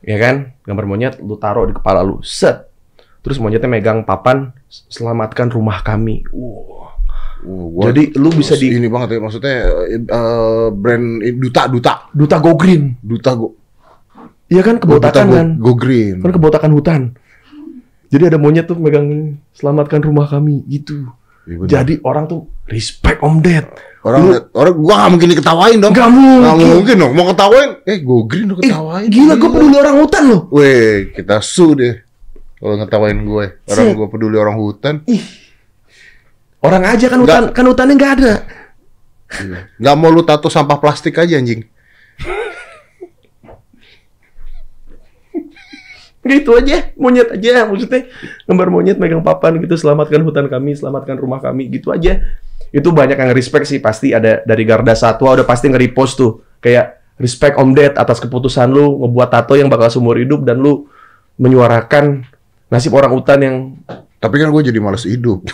Ya 0.00 0.16
kan? 0.16 0.56
Gambar 0.62 0.84
monyet 0.84 1.20
lu 1.20 1.36
taruh 1.36 1.62
di 1.62 1.72
kepala 1.72 2.00
lu. 2.00 2.18
Set. 2.20 2.64
Terus 3.20 3.36
monyetnya 3.36 3.68
megang 3.68 4.02
papan, 4.02 4.56
selamatkan 4.88 5.46
rumah 5.46 5.84
kami. 5.84 6.24
Wow. 6.32 6.96
Uh, 7.40 7.66
gua- 7.70 7.86
Jadi 7.88 8.16
lu 8.16 8.28
bisa 8.30 8.52
di- 8.54 8.72
ini 8.74 8.84
banget 8.86 9.14
ya 9.14 9.18
maksudnya 9.18 9.54
eh, 9.86 10.00
brand 10.70 11.06
eh, 11.20 11.32
duta 11.32 11.64
duta 11.66 12.08
Duta 12.10 12.36
Go 12.36 12.52
Green. 12.52 13.00
duta 13.00 13.32
go 13.32 13.56
Iya 14.46 14.60
kan 14.60 14.76
kebotakan 14.76 15.24
duta 15.24 15.36
kan? 15.38 15.46
go, 15.54 15.70
go 15.70 15.78
green. 15.78 16.16
Kan 16.18 16.32
kebotakan 16.32 16.70
hutan. 16.74 17.00
Jadi 18.10 18.22
ada 18.26 18.38
monyet 18.42 18.66
tuh 18.66 18.74
megang 18.74 19.38
selamatkan 19.54 20.02
rumah 20.02 20.26
kami 20.26 20.66
gitu. 20.66 21.06
Bener. 21.46 21.66
Jadi 21.66 22.02
orang 22.04 22.26
tuh 22.26 22.50
respect 22.66 23.22
Om 23.22 23.38
Ded. 23.42 23.66
Orang 24.02 24.50
orang 24.54 24.74
gua 24.80 24.94
gak 25.06 25.10
mungkin 25.12 25.28
diketawain 25.34 25.78
dong. 25.78 25.92
Gak 25.94 26.10
mungkin. 26.10 26.46
Gak 26.46 26.56
mungkin 26.58 26.96
dong. 26.98 27.12
Mau 27.14 27.26
ketawain, 27.30 27.70
eh 27.86 27.98
go 28.02 28.26
green 28.26 28.50
lo 28.50 28.54
Ih, 28.60 28.70
ketawain. 28.70 29.08
gila 29.08 29.34
gue 29.38 29.50
peduli 29.50 29.76
orang 29.78 29.96
hutan 29.98 30.22
loh. 30.26 30.40
Weh, 30.50 31.14
kita 31.14 31.38
su 31.40 31.74
deh. 31.78 31.94
Kalau 32.60 32.76
ngetawain 32.76 33.18
gue, 33.24 33.44
orang 33.72 33.86
gue 33.96 34.06
peduli 34.12 34.36
orang 34.36 34.56
hutan, 34.60 34.94
Ih. 35.08 35.24
Orang 36.60 36.84
aja 36.84 37.06
kan 37.08 37.18
hutan 37.24 37.42
kan 37.56 37.64
hutannya 37.64 37.94
nggak 37.96 38.12
ada. 38.20 38.34
nggak 39.80 39.94
mau 39.96 40.10
lu 40.10 40.26
tato 40.26 40.50
sampah 40.50 40.76
plastik 40.82 41.16
aja 41.16 41.38
anjing. 41.38 41.64
Gitu 46.20 46.52
aja, 46.52 46.92
monyet 47.00 47.32
aja 47.32 47.64
maksudnya 47.64 48.04
gambar 48.44 48.68
monyet 48.68 49.00
megang 49.00 49.24
papan 49.24 49.56
gitu 49.56 49.72
selamatkan 49.80 50.20
hutan 50.20 50.52
kami, 50.52 50.76
selamatkan 50.76 51.16
rumah 51.16 51.40
kami 51.40 51.72
gitu 51.72 51.88
aja. 51.96 52.20
Itu 52.70 52.92
banyak 52.92 53.16
yang 53.16 53.32
respect 53.32 53.64
sih 53.66 53.80
pasti 53.80 54.12
ada 54.12 54.44
dari 54.44 54.68
Garda 54.68 54.92
Satwa 54.92 55.32
udah 55.32 55.48
pasti 55.48 55.72
nge-repost 55.72 56.14
tuh. 56.20 56.44
Kayak 56.60 57.00
respect 57.16 57.56
Om 57.56 57.72
Ded 57.72 57.96
atas 57.96 58.20
keputusan 58.20 58.68
lu 58.68 59.00
ngebuat 59.00 59.28
tato 59.32 59.56
yang 59.56 59.72
bakal 59.72 59.88
seumur 59.88 60.20
hidup 60.20 60.44
dan 60.44 60.60
lu 60.60 60.88
menyuarakan 61.40 62.28
nasib 62.68 62.92
orang 62.92 63.12
hutan 63.16 63.38
yang 63.40 63.56
Tapi 64.20 64.36
kan 64.36 64.52
gue 64.52 64.62
jadi 64.68 64.76
males 64.76 65.08
hidup. 65.08 65.48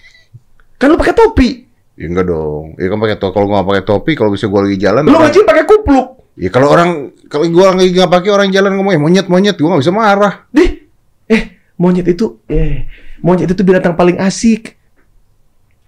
kan 0.80 0.88
lu 0.88 0.96
pakai 0.96 1.12
topi. 1.12 1.68
ya 1.92 2.08
enggak 2.08 2.32
dong. 2.32 2.72
Ya 2.80 2.88
kan 2.88 2.96
pakai 2.96 3.20
topi. 3.20 3.34
Kalau 3.36 3.46
nggak 3.52 3.66
pakai 3.68 3.84
topi, 3.84 4.12
kalau 4.16 4.30
bisa 4.32 4.48
gue 4.48 4.60
lagi 4.64 4.78
jalan. 4.80 5.04
Lu 5.04 5.20
aja 5.20 5.36
pakai 5.44 5.64
kupluk. 5.68 6.11
Ya 6.32 6.48
kalau 6.48 6.72
orang 6.72 7.12
kalau 7.28 7.44
gue 7.44 7.64
lagi 7.64 7.92
nggak 7.92 8.08
pakai 8.08 8.30
orang 8.32 8.48
jalan 8.48 8.72
ngomong 8.80 8.96
monyet 8.96 9.28
monyet, 9.28 9.56
gue 9.60 9.68
nggak 9.68 9.82
bisa 9.84 9.92
marah. 9.92 10.48
Deh, 10.48 10.88
eh 11.28 11.42
monyet 11.76 12.08
itu, 12.08 12.40
eh 12.48 12.88
monyet 13.20 13.52
itu 13.52 13.60
binatang 13.60 13.92
paling 13.92 14.16
asik. 14.16 14.80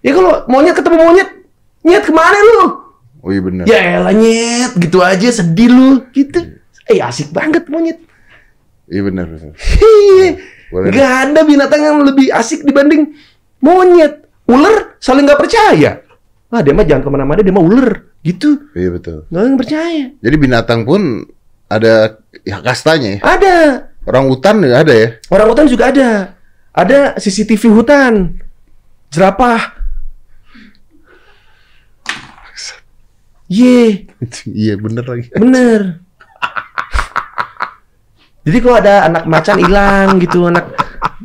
Ya 0.05 0.13
kalau 0.13 0.45
monyet 0.45 0.77
ketemu 0.77 1.01
monyet, 1.01 1.29
nyet 1.81 2.05
ke 2.05 2.13
mana 2.13 2.37
lu? 2.37 2.61
Oh 3.25 3.33
iya 3.33 3.41
benar. 3.41 3.65
Ya 3.65 3.79
elah 3.97 4.13
nyet, 4.13 4.77
gitu 4.77 5.01
aja 5.01 5.33
sedih 5.33 5.69
lu, 5.73 6.05
gitu. 6.13 6.61
Eh 6.85 7.01
asik 7.01 7.33
banget 7.33 7.65
monyet. 7.65 7.97
Iya 8.85 9.01
benar. 9.01 9.25
benar. 10.69 10.91
Gak 10.93 11.13
ada 11.25 11.41
binatang 11.41 11.81
yang 11.81 11.97
lebih 12.05 12.29
asik 12.29 12.61
dibanding 12.61 13.17
monyet. 13.65 14.29
Ular 14.45 14.93
saling 15.01 15.25
nggak 15.25 15.41
percaya. 15.41 16.05
Ah 16.53 16.61
dia 16.61 16.77
mah 16.77 16.85
jangan 16.85 17.01
ke 17.01 17.09
mana-mana, 17.09 17.41
dia 17.41 17.49
mah 17.49 17.65
ular, 17.65 18.13
gitu. 18.25 18.49
Iya 18.73 18.89
betul. 18.97 19.29
Nggak 19.29 19.41
ada 19.41 19.47
yang 19.47 19.59
percaya. 19.61 20.05
Jadi 20.17 20.35
binatang 20.41 20.81
pun 20.81 21.29
ada 21.69 22.17
ya 22.41 22.57
kastanya 22.65 23.09
ya. 23.15 23.19
Ada. 23.21 23.57
Orang 24.05 24.29
hutan 24.33 24.61
juga 24.65 24.81
ada 24.81 24.93
ya. 24.93 25.09
Orang 25.29 25.47
hutan 25.53 25.65
juga 25.69 25.93
ada. 25.93 26.09
Ada 26.73 27.17
CCTV 27.21 27.63
hutan. 27.69 28.41
Jerapah. 29.13 29.77
Ye, 33.45 34.09
iya 34.65 34.73
bener 34.73 35.05
lagi. 35.05 35.29
bener. 35.37 36.01
Jadi 38.45 38.57
kalau 38.57 38.75
ada 38.81 39.05
anak 39.05 39.23
macan 39.29 39.57
hilang 39.61 40.17
gitu, 40.17 40.49
anak 40.49 40.65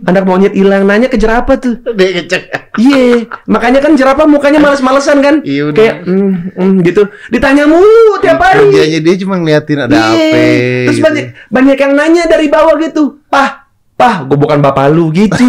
anak 0.07 0.25
monyet 0.25 0.55
hilang, 0.55 0.87
nanya 0.87 1.11
ke 1.11 1.19
jerapah 1.19 1.57
tuh. 1.59 1.81
Dia 1.95 2.09
ngecek. 2.21 2.43
Iya, 2.79 3.27
makanya 3.51 3.83
kan 3.83 3.93
jerapah 3.99 4.25
mukanya 4.25 4.63
males-malesan 4.63 5.19
kan? 5.21 5.35
Iya, 5.43 5.63
udah. 5.73 5.77
Kayak 5.77 5.97
mm, 6.07 6.31
mm, 6.57 6.75
gitu. 6.87 7.03
Ditanya 7.29 7.65
mulu 7.67 8.17
tiap 8.23 8.41
hari. 8.41 8.71
Kerjanya 8.71 9.01
dia 9.03 9.15
cuma 9.21 9.35
ngeliatin 9.41 9.79
ada 9.85 9.93
Iya. 9.93 10.07
apa. 10.07 10.39
Terus 10.87 10.97
gitu. 10.97 11.07
banyak 11.07 11.25
banyak 11.51 11.77
yang 11.77 11.93
nanya 11.97 12.23
dari 12.31 12.47
bawah 12.47 12.75
gitu, 12.79 13.19
pah, 13.27 13.67
pah, 13.99 14.23
gue 14.25 14.39
bukan 14.39 14.63
bapak 14.63 14.89
lu 14.95 15.11
gitu. 15.11 15.45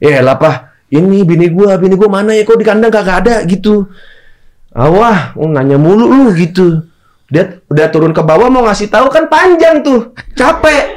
ya 0.00 0.20
lah 0.26 0.36
pah, 0.40 0.72
ini 0.90 1.22
bini 1.22 1.52
gua, 1.52 1.76
bini 1.76 1.94
gua 1.94 2.08
mana 2.08 2.32
ya 2.32 2.42
kok 2.42 2.58
di 2.58 2.66
kandang 2.66 2.90
kagak 2.90 3.26
ada 3.26 3.34
gitu. 3.44 3.86
Awah, 4.76 5.32
oh, 5.40 5.48
nanya 5.48 5.80
mulu 5.80 6.08
lu 6.08 6.32
gitu. 6.36 6.84
Dia 7.26 7.58
udah 7.66 7.86
turun 7.90 8.14
ke 8.14 8.22
bawah 8.22 8.46
mau 8.46 8.62
ngasih 8.68 8.86
tahu 8.86 9.10
kan 9.10 9.26
panjang 9.26 9.82
tuh, 9.82 10.14
capek. 10.36 10.95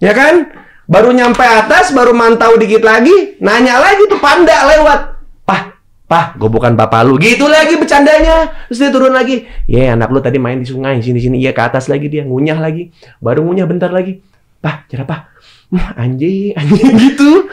Ya 0.00 0.12
kan? 0.16 0.48
Baru 0.90 1.14
nyampe 1.14 1.44
atas, 1.44 1.94
baru 1.94 2.10
mantau 2.10 2.58
dikit 2.58 2.82
lagi, 2.82 3.38
nanya 3.38 3.78
lagi 3.78 4.10
tuh 4.10 4.18
panda 4.18 4.66
lewat. 4.74 5.00
Pah, 5.46 5.78
pah, 6.10 6.34
gue 6.34 6.50
bukan 6.50 6.74
bapak 6.74 7.06
lu. 7.06 7.14
Gitu 7.14 7.46
lagi 7.46 7.78
bercandanya. 7.78 8.66
Terus 8.66 8.78
dia 8.82 8.90
turun 8.90 9.14
lagi. 9.14 9.46
Ya, 9.70 9.94
anak 9.94 10.10
lu 10.10 10.18
tadi 10.18 10.42
main 10.42 10.58
di 10.58 10.66
sungai, 10.66 10.98
sini-sini. 10.98 11.38
Iya, 11.38 11.54
ke 11.54 11.62
atas 11.62 11.86
lagi 11.86 12.10
dia. 12.10 12.26
Ngunyah 12.26 12.58
lagi. 12.58 12.90
Baru 13.22 13.46
ngunyah 13.46 13.70
bentar 13.70 13.94
lagi. 13.94 14.18
Pah, 14.58 14.82
jerapah. 14.90 15.30
Hmm, 15.70 15.94
anjing, 15.94 16.50
anjing 16.58 16.90
gitu. 16.98 17.46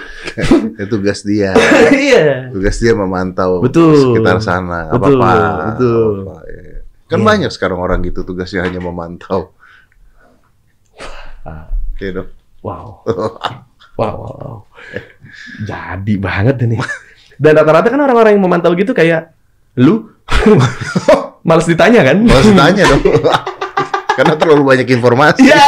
itu 0.73 0.85
tugas 0.89 1.21
dia. 1.21 1.53
Iya. 1.93 2.49
Tugas 2.49 2.81
dia 2.81 2.97
memantau 2.97 3.61
Betul. 3.61 4.17
sekitar 4.17 4.41
sana. 4.41 4.89
Betul, 4.89 5.21
apa-apa. 5.21 5.33
betul. 5.77 6.09
Nggak 6.25 6.25
apa-apa, 6.25 6.37
iya. 6.49 6.77
Kan 7.05 7.19
Iya. 7.21 7.25
banyak 7.29 7.51
sekarang 7.53 7.77
orang 7.77 8.01
gitu 8.01 8.25
tugasnya 8.25 8.65
hanya 8.65 8.81
memantau. 8.81 9.53
Oke 11.93 12.09
dong. 12.09 12.29
Wow. 12.61 12.87
Wow, 13.97 14.13
wow, 14.13 14.35
wow. 14.37 14.57
Jadi 15.65 16.21
banget 16.21 16.61
ini. 16.69 16.77
Dan 17.41 17.57
rata-rata 17.57 17.89
kan 17.89 17.97
orang-orang 17.97 18.37
yang 18.37 18.45
memantau 18.45 18.77
gitu 18.77 18.93
kayak 18.93 19.33
lu 19.73 20.13
males 21.49 21.65
ditanya 21.65 22.05
kan? 22.05 22.21
Harus 22.29 22.53
tanya 22.53 22.85
dong. 22.85 23.01
Karena 24.13 24.33
terlalu 24.37 24.63
banyak 24.69 24.87
informasi. 24.93 25.49
Iya. 25.49 25.65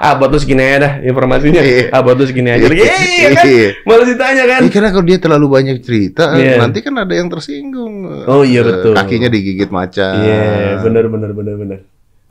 ah, 0.00 0.16
buat 0.16 0.32
lu 0.32 0.40
segini 0.40 0.64
aja 0.64 0.76
dah 0.80 0.92
informasinya. 1.04 1.60
Iya. 1.60 1.92
Ah, 1.92 2.00
buat 2.00 2.16
lu 2.16 2.24
segini 2.24 2.56
aja. 2.56 2.64
Iya 2.72 3.28
kan? 3.36 3.44
Iya. 3.44 3.68
Males 3.84 4.08
ditanya 4.16 4.44
kan? 4.48 4.60
Iya, 4.64 4.70
karena 4.72 4.88
kalau 4.96 5.04
dia 5.04 5.18
terlalu 5.20 5.46
banyak 5.52 5.76
cerita, 5.84 6.24
Iya. 6.40 6.56
nanti 6.56 6.80
kan 6.80 6.96
ada 7.04 7.12
yang 7.12 7.28
tersinggung. 7.28 8.08
Oh, 8.24 8.40
iya, 8.48 8.64
Eh, 8.64 8.64
betul. 8.64 8.92
Kakinya 8.96 9.28
digigit 9.28 9.68
macan. 9.68 10.24
Iya, 10.24 10.80
bener 10.80 11.04
bener 11.12 11.36
bener 11.36 11.54
bener. 11.60 11.78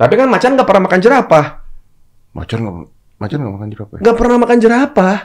Tapi 0.01 0.13
kan 0.17 0.25
macan 0.33 0.57
nggak 0.57 0.65
pernah 0.65 0.83
makan 0.89 0.97
jerapah. 0.97 1.45
Macan 2.33 2.57
nggak 2.65 2.77
macan 3.19 3.37
nggak 3.39 3.55
makan 3.55 3.69
jerapah. 3.69 3.95
ya? 3.95 4.01
Nggak 4.01 4.17
pernah 4.17 4.37
makan 4.39 4.57
jerapah. 4.57 5.17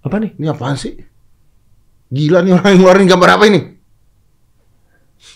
Apa 0.00 0.16
nih? 0.22 0.30
Ini 0.38 0.46
apaan 0.48 0.78
sih? 0.78 0.94
Gila 2.06 2.38
nih 2.40 2.54
orang 2.54 2.70
yang 2.70 2.78
ngeluarin 2.78 3.08
gambar 3.10 3.30
apa 3.34 3.44
ini? 3.50 3.60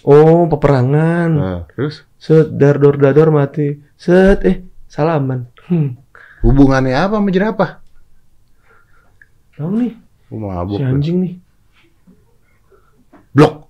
Oh, 0.06 0.46
peperangan. 0.46 1.30
Nah, 1.34 1.60
terus 1.74 2.06
Set, 2.20 2.52
dar, 2.54 2.76
dor, 2.76 2.94
dador, 2.94 3.32
mati. 3.32 3.80
Set, 3.96 4.44
eh, 4.44 4.56
salaman. 4.86 5.48
Hmm. 5.66 5.96
hubungannya 6.40 6.94
apa 6.94 7.16
sama 7.16 7.28
jerapah? 7.28 7.70
Tahu 9.56 9.72
nih, 9.76 9.92
Oh, 10.30 10.38
mabuk. 10.40 10.78
si 10.78 10.84
anjing 10.84 11.16
nih. 11.20 11.34
Blok. 13.32 13.68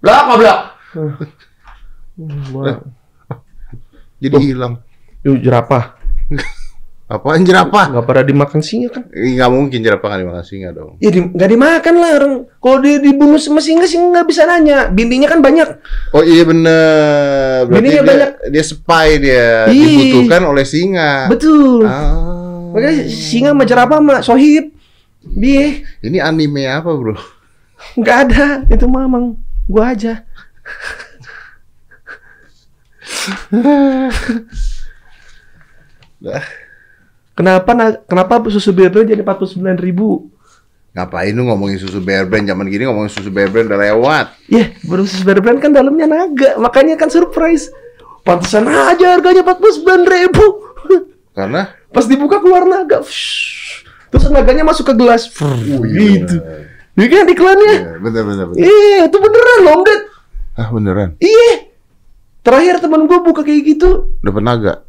Blok, 0.00 0.24
blok. 0.36 0.60
Hmm, 2.16 2.80
Jadi 4.16 4.36
hilang. 4.42 4.80
Yuk, 5.22 5.40
jerapah. 5.40 5.96
Apaan 7.06 7.46
jerapah? 7.46 7.86
Nggak 7.86 8.02
pada 8.02 8.26
dimakan 8.26 8.58
singa 8.66 8.90
kan? 8.90 9.06
Nggak 9.14 9.50
mungkin 9.54 9.78
jerapah 9.78 10.10
nggak 10.10 10.22
dimakan 10.26 10.42
singa 10.42 10.74
dong. 10.74 10.98
Ya 10.98 11.14
di, 11.14 11.22
nggak 11.22 11.50
dimakan 11.54 11.94
lah 12.02 12.10
orang. 12.18 12.34
Kalau 12.58 12.78
dia 12.82 12.98
dibunuh 12.98 13.38
sama 13.38 13.62
singa, 13.62 13.86
singa 13.86 14.10
nggak 14.10 14.26
bisa 14.26 14.42
nanya. 14.42 14.90
Bininya 14.90 15.30
kan 15.30 15.38
banyak. 15.38 15.70
Oh 16.10 16.26
iya 16.26 16.42
bener. 16.42 17.70
Berarti 17.70 17.78
Bininya 17.78 18.02
dia, 18.02 18.10
banyak. 18.10 18.30
dia 18.50 18.64
spy 18.66 19.08
dia. 19.22 19.70
Ih. 19.70 19.86
Dibutuhkan 19.86 20.42
oleh 20.50 20.66
singa. 20.66 21.30
Betul. 21.30 21.86
Ah. 21.86 22.74
Makanya 22.74 23.06
singa 23.06 23.54
sama 23.54 23.62
jerapah 23.62 24.02
sama 24.02 24.18
sohib. 24.26 24.74
Biye. 25.22 25.86
Ini 26.02 26.18
anime 26.26 26.66
apa 26.66 26.90
bro? 26.90 27.14
Nggak 27.94 28.18
ada. 28.26 28.66
Itu 28.66 28.90
mah 28.90 29.06
emang 29.06 29.38
gua 29.70 29.94
aja. 29.94 30.26
Dah. 36.26 36.42
Kenapa 37.36 37.70
na- 37.76 38.00
kenapa 38.02 38.42
susu 38.50 38.72
bear 38.72 38.90
brand 38.90 39.06
jadi 39.06 39.22
49 39.22 39.78
ribu? 39.78 40.32
Ngapain 40.96 41.36
lu 41.36 41.44
ngomongin 41.44 41.76
susu 41.76 42.00
bear 42.00 42.24
brand 42.24 42.48
zaman 42.48 42.66
gini 42.66 42.88
ngomongin 42.88 43.12
susu 43.12 43.28
bear 43.28 43.52
brand 43.52 43.68
udah 43.68 43.78
lewat. 43.78 44.26
Ya, 44.48 44.72
baru 44.82 45.04
susu 45.04 45.22
bear 45.22 45.44
brand 45.44 45.60
kan 45.60 45.70
dalamnya 45.70 46.08
naga. 46.08 46.56
Makanya 46.56 46.96
kan 46.96 47.12
surprise. 47.12 47.68
Pantesan 48.24 48.66
aja 48.66 49.14
harganya 49.14 49.44
49 49.44 50.02
ribu. 50.02 50.44
Karena 51.36 51.70
Pas 51.92 52.08
dibuka 52.08 52.40
keluar 52.40 52.64
naga. 52.64 53.04
Fsh. 53.04 53.84
Terus 54.08 54.32
naganya 54.32 54.64
masuk 54.64 54.88
ke 54.88 54.94
gelas. 54.96 55.28
Oh, 55.40 55.52
gitu. 55.84 56.40
Ini 56.96 57.04
kan 57.12 57.28
iklannya. 57.28 57.74
Iya, 57.76 57.92
bener 58.00 58.22
bener 58.24 58.44
bener. 58.48 58.64
Iya, 58.64 59.00
itu 59.12 59.16
beneran 59.20 59.58
loh. 59.62 59.80
Ah 60.56 60.68
beneran. 60.72 61.10
Iya. 61.20 61.68
Terakhir 62.40 62.80
teman 62.80 63.04
gue 63.04 63.18
buka 63.20 63.42
kayak 63.42 63.62
gitu, 63.66 64.14
Dapat 64.22 64.42
naga. 64.46 64.85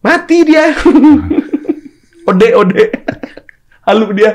Mati 0.00 0.38
dia. 0.44 0.72
ode, 2.30 2.48
ode. 2.56 2.84
Halu 3.84 4.06
dia. 4.16 4.32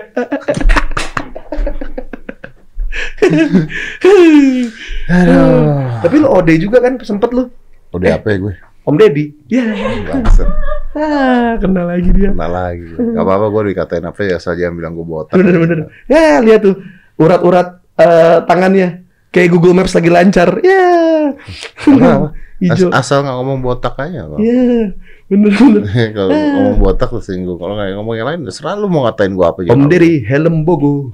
Aduh. 5.09 6.01
Tapi 6.01 6.15
lo 6.21 6.27
ode 6.33 6.53
juga 6.61 6.81
kan 6.81 6.97
sempet 7.01 7.29
lu. 7.33 7.49
Udah 7.93 8.19
apa 8.19 8.27
ya 8.33 8.37
gue? 8.41 8.53
Om 8.85 8.95
Deddy. 9.01 9.25
Iya. 9.49 9.63
Bangsat. 10.05 10.49
Ah, 10.95 11.57
kena 11.57 11.83
lagi 11.89 12.09
dia. 12.13 12.31
Kenal 12.31 12.51
lagi. 12.53 12.85
Gak 12.95 13.23
apa-apa 13.25 13.45
gue 13.51 13.61
dikatain 13.73 14.05
apa 14.05 14.21
ya 14.23 14.37
saja 14.37 14.69
yang 14.69 14.77
bilang 14.77 14.93
gue 14.93 15.05
botak. 15.05 15.35
Bener 15.35 15.57
bener. 15.57 15.77
Ya 16.05 16.39
lihat 16.39 16.61
tuh 16.61 16.79
urat-urat 17.17 17.81
eh, 17.97 18.37
tangannya 18.45 19.04
kayak 19.35 19.51
Google 19.51 19.75
Maps 19.75 19.91
lagi 19.91 20.07
lancar. 20.07 20.63
Ya. 20.63 21.35
As- 22.55 22.79
Hijau. 22.79 22.87
asal 22.95 23.27
nggak 23.27 23.35
ngomong 23.35 23.59
botak 23.59 23.99
aja 23.99 24.31
kok. 24.31 24.39
Ya. 24.39 24.95
Bener 25.27 25.51
bener. 25.51 25.83
Kalau 26.15 26.31
ngomong 26.31 26.77
botak 26.79 27.11
tersinggung. 27.11 27.59
Kalau 27.59 27.75
nggak 27.75 27.99
ngomong 27.99 28.15
yang 28.15 28.27
lain, 28.31 28.47
terserah 28.47 28.79
lu 28.79 28.87
mau 28.87 29.03
ngatain 29.03 29.35
gue 29.35 29.43
apa 29.43 29.59
aja. 29.59 29.75
Om 29.75 29.91
Deddy 29.91 30.23
helm 30.23 30.63
bogo. 30.63 31.11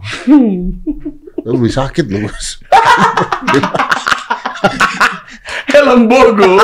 Lu 1.42 1.58
lebih 1.58 1.74
sakit 1.74 2.06
lu, 2.06 2.30
Bos. 2.30 2.62
helm 5.74 6.06
bogo. 6.06 6.62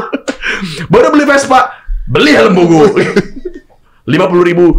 Baru 0.94 1.10
beli 1.10 1.26
Vespa, 1.26 1.74
beli 2.06 2.38
helm 2.38 2.54
bogo. 2.54 2.86
Lima 4.06 4.30
puluh 4.30 4.46
ribu 4.46 4.78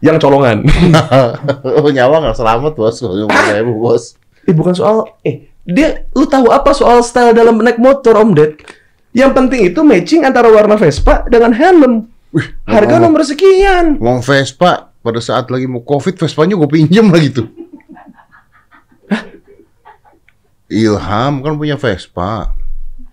yang 0.00 0.16
colongan. 0.16 0.64
oh, 1.60 1.92
nyawa 1.92 2.24
nggak 2.24 2.40
selamat, 2.40 2.72
Bos. 2.72 2.96
Kalau 3.04 3.28
ngomong 3.28 3.60
ibu, 3.60 3.72
Bos. 3.76 4.16
Eh 4.48 4.56
bukan 4.56 4.72
soal 4.72 5.04
eh 5.28 5.51
dia 5.62 6.06
lu 6.12 6.26
tahu 6.26 6.50
apa 6.50 6.74
soal 6.74 7.00
style 7.00 7.32
dalam 7.32 7.58
naik 7.58 7.78
motor 7.78 8.18
Om 8.18 8.34
Ded? 8.34 8.58
Yang 9.12 9.32
penting 9.36 9.60
itu 9.68 9.80
matching 9.84 10.24
antara 10.24 10.48
warna 10.48 10.74
Vespa 10.74 11.22
dengan 11.28 11.52
helm. 11.52 12.08
Harga 12.64 12.96
ngomong- 12.96 13.12
nomor 13.12 13.22
sekian. 13.22 14.00
Ngomong 14.00 14.24
Vespa, 14.24 14.88
pada 14.98 15.20
saat 15.20 15.52
lagi 15.52 15.68
mau 15.68 15.84
Covid, 15.84 16.16
Vespanya 16.16 16.56
gue 16.56 16.64
pinjem 16.64 17.12
lagi 17.12 17.28
tuh. 17.28 17.46
Ilham 20.72 21.44
kan 21.44 21.52
punya 21.54 21.76
Vespa. 21.76 22.56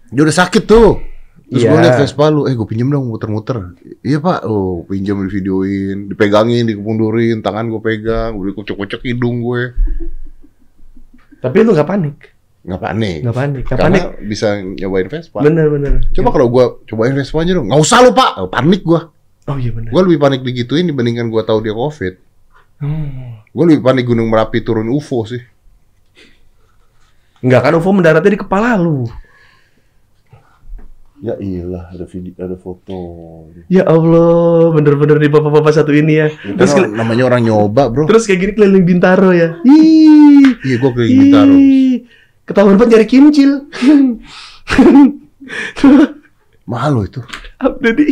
Dia 0.10 0.24
udah 0.24 0.38
sakit 0.40 0.64
tuh. 0.64 1.04
Terus 1.50 1.66
gue 1.66 1.74
Iya. 1.76 1.82
liat 1.82 1.98
Vespa 2.00 2.30
lu, 2.30 2.46
eh 2.46 2.54
gue 2.54 2.64
pinjem 2.64 2.88
dong 2.88 3.10
muter-muter. 3.10 3.74
Iya 4.00 4.22
pak, 4.22 4.46
oh 4.46 4.86
pinjem 4.86 5.26
di 5.26 5.30
videoin, 5.34 5.98
dipegangin, 6.08 6.70
dikemundurin, 6.70 7.42
tangan 7.42 7.68
gue 7.68 7.82
pegang, 7.82 8.38
gue 8.38 8.54
kocok-kocok 8.54 9.02
hidung 9.04 9.42
gue. 9.42 9.74
Tapi 11.42 11.58
lu 11.66 11.74
nggak 11.74 11.90
panik. 11.90 12.18
Nggak 12.60 12.82
panik. 12.82 13.18
Nggak 13.24 13.38
panik. 13.38 13.64
Nggak 13.64 13.80
Karena 13.80 14.00
panik. 14.00 14.04
bisa 14.26 14.48
nyobain 14.60 15.08
Vespa. 15.08 15.40
Bener 15.40 15.68
bener. 15.68 15.94
Coba 16.12 16.30
kalau 16.30 16.48
gue 16.50 16.66
cobain 16.86 17.14
Vespanya 17.14 17.54
dong, 17.56 17.68
nggak 17.68 17.80
usah 17.80 17.98
lu 18.02 18.12
pak, 18.12 18.32
Oh, 18.38 18.48
panik 18.48 18.84
gue. 18.84 19.02
Oh 19.48 19.58
iya 19.58 19.72
bener. 19.72 19.90
Gue 19.90 20.02
lebih 20.04 20.20
panik 20.20 20.42
digituin 20.42 20.86
dibandingkan 20.86 21.28
gue 21.28 21.42
tahu 21.42 21.60
dia 21.60 21.72
Covid. 21.72 22.14
Hmm. 22.80 23.42
Gue 23.50 23.64
lebih 23.66 23.82
panik 23.82 24.06
Gunung 24.06 24.28
Merapi 24.28 24.60
turun 24.60 24.88
UFO 24.88 25.24
sih. 25.24 25.42
Enggak 27.40 27.64
kan 27.64 27.74
UFO 27.74 27.90
mendaratnya 27.90 28.30
di 28.30 28.40
kepala 28.40 28.76
lu. 28.76 29.08
Ya 31.20 31.36
iyalah, 31.36 31.92
ada 31.92 32.08
video, 32.08 32.32
ada 32.38 32.56
foto. 32.56 32.96
Ya 33.68 33.84
Allah, 33.84 34.72
bener-bener 34.72 35.20
nih 35.20 35.28
bapak-bapak 35.28 35.76
satu 35.76 35.92
ini 35.92 36.16
ya. 36.16 36.28
Terus, 36.32 36.72
Terus 36.72 36.96
namanya 36.96 37.28
orang 37.28 37.44
nyoba, 37.44 37.92
bro. 37.92 38.08
terus 38.08 38.24
kayak 38.24 38.40
gini 38.40 38.52
keliling 38.56 38.86
Bintaro 38.88 39.36
ya. 39.36 39.60
Ih. 39.68 40.56
Iya, 40.64 40.76
gue 40.80 40.92
keliling 40.96 41.20
Bintaro. 41.20 41.56
Ketahuan 42.50 42.82
banget 42.82 42.98
nyari 42.98 43.06
kimcil. 43.06 43.70
Mahal 46.70 46.92
loh 46.98 47.06
itu. 47.06 47.22
Jadi 47.62 48.06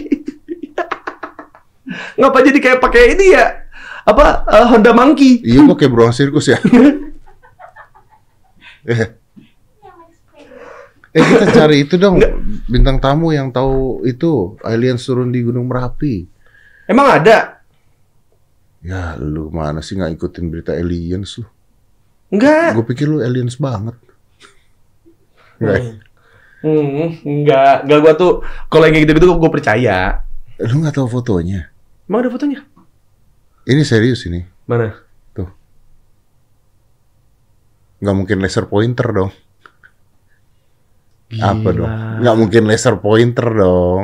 ngapa 2.21 2.37
jadi 2.45 2.59
kayak 2.61 2.77
pakai 2.77 3.17
ini 3.17 3.33
ya? 3.33 3.65
Apa 4.05 4.45
eh, 4.45 4.65
Honda 4.69 4.93
Monkey? 4.93 5.41
Iya, 5.41 5.65
gue 5.65 5.73
kayak 5.73 5.89
beruang 5.89 6.13
sirkus 6.13 6.53
ya. 6.53 6.61
eh, 8.93 9.17
eh, 11.17 11.23
kita 11.25 11.45
cari 11.57 11.81
itu 11.81 11.97
dong. 11.97 12.21
Bintang 12.69 13.01
tamu 13.01 13.33
yang 13.33 13.49
tahu 13.49 14.05
itu 14.05 14.53
aliens 14.61 15.01
turun 15.01 15.33
di 15.33 15.41
Gunung 15.41 15.65
Merapi. 15.65 16.29
Emang 16.85 17.09
ada? 17.09 17.65
Ya, 18.85 19.17
lu 19.17 19.49
mana 19.49 19.81
sih 19.81 19.97
nggak 19.97 20.13
ikutin 20.13 20.47
berita 20.47 20.77
aliens 20.77 21.41
lu? 21.41 21.45
Enggak. 22.31 22.77
Gue 22.77 22.85
pikir 22.85 23.09
lu 23.09 23.19
aliens 23.19 23.57
banget. 23.59 23.97
Hmm, 26.57 27.13
enggak, 27.21 27.85
enggak 27.85 27.99
gua 28.01 28.13
tuh 28.17 28.33
kalau 28.67 28.89
yang 28.89 28.93
kayak 28.97 29.05
gitu-gitu 29.05 29.37
gua 29.37 29.51
percaya. 29.53 30.25
Lu 30.57 30.81
nggak 30.81 30.97
tahu 30.97 31.07
fotonya? 31.09 31.69
Emang 32.09 32.25
ada 32.25 32.33
fotonya? 32.33 32.65
Ini 33.67 33.81
serius 33.85 34.25
ini. 34.25 34.41
Mana? 34.65 35.07
Nggak 37.97 38.15
mungkin 38.15 38.37
laser 38.41 38.65
pointer 38.69 39.07
dong. 39.09 39.31
Apa 41.41 41.69
Gila. 41.73 41.77
dong? 41.81 41.91
Nggak 42.21 42.35
mungkin 42.37 42.63
laser 42.69 42.95
pointer 43.01 43.47
dong. 43.49 44.03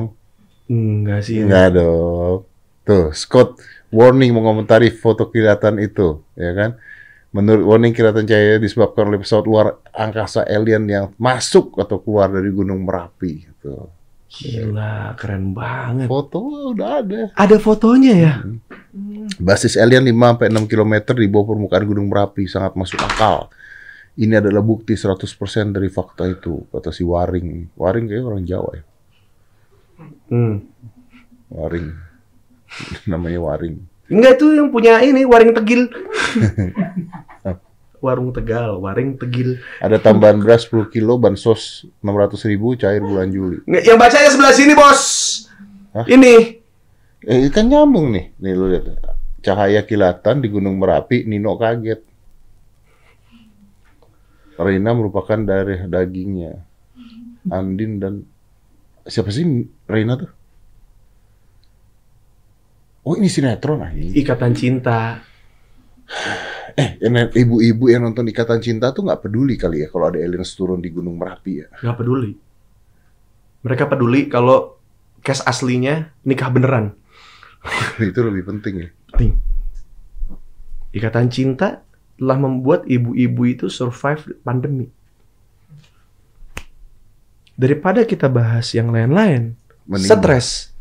Enggak 0.65 1.21
sih. 1.23 1.45
Enggak 1.45 1.77
dong. 1.77 2.49
Tuh, 2.83 3.13
Scott 3.15 3.61
warning 3.93 4.33
mengomentari 4.33 4.89
foto 4.91 5.29
kilatan 5.29 5.77
itu, 5.79 6.25
ya 6.33 6.51
kan? 6.57 6.75
Menurut 7.33 7.65
warning 7.65 7.97
kilatan 7.97 8.29
cahaya 8.29 8.61
disebabkan 8.61 9.09
oleh 9.09 9.17
pesawat 9.17 9.45
luar 9.49 9.67
angkasa 9.89 10.45
alien 10.45 10.85
yang 10.85 11.05
masuk 11.17 11.73
atau 11.81 11.97
keluar 11.97 12.29
dari 12.29 12.53
Gunung 12.53 12.85
Merapi. 12.85 13.49
Gitu. 13.49 13.89
Gila, 14.33 15.17
keren 15.17 15.53
banget. 15.57 16.05
Foto 16.05 16.73
udah 16.73 17.01
ada. 17.01 17.21
Ada 17.33 17.57
fotonya 17.57 18.13
ya? 18.13 18.33
Basis 19.41 19.81
alien 19.81 20.05
5 20.05 20.13
sampai 20.13 20.47
6 20.53 20.69
km 20.69 20.93
di 21.17 21.25
bawah 21.25 21.57
permukaan 21.57 21.85
Gunung 21.89 22.05
Merapi 22.05 22.45
sangat 22.45 22.77
masuk 22.77 23.01
akal. 23.01 23.49
Ini 24.13 24.37
adalah 24.37 24.61
bukti 24.61 24.93
100% 24.93 25.25
dari 25.73 25.89
fakta 25.89 26.29
itu, 26.29 26.69
kata 26.69 26.93
si 26.93 27.01
Waring. 27.01 27.73
Waring 27.73 28.05
kayak 28.13 28.25
orang 28.29 28.45
Jawa 28.45 28.77
ya. 28.77 28.83
Hmm. 30.29 30.69
Waring. 31.49 31.87
Namanya 33.09 33.41
Waring. 33.41 33.92
Enggak 34.11 34.39
itu 34.39 34.47
yang 34.59 34.67
punya 34.67 34.99
ini 34.99 35.23
Waring 35.23 35.55
Tegil. 35.55 35.87
Warung 38.03 38.35
Tegal, 38.35 38.83
Waring 38.83 39.15
Tegil. 39.15 39.63
Ada 39.79 39.95
tambahan 39.95 40.43
beras 40.43 40.67
10 40.67 40.91
kilo, 40.91 41.15
bansos 41.15 41.87
600 42.03 42.51
ribu, 42.51 42.75
cair 42.75 42.99
bulan 42.99 43.31
Juli. 43.31 43.63
Nggak, 43.63 43.83
Yang 43.87 43.99
bacanya 44.03 44.29
sebelah 44.35 44.53
sini, 44.53 44.73
Bos. 44.75 45.01
Hah? 45.95 46.03
Ini. 46.03 46.59
Eh, 47.23 47.47
kan 47.47 47.63
nyambung 47.63 48.11
nih. 48.11 48.35
Nih 48.43 48.53
lu 48.59 48.67
lihat. 48.67 48.99
Cahaya 49.39 49.87
kilatan 49.87 50.43
di 50.43 50.51
Gunung 50.51 50.75
Merapi, 50.83 51.23
Nino 51.23 51.55
kaget. 51.55 52.03
Reina 54.59 54.91
merupakan 54.91 55.39
darah 55.39 55.87
dagingnya. 55.87 56.59
Andin 57.47 58.03
dan 58.03 58.13
siapa 59.07 59.31
sih 59.31 59.43
Reina 59.87 60.19
tuh? 60.19 60.31
Oh 63.03 63.19
ini 63.19 63.27
sinetron 63.27 63.83
ah. 63.83 63.91
Ikatan 63.91 64.55
Cinta. 64.55 65.19
Eh, 66.73 66.97
ibu-ibu 67.35 67.91
yang 67.91 68.07
nonton 68.07 68.25
Ikatan 68.31 68.63
Cinta 68.63 68.95
tuh 68.95 69.05
nggak 69.05 69.27
peduli 69.27 69.59
kali 69.59 69.83
ya 69.83 69.87
kalau 69.91 70.07
ada 70.07 70.19
aliens 70.23 70.55
turun 70.55 70.79
di 70.79 70.89
Gunung 70.89 71.19
Merapi 71.19 71.53
ya. 71.59 71.67
Nggak 71.83 71.97
peduli. 71.99 72.31
Mereka 73.63 73.83
peduli 73.91 74.31
kalau 74.31 74.79
case 75.19 75.43
aslinya 75.43 76.15
nikah 76.23 76.49
beneran. 76.51 76.95
Itu 78.11 78.23
lebih 78.23 78.43
penting 78.49 78.73
ya. 78.87 78.89
Penting. 79.11 79.31
Ikatan 80.95 81.27
Cinta 81.27 81.83
telah 82.17 82.37
membuat 82.37 82.85
ibu-ibu 82.85 83.41
itu 83.49 83.65
survive 83.67 84.37
pandemi. 84.45 84.85
Daripada 87.57 88.05
kita 88.05 88.29
bahas 88.29 88.69
yang 88.73 88.93
lain-lain, 88.93 89.57
stres. 89.97 90.72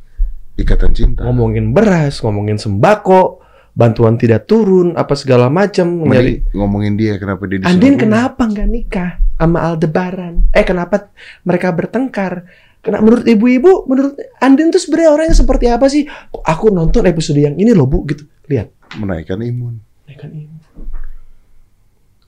Ikatan 0.62 0.90
Cinta. 0.94 1.26
Ngomongin 1.26 1.74
beras, 1.74 2.22
ngomongin 2.22 2.56
sembako, 2.56 3.42
bantuan 3.74 4.14
tidak 4.14 4.46
turun, 4.46 4.94
apa 4.94 5.12
segala 5.18 5.50
macam. 5.50 6.06
Nyari 6.06 6.54
ngomongin 6.54 6.94
dia 6.94 7.18
kenapa 7.18 7.42
dia 7.50 7.64
Andin 7.66 7.98
kenapa 7.98 8.46
nggak 8.46 8.68
nikah 8.68 9.10
sama 9.36 9.58
Aldebaran? 9.66 10.46
Eh 10.54 10.62
kenapa 10.62 11.10
mereka 11.42 11.74
bertengkar? 11.74 12.46
Karena 12.82 12.98
menurut 12.98 13.22
ibu-ibu, 13.22 13.86
menurut 13.86 14.18
Andin 14.42 14.74
tuh 14.74 14.82
sebenarnya 14.82 15.10
orangnya 15.14 15.36
seperti 15.38 15.66
apa 15.70 15.86
sih? 15.86 16.02
Aku 16.46 16.74
nonton 16.74 17.06
episode 17.06 17.38
yang 17.38 17.54
ini 17.54 17.70
loh 17.70 17.86
bu, 17.86 18.02
gitu. 18.06 18.26
Lihat. 18.50 18.74
menaikkan 18.92 19.40
imun. 19.40 19.80
Ya 20.04 20.20
kan 20.20 20.28
ini. 20.36 20.52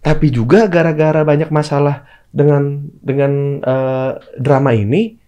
Tapi 0.00 0.32
juga 0.32 0.64
gara-gara 0.64 1.20
banyak 1.20 1.52
masalah 1.52 2.08
dengan 2.32 2.88
dengan 3.04 3.60
eh, 3.60 4.10
drama 4.40 4.72
ini, 4.72 5.20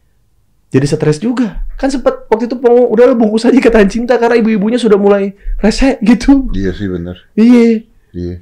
jadi 0.66 0.86
stres 0.86 1.22
juga. 1.22 1.62
Kan 1.78 1.94
sempat 1.94 2.26
waktu 2.26 2.50
itu 2.50 2.58
pengen 2.58 2.90
udah 2.90 3.14
bungkus 3.14 3.46
aja 3.46 3.54
kata 3.56 3.86
cinta 3.86 4.18
karena 4.18 4.36
ibu-ibunya 4.42 4.76
sudah 4.76 4.98
mulai 4.98 5.38
rese 5.62 5.96
gitu. 6.02 6.50
Iya 6.50 6.74
sih 6.74 6.90
bener. 6.90 7.16
Iya. 7.38 7.86
Iya. 8.10 8.36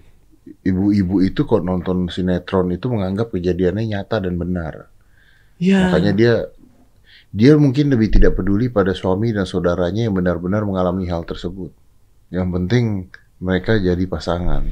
Ibu-ibu 0.65 1.21
itu 1.21 1.45
kok 1.45 1.61
nonton 1.61 2.09
sinetron 2.09 2.73
itu 2.73 2.89
menganggap 2.89 3.29
kejadiannya 3.29 3.93
nyata 3.93 4.25
dan 4.25 4.41
benar. 4.41 4.89
Iya. 5.61 5.93
Makanya 5.93 6.13
dia 6.17 6.35
dia 7.35 7.53
mungkin 7.61 7.93
lebih 7.93 8.15
tidak 8.15 8.41
peduli 8.41 8.73
pada 8.73 8.97
suami 8.97 9.35
dan 9.35 9.45
saudaranya 9.45 10.09
yang 10.09 10.17
benar-benar 10.17 10.65
mengalami 10.65 11.05
hal 11.11 11.29
tersebut. 11.29 11.75
Yang 12.33 12.49
penting 12.57 12.85
mereka 13.43 13.77
jadi 13.77 14.01
pasangan. 14.09 14.65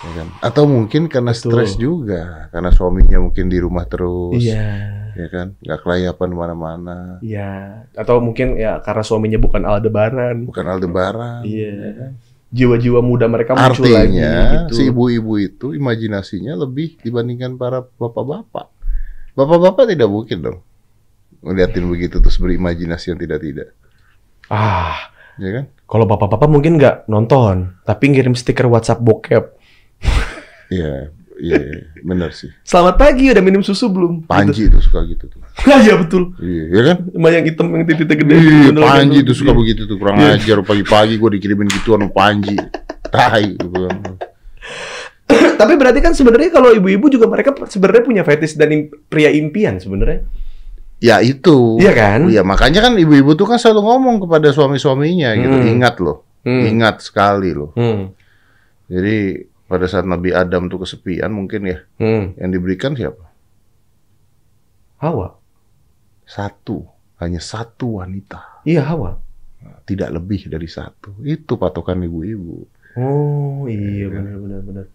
Ya 0.00 0.10
kan? 0.16 0.28
Atau 0.44 0.68
mungkin 0.68 1.08
karena 1.08 1.32
Betul. 1.32 1.56
stres 1.56 1.72
juga, 1.80 2.52
karena 2.52 2.68
suaminya 2.72 3.18
mungkin 3.20 3.48
di 3.48 3.58
rumah 3.60 3.88
terus. 3.88 4.40
Iya. 4.40 4.99
Ya 5.14 5.28
kan? 5.28 5.46
Nggak 5.60 5.80
kelayapan 5.82 6.28
mana-mana. 6.30 6.98
Iya. 7.20 7.84
Atau 7.94 8.18
mungkin 8.20 8.54
ya 8.54 8.78
karena 8.80 9.02
suaminya 9.02 9.38
bukan 9.38 9.62
Aldebaran. 9.64 10.44
Bukan 10.46 10.66
Aldebaran. 10.66 11.42
Iya. 11.42 12.14
Jiwa-jiwa 12.50 12.98
muda 12.98 13.30
mereka 13.30 13.54
muncul 13.54 13.86
lagi 13.86 14.18
Artinya 14.18 14.66
gitu. 14.66 14.74
si 14.74 14.82
ibu-ibu 14.90 15.38
itu 15.38 15.66
imajinasinya 15.70 16.58
lebih 16.58 16.98
dibandingkan 16.98 17.54
para 17.54 17.86
bapak-bapak. 17.86 18.66
Bapak-bapak 19.38 19.86
tidak 19.86 20.10
mungkin 20.10 20.38
dong 20.42 20.58
ngeliatin 21.40 21.88
begitu 21.88 22.20
terus 22.20 22.36
berimajinasi 22.36 23.16
yang 23.16 23.20
tidak-tidak, 23.22 23.72
Ah, 24.52 25.08
ya 25.40 25.48
kan? 25.56 25.64
kalau 25.88 26.04
bapak-bapak 26.04 26.52
mungkin 26.52 26.76
nggak 26.76 27.08
nonton, 27.08 27.80
tapi 27.80 28.12
ngirim 28.12 28.36
stiker 28.36 28.68
WhatsApp 28.68 29.00
bokep. 29.00 29.56
Iya, 30.68 31.10
iya, 31.40 31.58
iya, 31.58 31.80
benar 32.00 32.30
sih. 32.30 32.52
Selamat 32.62 32.94
pagi, 32.94 33.32
udah 33.32 33.40
minum 33.40 33.60
susu 33.60 33.88
belum? 33.88 34.24
Panji 34.24 34.68
itu 34.68 34.78
suka 34.78 35.02
gitu 35.04 35.26
tuh. 35.26 35.40
Gitu. 35.40 35.68
Iya 35.84 35.94
betul. 35.98 36.22
Iya, 36.38 36.64
ya 36.70 36.82
kan? 36.86 36.96
Sama 37.08 37.28
yang 37.28 37.44
hitam 37.44 37.66
yang 37.72 37.84
titiknya 37.84 38.16
gede. 38.16 38.34
Iya, 38.36 38.70
Panji 38.76 39.18
itu 39.20 39.32
suka 39.32 39.52
begitu 39.52 39.84
tuh 39.84 39.96
kurang 39.96 40.20
Iya. 40.20 40.36
ajar 40.36 40.58
pagi-pagi 40.60 41.16
gue 41.16 41.30
dikirimin 41.36 41.68
gituan 41.68 42.04
sama 42.04 42.12
Panji. 42.12 42.56
Tai 43.10 43.44
gitu 43.58 43.78
kan. 43.88 43.96
Tapi 45.60 45.72
berarti 45.76 46.00
kan 46.00 46.12
sebenarnya 46.12 46.50
kalau 46.50 46.70
ibu-ibu 46.70 47.06
juga 47.06 47.26
mereka 47.26 47.54
sebenarnya 47.64 48.02
punya 48.02 48.22
fetish 48.22 48.54
dan 48.54 48.68
im- 48.70 48.90
pria 49.06 49.30
impian 49.30 49.78
sebenarnya. 49.78 50.26
Ya 51.00 51.24
itu. 51.24 51.80
Iya 51.80 51.92
kan? 51.96 52.20
Iya, 52.28 52.44
makanya 52.44 52.84
kan 52.84 52.92
ibu-ibu 52.94 53.32
tuh 53.32 53.48
kan 53.48 53.56
selalu 53.56 53.80
ngomong 53.88 54.16
kepada 54.20 54.52
suami-suaminya 54.52 55.32
gitu. 55.34 55.56
Hmm. 55.56 55.72
Ingat 55.80 55.96
loh. 55.98 56.28
Hmm. 56.44 56.64
Ingat 56.66 57.00
sekali 57.00 57.52
loh. 57.52 57.72
Hmm. 57.72 58.12
Jadi 58.90 59.48
pada 59.70 59.86
saat 59.86 60.02
Nabi 60.02 60.34
Adam 60.34 60.66
tuh 60.66 60.82
kesepian 60.82 61.30
mungkin 61.30 61.62
ya 61.64 61.78
Hmm. 61.96 62.34
yang 62.34 62.50
diberikan 62.50 62.92
siapa? 62.92 63.22
Hawa. 64.98 65.38
Satu, 66.26 66.86
hanya 67.18 67.38
satu 67.38 67.98
wanita, 67.98 68.62
Iya 68.62 68.86
Hawa. 68.86 69.18
tidak 69.86 70.10
lebih 70.14 70.46
dari 70.46 70.66
satu. 70.66 71.14
Itu 71.22 71.54
patokan 71.54 72.02
ibu-ibu. 72.02 72.66
Oh 72.98 73.66
iya 73.66 74.06
benar 74.06 74.36
benar 74.38 74.60
benar. 74.62 74.86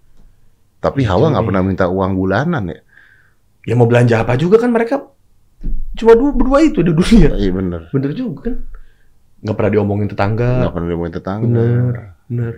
Tapi 0.80 1.04
Itu 1.04 1.12
Hawa 1.12 1.32
nggak 1.32 1.46
pernah 1.46 1.64
minta 1.64 1.86
uang 1.88 2.12
bulanan 2.14 2.64
ya? 2.68 2.80
Ya 3.66 3.74
mau 3.74 3.88
belanja 3.88 4.22
apa 4.22 4.36
juga 4.36 4.60
kan 4.60 4.70
mereka 4.70 5.02
cuma 5.96 6.14
dua 6.14 6.32
berdua 6.36 6.60
itu 6.62 6.80
di 6.84 6.92
dunia. 6.92 7.34
Iya 7.36 7.52
bener. 7.52 7.82
Bener 7.90 8.12
juga 8.12 8.52
kan. 8.52 8.56
Nggak 9.42 9.56
pernah 9.56 9.72
diomongin 9.72 10.08
tetangga. 10.08 10.50
Nggak 10.62 10.74
pernah 10.74 10.88
ngomongin 10.92 11.16
tetangga. 11.16 11.48
Bener. 11.48 11.96
Bener. 12.26 12.54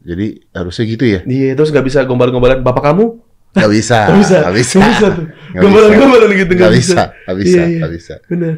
Jadi 0.00 0.26
harusnya 0.56 0.84
gitu 0.88 1.04
ya? 1.04 1.20
Iya 1.28 1.52
terus 1.52 1.70
nggak 1.70 1.86
bisa 1.86 2.04
gombal-gombalan 2.08 2.64
bapak 2.64 2.92
kamu. 2.92 3.20
Nggak 3.50 3.70
bisa. 3.70 3.98
Nggak 4.08 4.18
bisa. 4.18 4.36
Nggak 4.40 4.56
bisa. 4.56 4.78
Nggak 4.78 4.90
bisa 4.90 5.06
tuh. 5.10 5.26
Nggak 5.26 5.62
Gombalan-gombalan 5.62 6.30
gitu 6.38 6.52
Nggak 6.54 6.74
bisa. 6.74 7.02
Nggak 7.26 7.36
bisa. 7.36 7.50
Iya, 7.50 7.64
iya. 7.66 7.78
Nggak 7.78 7.92
bisa. 7.94 8.14
Bener. 8.30 8.54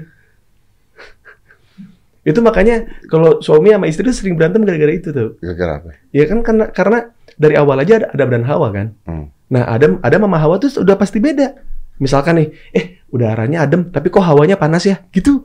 itu 2.22 2.38
makanya 2.38 2.86
kalau 3.10 3.42
suami 3.42 3.74
sama 3.74 3.90
istri 3.90 4.06
tuh 4.06 4.14
sering 4.14 4.38
berantem 4.38 4.62
gara-gara 4.62 4.94
itu 4.94 5.10
tuh. 5.10 5.42
Gara-gara 5.42 5.82
apa? 5.82 5.90
Ya 6.14 6.30
kan 6.30 6.38
karena 6.46 6.70
karena 6.70 6.98
dari 7.34 7.58
awal 7.58 7.82
aja 7.82 7.98
ada 7.98 8.14
Adam 8.14 8.28
dan 8.30 8.44
Hawa 8.46 8.68
kan. 8.70 8.86
Hmm. 9.10 9.26
Nah, 9.50 9.66
Adam 9.66 9.98
Adam 10.06 10.30
sama 10.30 10.38
Hawa 10.38 10.62
tuh 10.62 10.70
udah 10.86 10.94
pasti 10.94 11.18
beda. 11.18 11.50
Misalkan 11.98 12.38
nih, 12.38 12.48
eh 12.70 13.02
udaranya 13.10 13.66
adem 13.66 13.90
tapi 13.90 14.06
kok 14.06 14.22
hawanya 14.22 14.54
panas 14.54 14.86
ya? 14.86 15.02
Gitu. 15.10 15.42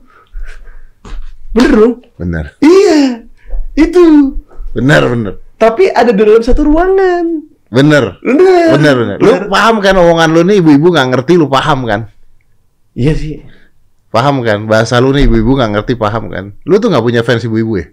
Bener 1.50 1.72
dong? 1.74 1.94
Bener. 2.14 2.54
Iya. 2.62 3.26
Itu. 3.74 4.38
Bener, 4.70 5.02
bener. 5.10 5.34
Tapi 5.58 5.90
ada 5.90 6.14
di 6.14 6.22
dalam 6.22 6.40
satu 6.40 6.62
ruangan. 6.62 7.26
Bener. 7.68 8.16
Bener. 8.22 8.68
Bener, 8.78 8.94
bener. 8.94 9.18
Lu 9.18 9.32
paham 9.50 9.82
kan 9.82 9.94
omongan 9.98 10.30
lu 10.30 10.40
nih 10.46 10.62
ibu-ibu 10.62 10.94
nggak 10.94 11.08
ngerti 11.12 11.34
lu 11.34 11.50
paham 11.50 11.84
kan? 11.84 12.08
Iya 12.94 13.12
sih. 13.18 13.42
Paham 14.08 14.40
kan? 14.40 14.64
Bahasa 14.64 15.02
lu 15.02 15.12
nih 15.12 15.28
ibu-ibu 15.28 15.58
nggak 15.58 15.70
ngerti 15.76 15.92
paham 15.98 16.32
kan? 16.32 16.56
Lu 16.64 16.80
tuh 16.80 16.88
nggak 16.88 17.04
punya 17.04 17.20
fans 17.26 17.44
ibu-ibu 17.44 17.76
ya? 17.76 17.86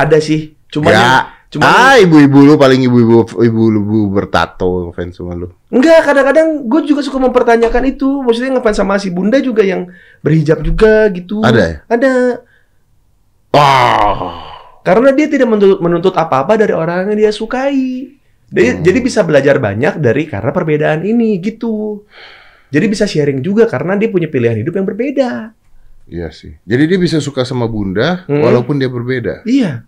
Ada 0.00 0.18
sih. 0.18 0.56
Cuma 0.68 0.90
ya. 0.90 1.36
cuma 1.48 1.64
ah, 1.64 1.96
ibu-ibu 1.96 2.44
lu 2.44 2.60
paling 2.60 2.84
ibu-ibu 2.84 3.24
ibu-ibu 3.40 4.12
bertato 4.12 4.92
fans 4.92 5.16
sama 5.16 5.32
lu. 5.32 5.48
enggak 5.72 6.04
kadang-kadang 6.04 6.68
gue 6.68 6.80
juga 6.84 7.00
suka 7.04 7.20
mempertanyakan 7.20 7.84
itu. 7.88 8.24
Maksudnya 8.24 8.58
ngefans 8.58 8.80
sama 8.80 8.96
si 8.96 9.12
Bunda 9.12 9.38
juga 9.40 9.60
yang 9.60 9.88
berhijab 10.24 10.64
juga 10.64 11.08
gitu. 11.12 11.44
Ada 11.44 11.60
ya? 11.60 11.76
Ada. 11.86 12.12
Wah. 13.52 14.47
Karena 14.88 15.12
dia 15.12 15.28
tidak 15.28 15.44
menuntut, 15.46 15.78
menuntut 15.78 16.14
apa-apa 16.14 16.56
dari 16.56 16.72
orang 16.72 17.12
yang 17.12 17.18
dia 17.18 17.28
sukai. 17.30 18.08
Dia- 18.48 18.72
Hmm. 18.72 18.80
Jadi 18.80 18.98
bisa 18.98 19.20
belajar 19.20 19.60
banyak 19.60 20.00
dari 20.00 20.24
karena 20.24 20.48
perbedaan 20.48 21.04
ini 21.04 21.36
gitu. 21.36 22.08
Jadi 22.68 22.86
bisa 22.86 23.04
sharing 23.04 23.38
juga 23.38 23.64
karena 23.64 23.92
dia 23.94 24.08
punya 24.08 24.24
pilihan 24.26 24.56
hidup 24.56 24.72
yang 24.72 24.84
berbeda. 24.84 25.52
Iya 26.04 26.28
sih. 26.30 26.56
Jadi 26.62 26.82
dia 26.86 26.96
bisa 26.96 27.20
suka 27.20 27.44
sama 27.44 27.64
Bunda 27.64 28.24
Hmm. 28.24 28.40
walaupun 28.40 28.76
dia 28.76 28.88
berbeda. 28.88 29.44
Iya. 29.44 29.84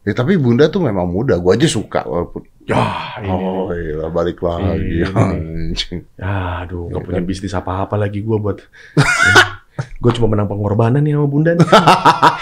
Ya 0.00 0.12
tapi 0.12 0.36
Bunda 0.36 0.68
tuh 0.68 0.78
memang 0.80 1.04
muda. 1.04 1.34
Gua 1.34 1.54
aja 1.54 1.66
suka 1.66 2.04
walaupun 2.04 2.46
Ya, 2.64 2.80
ini. 3.18 3.28
Oh 3.28 3.68
iya 3.70 4.06
balik 4.08 4.38
lagi 4.38 5.02
Ini. 5.02 5.04
anjing. 5.12 6.00
Ya, 6.14 6.62
aduh, 6.62 6.88
nggak 6.88 6.96
Iya 6.96 7.06
punya 7.10 7.20
kan? 7.20 7.26
bisnis 7.26 7.52
apa-apa 7.52 7.98
lagi 7.98 8.20
gue 8.20 8.38
buat. 8.38 8.62
gue 10.00 10.12
cuma 10.20 10.28
menang 10.30 10.48
pengorbanan 10.50 11.00
nih 11.00 11.14
sama 11.14 11.26
bunda 11.30 11.50
nih. 11.54 11.68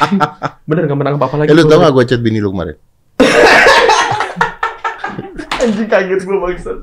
Bener 0.68 0.82
nggak 0.88 0.98
menang 0.98 1.14
apa-apa 1.20 1.36
lagi. 1.42 1.48
Eh 1.52 1.56
lu 1.56 1.64
tau 1.68 1.78
gak 1.82 1.92
gue 1.92 2.04
chat 2.08 2.20
bini 2.22 2.38
lu 2.40 2.50
kemarin? 2.50 2.76
Anjing 5.62 5.88
kaget 5.88 6.20
gue 6.26 6.38
bangsat. 6.38 6.78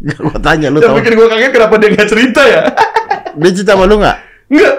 gue 0.00 0.40
tanya 0.40 0.68
lu 0.72 0.80
Yang 0.80 0.88
tau 0.88 0.96
bikin 1.00 1.12
gue 1.16 1.28
kaget 1.28 1.50
kenapa 1.52 1.74
dia 1.80 1.88
nggak 1.92 2.08
cerita 2.08 2.42
ya? 2.46 2.62
Dia 3.36 3.50
cerita 3.52 3.72
sama 3.76 3.84
lu 3.88 4.00
gak? 4.00 4.16
Enggak, 4.50 4.74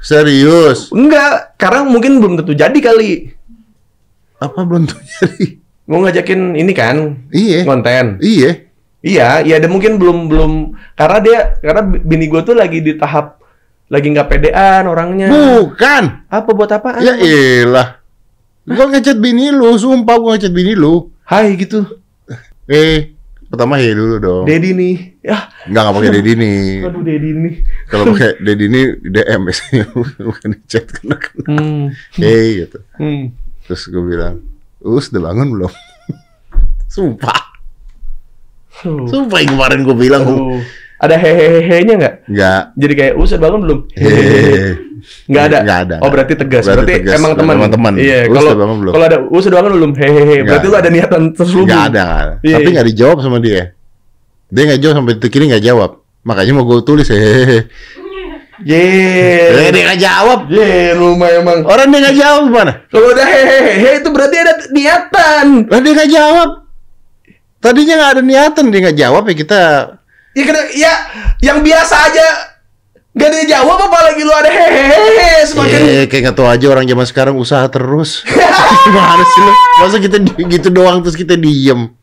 Serius? 0.00 0.88
enggak. 0.92 1.56
Karena 1.60 1.84
mungkin 1.84 2.20
belum 2.20 2.40
tentu 2.40 2.52
jadi 2.56 2.78
kali. 2.80 3.32
Apa 4.40 4.64
belum 4.64 4.88
tuh 4.88 5.00
jadi? 5.00 5.60
Mau 5.84 6.00
ngajakin 6.00 6.56
ini 6.56 6.72
kan 6.72 7.28
Iya 7.28 7.60
konten. 7.68 8.16
Iya 8.24 8.64
Iya, 9.04 9.44
iya. 9.44 9.60
Dia 9.60 9.68
mungkin 9.68 10.00
belum 10.00 10.32
belum 10.32 10.52
karena 10.96 11.18
dia 11.20 11.38
karena 11.60 11.84
bini 11.84 12.24
gue 12.24 12.40
tuh 12.40 12.56
lagi 12.56 12.80
di 12.80 12.96
tahap 12.96 13.43
lagi 13.84 14.06
nggak 14.10 14.28
pedean 14.28 14.88
orangnya. 14.88 15.28
Bukan 15.28 16.24
Apa 16.26 16.50
buat 16.50 16.70
apaan? 16.70 17.04
Ya 17.04 17.14
elah 17.14 18.00
Gue 18.64 18.86
ngechat 18.88 19.20
bini 19.20 19.52
lu 19.52 19.76
Sumpah 19.76 20.16
gue 20.16 20.30
ngechat 20.34 20.52
bini 20.52 20.72
lu 20.72 21.12
Hai 21.22 21.52
gitu. 21.54 21.84
Eh 22.64 23.12
Pertama 23.44 23.76
hey 23.76 23.92
dulu 23.92 24.16
dong 24.18 24.44
Dedi 24.48 24.72
nih. 24.72 24.96
Ya, 25.20 25.46
Enggak 25.64 25.82
gak 25.84 25.94
pakai 25.94 26.10
Dedi 26.10 26.32
nih 26.34 26.56
aduh 26.82 27.00
Dedi 27.00 27.30
nih. 27.32 27.54
Kalau 27.86 28.04
pakai 28.10 28.30
Dedi 28.46 28.66
nih 28.66 28.84
DM 29.04 29.40
biasanya 29.44 29.84
Bukan 30.26 30.48
di 30.50 30.58
chat 30.64 30.84
kena 30.88 31.16
kena 31.16 31.44
Hmm. 31.44 31.84
Hey 32.16 32.64
gitu 32.64 32.78
Hmm. 32.96 33.36
Terus 33.64 33.82
gue 33.86 34.00
bilang 34.00 34.40
Us 34.80 35.08
udah 35.08 35.22
bangun 35.22 35.48
belum? 35.54 35.72
Sumpah. 36.94 37.40
Sumpah 38.84 39.38
yang 39.40 39.56
kemarin 39.56 39.80
gue 39.82 39.96
bilang 39.96 40.24
Aduh. 40.24 40.60
Ada 41.04 41.16
hehehe-nya 41.16 41.94
nggak? 41.94 42.14
Enggak 42.26 42.62
Jadi 42.74 42.92
kayak 42.94 43.14
usah 43.14 43.36
bangun 43.36 43.60
belum? 43.60 43.78
Hehehe 43.92 44.68
Nggak 45.28 45.44
ada. 45.52 45.58
Nggak 45.60 45.78
ada. 45.84 45.96
Oh 46.00 46.08
berarti 46.08 46.32
tegas. 46.32 46.64
Berarti 46.64 46.80
Berarti, 46.80 46.94
tegas. 47.04 47.16
emang 47.20 47.32
teman. 47.36 47.54
Emang 47.60 47.70
teman. 47.70 47.92
Iya. 48.00 48.18
Kalau 48.24 48.40
udah 48.48 48.56
bangun 48.56 48.76
belum? 48.80 48.92
kalau 48.96 49.04
ada 49.04 49.18
us 49.20 49.44
udah 49.44 49.56
bangun 49.60 49.72
belum? 49.76 49.92
Hehehe. 49.94 50.24
Nggak. 50.24 50.44
Berarti 50.48 50.66
lu 50.66 50.76
ada 50.76 50.90
niatan 50.90 51.22
terselubung. 51.36 51.68
Enggak 51.68 51.82
ada, 51.92 52.00
nggak 52.02 52.20
ada. 52.24 52.34
Iya, 52.40 52.54
Tapi 52.56 52.64
iya. 52.64 52.72
nggak 52.72 52.86
dijawab 52.88 53.18
sama 53.20 53.38
dia 53.38 53.62
Dia 54.48 54.62
nggak 54.64 54.80
jawab 54.80 54.94
sampai 54.96 55.12
detik 55.20 55.34
ini 55.34 55.44
nggak 55.50 55.64
jawab 55.64 55.90
Makanya 56.24 56.52
mau 56.56 56.64
gue 56.64 56.78
tulis 56.80 57.08
hehehe 57.08 57.58
Eh, 58.64 58.70
Ye. 58.70 59.70
dia 59.74 59.82
nggak 59.82 59.98
jawab 60.00 60.40
Ye, 60.46 60.94
rumah 60.94 61.26
emang. 61.26 61.66
Orang 61.66 61.90
dia 61.90 62.00
nggak 62.00 62.16
jawab 62.16 62.40
gimana? 62.48 62.72
Kalau 62.86 63.08
udah 63.10 63.26
hehehe 63.26 63.90
itu 63.98 64.08
berarti 64.08 64.36
ada 64.38 64.52
niatan. 64.70 65.46
Lah 65.68 65.80
dia 65.82 65.92
nggak 65.92 66.12
jawab 66.12 66.48
Tadinya 67.58 67.94
nggak 67.98 68.12
ada 68.14 68.22
niatan 68.22 68.64
Dia 68.70 68.80
nggak 68.84 68.98
jawab 69.00 69.22
ya 69.26 69.34
kita 69.34 69.60
Ya, 70.34 70.42
kena- 70.42 70.70
ya 70.70 70.92
yang 71.40 71.58
biasa 71.60 71.96
aja 72.04 72.26
Gak 73.10 73.30
ada 73.30 73.46
jawab 73.46 73.78
apalagi 73.80 74.20
lu 74.20 74.30
ada 74.30 74.50
hehehe 74.50 75.46
semakin 75.46 75.78
Eh 75.78 76.04
kayak 76.04 76.22
nggak 76.24 76.36
tahu 76.36 76.48
aja 76.48 76.66
orang 76.68 76.82
zaman 76.84 77.06
sekarang 77.06 77.34
usaha 77.34 77.62
terus 77.64 78.26
Gimana 78.84 79.22
sih 79.24 79.40
lu? 79.40 79.52
Masa 79.78 79.96
kita 79.98 80.18
gitu 80.24 80.68
doang 80.68 80.98
terus 80.98 81.14
kita 81.14 81.34
diem 81.34 81.94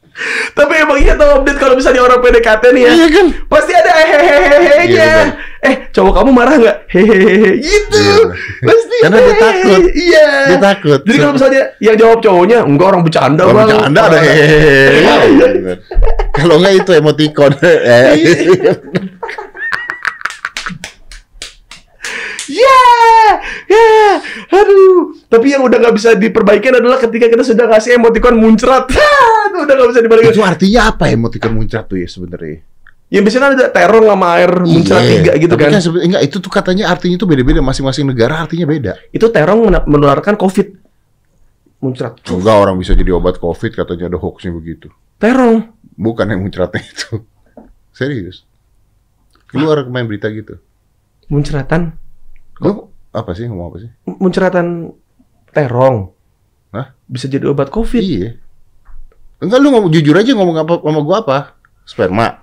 Tapi 0.51 0.73
emang 0.77 0.95
iya 0.97 1.13
tau 1.13 1.39
update 1.39 1.55
kalau 1.57 1.75
misalnya 1.75 1.99
orang 2.01 2.17
PDKT 2.17 2.63
nih 2.69 2.81
ya 2.81 2.91
Iya 2.93 3.07
kan? 3.09 3.25
Pasti 3.45 3.71
ada 3.71 3.91
hehehe-nya 3.91 4.79
Iya, 4.81 5.07
bener. 5.11 5.27
Eh 5.61 5.75
cowok 5.93 6.13
kamu 6.17 6.29
marah 6.33 6.55
nggak? 6.57 6.77
Hehehe 6.89 7.61
Gitu 7.61 8.01
Iya. 8.01 8.33
Pasti 8.65 8.97
Karena 9.05 9.17
dia 9.21 9.35
takut. 9.37 9.81
Iya 9.93 10.27
Dia 10.49 10.57
takut. 10.57 10.99
Jadi 11.05 11.17
kalau 11.21 11.33
misalnya 11.37 11.63
yang 11.77 11.95
jawab 12.01 12.17
cowoknya 12.17 12.57
Enggak 12.65 12.87
orang 12.89 13.01
bercanda 13.05 13.43
Bang." 13.45 13.69
bercanda 13.69 14.01
ada 14.09 14.19
hehehe 14.19 15.77
Kalau 16.33 16.55
nggak 16.57 16.73
itu 16.81 16.91
emoticon 16.97 17.51
Ya, 22.51 22.83
ya, 23.71 24.19
aduh. 24.51 25.15
Tapi 25.31 25.55
yang 25.55 25.63
udah 25.63 25.77
nggak 25.79 25.95
bisa 25.95 26.19
diperbaikin 26.19 26.75
adalah 26.75 26.99
ketika 26.99 27.31
kita 27.31 27.47
sudah 27.47 27.63
ngasih 27.71 27.95
emoticon 27.95 28.35
muncrat. 28.35 28.91
Itu 28.91 29.57
udah 29.63 29.71
nggak 29.71 29.89
bisa 29.95 30.01
dibalikin. 30.03 30.35
Itu 30.35 30.43
artinya 30.43 30.91
apa 30.91 31.07
emoticon 31.15 31.55
muncrat 31.55 31.87
tuh 31.87 32.03
ya 32.03 32.11
sebenarnya? 32.11 32.59
Ya 33.11 33.19
biasanya 33.19 33.43
kan 33.43 33.53
ada 33.59 33.67
terong 33.69 34.07
sama 34.07 34.27
air 34.39 34.51
muncrat 34.63 35.03
Iya, 35.03 35.11
tiga 35.19 35.31
gitu 35.35 35.53
tapi 35.53 35.67
kan. 35.67 35.83
sebe- 35.83 35.99
enggak, 35.99 36.21
itu 36.23 36.37
tuh 36.39 36.47
katanya 36.47 36.87
artinya 36.87 37.19
itu 37.19 37.27
beda-beda. 37.27 37.59
Masing-masing 37.59 38.07
negara 38.07 38.39
artinya 38.39 38.63
beda. 38.63 38.93
Itu 39.11 39.27
terong 39.27 39.67
menularkan 39.67 40.39
COVID. 40.39 40.67
Muncrat. 41.83 42.23
Enggak 42.23 42.55
orang 42.55 42.79
bisa 42.79 42.95
jadi 42.95 43.11
obat 43.11 43.35
COVID 43.35 43.71
katanya 43.75 44.07
ada 44.07 44.15
hoaxnya 44.15 44.55
begitu. 44.55 44.87
Terong. 45.19 45.75
Bukan 45.99 46.23
yang 46.25 46.39
muncratnya 46.39 46.79
itu. 46.79 47.19
Serius. 47.99 48.47
Keluar 49.51 49.83
main 49.91 50.07
berita 50.07 50.31
gitu. 50.31 50.55
Muncratan. 51.27 51.91
Lu 52.63 52.87
apa 53.11 53.35
sih 53.35 53.43
ngomong 53.51 53.67
apa 53.67 53.77
sih? 53.83 53.91
Muncratan 54.07 54.95
terong. 55.51 56.15
Hah? 56.71 56.95
Bisa 57.03 57.27
jadi 57.27 57.43
obat 57.43 57.67
COVID. 57.67 57.99
Iya. 57.99 58.39
Enggak 59.41 59.59
lu 59.59 59.67
ngomong 59.67 59.91
jujur 59.91 60.15
aja 60.15 60.31
ngomong 60.31 60.63
apa 60.63 60.79
sama 60.79 61.01
gua 61.03 61.17
apa? 61.19 61.37
Sperma. 61.83 62.39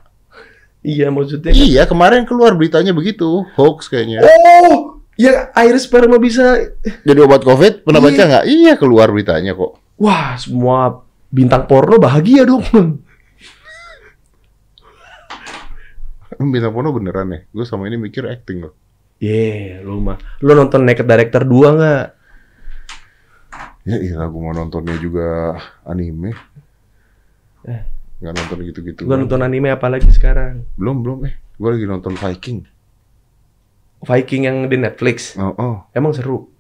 Iya 0.83 1.11
maksudnya. 1.11 1.51
Iya, 1.51 1.83
kemarin 1.91 2.23
keluar 2.23 2.55
beritanya 2.55 2.95
begitu, 2.95 3.43
hoax 3.59 3.91
kayaknya. 3.91 4.23
Oh, 4.23 5.03
ya 5.19 5.51
air 5.59 5.75
sperma 5.77 6.17
bisa. 6.23 6.71
Jadi 7.03 7.19
obat 7.19 7.43
COVID, 7.43 7.83
pernah 7.83 7.99
Iya. 7.99 8.07
baca 8.09 8.23
nggak? 8.31 8.45
Iya, 8.47 8.73
keluar 8.79 9.11
beritanya 9.11 9.59
kok. 9.59 9.77
Wah, 9.99 10.39
semua 10.39 11.03
bintang 11.29 11.67
porno 11.67 11.99
bahagia 11.99 12.47
dong. 12.47 12.63
Bintang 16.39 16.71
porno 16.71 16.95
beneran 16.95 17.35
ya? 17.35 17.41
Gue 17.51 17.67
sama 17.67 17.91
ini 17.91 17.99
mikir 17.99 18.23
acting 18.31 18.63
loh. 18.63 18.75
Ye, 19.19 19.83
lu 19.83 19.99
mah. 19.99 20.15
Lu 20.39 20.55
nonton 20.55 20.87
Naked 20.87 21.03
Director 21.03 21.43
2 21.43 21.75
nggak? 21.75 22.07
Ya 23.91 23.97
iya, 23.99 24.23
gue 24.23 24.39
mau 24.39 24.55
nontonnya 24.55 24.95
juga 25.03 25.59
anime. 25.83 26.31
Eh. 27.67 27.83
Nggak 28.19 28.35
nonton 28.35 28.59
gitu-gitu. 28.67 29.01
Gua 29.07 29.17
nonton 29.19 29.41
anime 29.47 29.71
apalagi 29.71 30.11
sekarang? 30.11 30.67
Belum, 30.75 31.03
belum 31.07 31.19
eh. 31.31 31.35
Gue 31.59 31.71
lagi 31.75 31.87
nonton 31.87 32.15
Viking. 32.19 32.67
Viking 34.03 34.43
yang 34.47 34.57
di 34.71 34.79
Netflix. 34.79 35.35
Oh, 35.39 35.55
oh. 35.59 35.75
Emang 35.95 36.15
seru. 36.15 36.51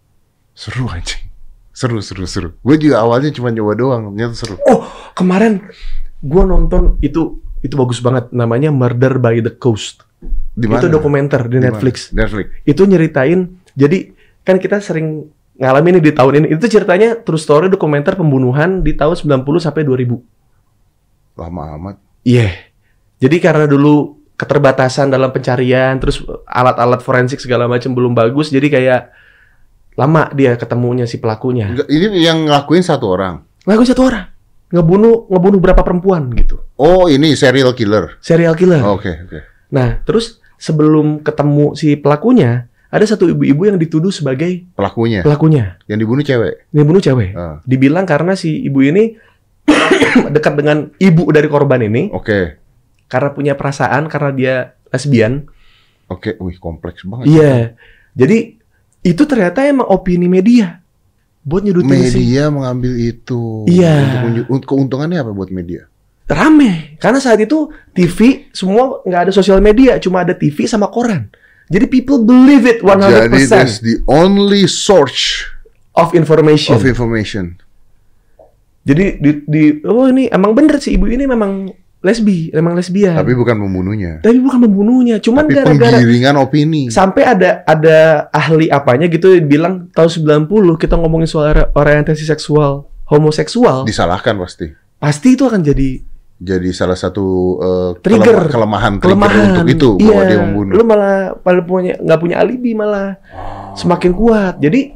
Seru 0.54 0.90
anjing. 0.90 1.30
Seru, 1.70 2.02
seru, 2.02 2.26
seru. 2.26 2.48
Gue 2.62 2.78
juga 2.78 3.02
awalnya 3.06 3.30
cuma 3.30 3.54
nyoba 3.54 3.78
doang, 3.78 4.10
ternyata 4.10 4.34
seru. 4.34 4.54
Oh, 4.66 4.86
kemarin 5.14 5.62
gua 6.18 6.42
nonton 6.42 6.98
itu 6.98 7.38
itu 7.62 7.74
bagus 7.74 8.02
banget 8.02 8.30
namanya 8.34 8.74
Murder 8.74 9.18
by 9.22 9.38
the 9.42 9.54
Coast. 9.54 10.02
Di 10.54 10.66
mana? 10.66 10.82
Itu 10.82 10.90
dokumenter 10.90 11.46
di 11.46 11.58
Di 11.58 11.62
mana? 11.62 11.74
Netflix. 11.74 12.10
Netflix. 12.10 12.46
Itu 12.66 12.86
nyeritain 12.86 13.62
jadi 13.78 14.10
kan 14.42 14.58
kita 14.58 14.82
sering 14.82 15.30
ngalamin 15.58 15.98
nih 15.98 16.10
di 16.10 16.12
tahun 16.14 16.32
ini. 16.42 16.46
Itu 16.58 16.66
ceritanya 16.66 17.18
true 17.22 17.38
story 17.38 17.70
dokumenter 17.70 18.18
pembunuhan 18.18 18.82
di 18.82 18.94
tahun 18.94 19.14
90 19.14 19.62
sampai 19.62 19.82
2000. 19.86 20.37
Lama 21.38 21.62
amat. 21.78 21.96
Iya. 22.26 22.50
Jadi 23.22 23.38
karena 23.38 23.64
dulu 23.64 24.18
keterbatasan 24.34 25.10
dalam 25.10 25.30
pencarian, 25.30 25.98
terus 25.98 26.22
alat-alat 26.44 26.98
forensik 27.02 27.38
segala 27.38 27.66
macam 27.66 27.94
belum 27.94 28.14
bagus, 28.14 28.50
jadi 28.50 28.66
kayak 28.70 29.02
lama 29.98 30.30
dia 30.30 30.54
ketemunya 30.54 31.06
si 31.06 31.18
pelakunya. 31.18 31.74
Ini 31.74 32.06
yang 32.14 32.46
ngelakuin 32.46 32.82
satu 32.82 33.06
orang. 33.10 33.42
Lagu 33.66 33.82
satu 33.82 34.06
orang 34.06 34.26
ngebunuh 34.68 35.26
ngebunuh 35.32 35.58
berapa 35.58 35.80
perempuan 35.80 36.28
gitu. 36.36 36.60
Oh, 36.76 37.08
ini 37.08 37.32
serial 37.34 37.72
killer. 37.72 38.20
Serial 38.20 38.52
killer. 38.54 38.84
Oke, 38.84 39.10
oke. 39.24 39.38
Nah, 39.72 40.04
terus 40.04 40.38
sebelum 40.60 41.24
ketemu 41.24 41.72
si 41.72 41.96
pelakunya, 41.96 42.68
ada 42.92 43.04
satu 43.04 43.28
ibu-ibu 43.28 43.64
yang 43.64 43.76
dituduh 43.80 44.12
sebagai 44.12 44.68
Pelakunya. 44.76 45.24
pelakunya. 45.24 45.80
Yang 45.88 45.98
dibunuh 46.04 46.24
cewek. 46.24 46.52
Yang 46.72 46.86
bunuh 46.86 47.02
cewek. 47.02 47.30
Ah, 47.36 47.56
Dibilang 47.64 48.04
karena 48.04 48.36
si 48.36 48.64
ibu 48.64 48.80
ini 48.84 49.16
dekat 50.34 50.54
dengan 50.56 50.90
ibu 50.96 51.28
dari 51.28 51.46
korban 51.46 51.80
ini 51.80 52.08
Oke. 52.10 52.58
karena 53.06 53.30
punya 53.30 53.54
perasaan 53.54 54.06
karena 54.06 54.30
dia 54.32 54.54
lesbian. 54.88 55.46
Oke, 56.08 56.36
wih 56.40 56.56
kompleks 56.56 57.04
banget. 57.04 57.28
Iya. 57.28 57.54
Jadi 58.16 58.56
itu 59.04 59.22
ternyata 59.24 59.62
emang 59.62 59.88
opini 59.88 60.26
media 60.26 60.80
buat 61.44 61.64
nyudutin 61.64 62.00
si 62.04 62.20
Media 62.20 62.48
mengambil 62.48 62.92
itu. 62.96 63.64
Iya. 63.64 63.94
Untuk 63.96 64.20
unju- 64.24 64.48
un- 64.48 64.66
keuntungannya 64.66 65.18
apa 65.20 65.32
buat 65.32 65.48
media? 65.48 65.88
rame. 66.28 67.00
Karena 67.00 67.16
saat 67.18 67.40
itu 67.40 67.72
TV 67.96 68.52
semua 68.52 69.00
nggak 69.00 69.20
ada 69.28 69.32
sosial 69.32 69.64
media, 69.64 69.96
cuma 69.96 70.20
ada 70.20 70.36
TV 70.36 70.68
sama 70.68 70.92
koran. 70.92 71.32
Jadi 71.72 71.88
people 71.88 72.20
believe 72.20 72.68
it 72.68 72.80
100% 72.84 73.32
Jadi 73.32 73.44
that's 73.48 73.80
the 73.80 74.00
only 74.04 74.68
source 74.68 75.44
of 75.96 76.12
information. 76.12 76.76
of 76.76 76.84
information. 76.84 77.56
Jadi 78.88 79.04
di, 79.18 79.30
di 79.44 79.62
oh 79.82 80.08
ini 80.08 80.26
emang 80.26 80.52
bener 80.52 80.76
sih 80.78 80.96
ibu 80.96 81.04
ini 81.04 81.24
memang 81.24 81.68
lesbi, 81.98 82.48
memang 82.48 82.72
lesbian. 82.72 83.12
Tapi 83.12 83.34
bukan 83.34 83.58
pembunuhnya. 83.58 84.18
Tapi 84.18 84.38
bukan 84.38 84.58
pembunuhnya, 84.62 85.18
cuman 85.18 85.44
gara-gara 85.44 85.98
penggiringan 85.98 86.38
opini. 86.38 86.86
sampai 86.88 87.26
ada 87.26 87.60
ada 87.62 87.98
ahli 88.30 88.66
apanya 88.68 89.06
gitu 89.06 89.34
bilang 89.42 89.90
tahun 89.90 90.08
90 90.46 90.48
kita 90.78 90.94
ngomongin 90.94 91.26
soal 91.26 91.50
ori- 91.50 91.68
orientasi 91.68 92.22
seksual 92.24 92.86
homoseksual, 93.04 93.82
Disalahkan 93.82 94.36
pasti. 94.36 94.70
pasti 94.94 95.28
itu 95.32 95.42
akan 95.42 95.60
jadi 95.60 95.90
Jadi 96.38 96.70
salah 96.70 96.94
satu 96.94 97.26
eh, 97.58 97.90
Trigger. 97.98 98.46
kelema- 98.46 98.46
kelemahan, 98.48 98.92
trigger 98.96 99.10
kelemahan. 99.18 99.46
untuk 99.58 99.66
itu 99.68 99.88
bahwa 99.98 100.06
Iya, 100.14 100.28
dia 100.28 100.38
membunuh. 100.40 100.72
Lu 100.72 100.84
malah 100.86 101.16
pada 101.36 101.60
punya 101.60 101.98
nggak 101.98 102.14
punya 102.16 102.36
alibi 102.38 102.70
malah 102.72 103.18
semakin 103.74 104.14
kuat. 104.14 104.54
Jadi 104.56 104.94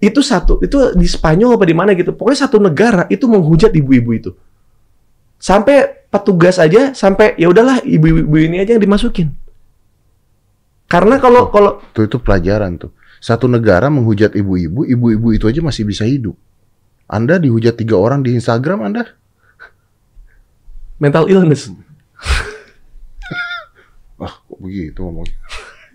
itu 0.00 0.20
satu 0.24 0.58
itu 0.64 0.96
di 0.96 1.04
Spanyol 1.04 1.60
apa 1.60 1.64
di 1.68 1.76
mana 1.76 1.92
gitu. 1.92 2.16
Pokoknya 2.16 2.48
satu 2.48 2.56
negara 2.56 3.04
itu 3.12 3.28
menghujat 3.28 3.72
ibu-ibu 3.76 4.10
itu. 4.16 4.30
Sampai 5.40 6.08
petugas 6.08 6.56
aja 6.60 6.92
sampai 6.96 7.36
ya 7.36 7.48
udahlah 7.48 7.84
ibu-ibu 7.84 8.34
ini 8.36 8.60
aja 8.60 8.76
yang 8.76 8.82
dimasukin. 8.82 9.32
Karena 10.90 11.22
kalau 11.22 11.52
kalau 11.54 11.78
Tuh 11.94 12.08
itu 12.08 12.18
pelajaran 12.18 12.80
tuh. 12.80 12.90
Satu 13.20 13.44
negara 13.44 13.92
menghujat 13.92 14.32
ibu-ibu, 14.32 14.88
ibu-ibu 14.88 15.36
itu 15.36 15.44
aja 15.44 15.60
masih 15.60 15.84
bisa 15.84 16.08
hidup. 16.08 16.34
Anda 17.04 17.36
dihujat 17.36 17.76
tiga 17.76 18.00
orang 18.00 18.24
di 18.24 18.32
Instagram 18.32 18.80
Anda? 18.80 19.20
mental 21.00 21.26
illness. 21.26 21.72
Ah, 24.20 24.36
kok 24.36 24.60
begitu 24.60 25.00
ngomongnya? 25.00 25.32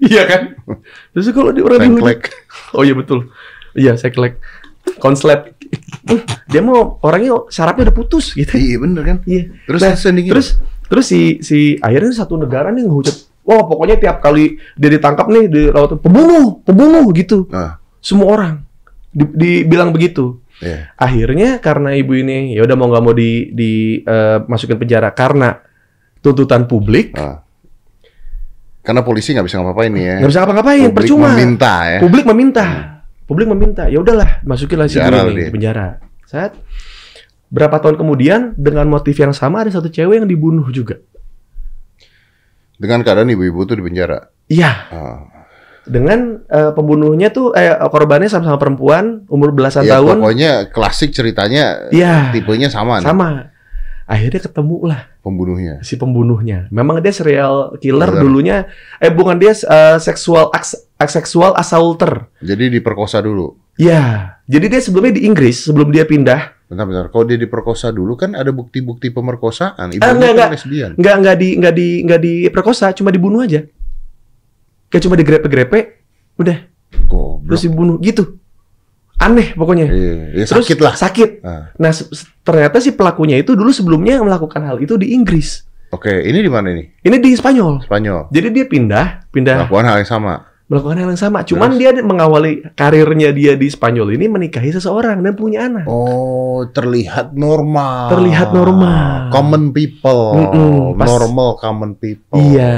Iya 0.02 0.26
kan? 0.26 0.42
Terus 1.14 1.30
kalau 1.30 1.54
di 1.54 1.62
orang 1.62 1.78
dihujat. 1.78 2.26
Oh 2.74 2.82
iya 2.82 2.98
betul. 2.98 3.30
Iya, 3.76 3.94
saya 3.96 4.10
kelek. 4.10 4.40
Konslet. 4.98 5.52
Dia 6.52 6.62
mau 6.62 6.98
orangnya 7.02 7.50
sarafnya 7.50 7.90
udah 7.90 7.96
putus 7.96 8.32
gitu. 8.32 8.56
Iya 8.56 8.78
bener 8.80 9.04
kan? 9.04 9.18
Iya. 9.26 9.52
Terus 9.66 9.82
Nah, 9.82 9.94
terus 10.26 10.48
terus 10.86 11.06
si 11.06 11.42
si 11.42 11.76
akhirnya 11.78 12.14
satu 12.16 12.36
negara 12.36 12.70
nih 12.70 12.86
ngehujat. 12.86 13.16
Wah, 13.44 13.62
pokoknya 13.62 13.98
tiap 14.00 14.22
kali 14.22 14.58
dia 14.74 14.90
ditangkap 14.90 15.28
nih 15.28 15.46
di 15.46 15.62
lautan 15.70 15.98
pembunuh, 15.98 16.62
pembunuh 16.62 17.06
gitu. 17.12 17.46
Ah, 17.50 17.78
Semua 18.00 18.30
orang 18.32 18.54
di- 19.10 19.34
dibilang 19.62 19.90
begitu. 19.90 20.42
iya. 20.58 20.90
Akhirnya 20.96 21.58
karena 21.60 21.94
ibu 21.94 22.14
ini 22.14 22.54
ya 22.54 22.64
udah 22.64 22.74
mau 22.74 22.88
nggak 22.88 23.04
mau 23.04 23.12
di 23.12 23.50
di 23.52 23.72
eh, 24.00 24.38
masukin 24.42 24.78
penjara 24.78 25.12
karena 25.12 25.58
tuntutan 26.22 26.66
publik 26.66 27.14
Ah. 27.18 27.42
Karena 28.82 29.02
polisi 29.02 29.34
nggak 29.34 29.46
bisa 29.46 29.58
ngapa-ngapain 29.58 29.92
nih 29.92 30.04
ya. 30.06 30.16
nggak 30.22 30.30
bisa 30.30 30.40
ngapa-ngapain, 30.42 30.82
Publik 30.86 30.98
percuma. 31.02 31.28
meminta 31.34 31.74
ya. 31.86 32.00
Publik 32.00 32.26
meminta. 32.26 32.66
Publik 33.26 33.50
meminta. 33.50 33.90
Ya 33.90 33.98
udahlah, 33.98 34.46
masukinlah 34.46 34.86
si 34.86 35.02
Penjara 35.02 35.26
ibu 35.26 35.34
ini 35.34 35.50
penjara. 35.50 35.88
Saat 36.26 36.58
berapa 37.50 37.78
tahun 37.78 37.98
kemudian 37.98 38.54
dengan 38.54 38.86
motif 38.86 39.18
yang 39.18 39.34
sama 39.34 39.66
ada 39.66 39.72
satu 39.72 39.90
cewek 39.90 40.22
yang 40.22 40.30
dibunuh 40.30 40.66
juga. 40.70 41.02
Dengan 42.76 43.02
keadaan 43.02 43.32
ibu-ibu 43.32 43.64
tuh 43.64 43.80
di 43.80 43.84
penjara. 43.84 44.30
Iya, 44.46 44.72
Ah. 44.92 45.20
dengan 45.86 46.42
eh, 46.46 46.72
pembunuhnya 46.74 47.30
tuh 47.30 47.54
eh, 47.54 47.70
korbannya 47.90 48.26
sama-sama 48.26 48.58
perempuan, 48.58 49.26
umur 49.26 49.54
belasan 49.54 49.86
Ya, 49.86 49.98
tahun. 49.98 50.18
pokoknya 50.18 50.52
klasik 50.70 51.10
ceritanya 51.10 51.90
Iya, 51.90 52.30
tipenya 52.30 52.70
sama, 52.70 53.02
nih, 53.02 53.06
sama. 53.06 53.28
Akhirnya 54.06 54.38
ketemu 54.38 54.78
lah 54.86 55.02
pembunuhnya. 55.26 55.82
si 55.82 55.98
pembunuhnya. 55.98 56.70
Memang 56.70 57.02
dia 57.02 57.10
serial 57.10 57.74
killer 57.82 58.14
Killer. 58.14 58.22
dulunya. 58.22 58.58
Eh 59.02 59.10
bukan 59.10 59.42
dia 59.42 59.52
eh, 59.52 59.98
seksual 59.98 60.54
aks, 60.54 60.78
seksual 61.10 61.58
assaulter. 61.58 62.30
Jadi 62.38 62.70
diperkosa 62.70 63.18
dulu. 63.26 63.58
Iya. 63.82 64.38
Jadi 64.46 64.66
dia 64.70 64.82
sebelumnya 64.82 65.18
di 65.18 65.26
Inggris 65.26 65.66
sebelum 65.66 65.90
dia 65.90 66.06
pindah 66.06 66.54
Bentar-bentar, 66.66 67.14
kalau 67.14 67.30
dia 67.30 67.38
diperkosa 67.38 67.94
dulu 67.94 68.18
kan 68.18 68.34
ada 68.34 68.50
bukti-bukti 68.50 69.14
pemerkosaan. 69.14 69.94
Ah, 70.02 70.14
enggak, 70.14 70.18
kan 70.18 70.34
enggak. 70.34 70.50
lesbian. 70.58 70.92
nggak 70.98 71.16
nggak 71.22 71.36
di 71.38 71.50
nggak 71.62 71.74
di 71.78 71.88
nggak 72.10 72.22
diperkosa 72.26 72.90
cuma 72.98 73.14
dibunuh 73.14 73.46
aja 73.46 73.62
kayak 74.90 75.04
cuma 75.06 75.14
digrepe-grepe 75.14 75.80
udah 76.42 76.58
Goblok. 77.06 77.46
terus 77.52 77.62
dibunuh 77.70 77.96
gitu 78.02 78.40
aneh 79.18 79.52
pokoknya 79.52 79.88
Iya, 79.88 80.14
ya 80.34 80.44
terus 80.46 80.66
sakit 80.66 80.80
lah. 80.80 80.94
sakit 80.94 81.30
Ah, 81.42 81.72
nah 81.76 81.92
ternyata 82.42 82.78
si 82.78 82.92
pelakunya 82.92 83.36
itu 83.36 83.54
dulu 83.54 83.70
sebelumnya 83.70 84.20
melakukan 84.20 84.62
hal 84.62 84.78
itu 84.78 84.96
di 84.96 85.12
Inggris 85.12 85.64
Oke, 85.88 86.12
ini 86.20 86.40
di 86.40 86.50
mana 86.50 86.70
ini? 86.70 86.84
ini 87.00 87.18
di 87.18 87.32
Spanyol 87.32 87.82
Spanyol. 87.82 88.28
jadi 88.28 88.48
dia 88.50 88.66
pindah 88.66 89.06
pindah 89.30 89.64
Lakukan 89.64 89.86
hal 89.86 89.98
yang 89.98 90.10
sama. 90.10 90.34
melakukan 90.66 90.98
hal 90.98 91.08
yang 91.08 91.22
sama. 91.22 91.40
Cuman 91.42 91.78
dia 91.78 91.94
mengawali 91.94 92.66
karirnya 92.74 93.30
dia 93.30 93.54
di 93.54 93.70
Spanyol 93.70 94.12
ini 94.12 94.26
menikahi 94.26 94.74
seseorang 94.74 95.22
dan 95.22 95.34
punya 95.34 95.70
anak. 95.70 95.86
Oh, 95.86 96.66
terlihat 96.68 97.32
normal. 97.32 98.10
Terlihat 98.10 98.50
normal. 98.50 99.30
Common 99.30 99.70
people. 99.70 100.34
Mm-mm, 100.34 100.98
pas- 100.98 101.06
Normal 101.06 101.50
common 101.56 101.94
people. 101.94 102.34
Iya. 102.36 102.74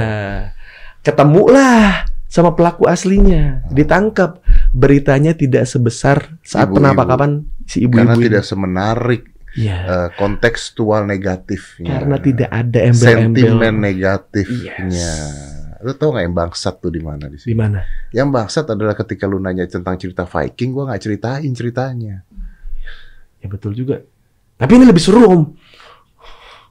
Ketemulah 1.00 2.04
sama 2.28 2.52
pelaku 2.52 2.84
aslinya, 2.84 3.64
ditangkap. 3.70 4.44
Beritanya 4.70 5.32
tidak 5.32 5.64
sebesar 5.64 6.36
saat 6.40 6.68
Ibu-ibu. 6.68 6.76
penangkapan 6.76 7.30
si 7.64 7.82
ibu-ibu. 7.82 8.04
Karena 8.04 8.14
ini. 8.14 8.24
tidak 8.24 8.44
semenarik 8.44 9.22
Iya. 9.50 9.78
eh, 9.80 10.08
kontekstual 10.14 11.02
negatifnya. 11.02 11.98
Karena 11.98 12.16
tidak 12.16 12.50
ada 12.52 12.78
embel-embel. 12.84 13.42
sentimen 13.48 13.74
negatifnya. 13.76 14.74
Yes. 14.86 15.56
Lu 15.78 15.94
tau 15.94 16.10
gak 16.10 16.22
yang 16.22 16.34
bangsat 16.34 16.74
tuh 16.78 16.90
di 16.90 16.98
mana 16.98 17.26
di 17.26 17.38
Di 17.38 17.42
sini? 17.42 17.54
mana? 17.54 17.80
Yang 18.10 18.28
bangsat 18.28 18.66
adalah 18.68 18.94
ketika 18.94 19.24
lu 19.24 19.38
nanya 19.38 19.62
tentang 19.64 19.94
cerita 19.94 20.26
Viking, 20.26 20.70
gua 20.70 20.90
nggak 20.90 21.00
ceritain 21.00 21.50
ceritanya. 21.50 22.22
Ya 23.38 23.46
betul 23.46 23.72
juga. 23.72 24.02
Tapi 24.54 24.74
ini 24.74 24.84
lebih 24.84 24.98
seru, 24.98 25.22
Om. 25.22 25.42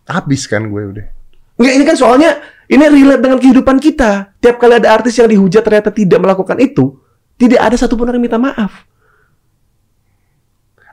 Habis 0.06 0.44
kan 0.46 0.64
gue 0.64 0.84
udah. 0.88 1.08
Enggak, 1.56 1.74
ini 1.74 1.84
kan 1.84 1.96
soalnya 1.96 2.32
ini 2.66 2.84
relate 2.84 3.22
dengan 3.22 3.40
kehidupan 3.40 3.80
kita. 3.80 4.36
Tiap 4.38 4.56
kali 4.56 4.76
ada 4.76 4.92
artis 4.94 5.16
yang 5.16 5.28
dihujat 5.28 5.64
ternyata 5.64 5.90
tidak 5.90 6.20
melakukan 6.20 6.60
itu, 6.60 7.00
tidak 7.38 7.62
ada 7.62 7.76
satupun 7.78 8.10
orang 8.10 8.20
yang 8.20 8.28
minta 8.30 8.42
maaf. 8.42 8.74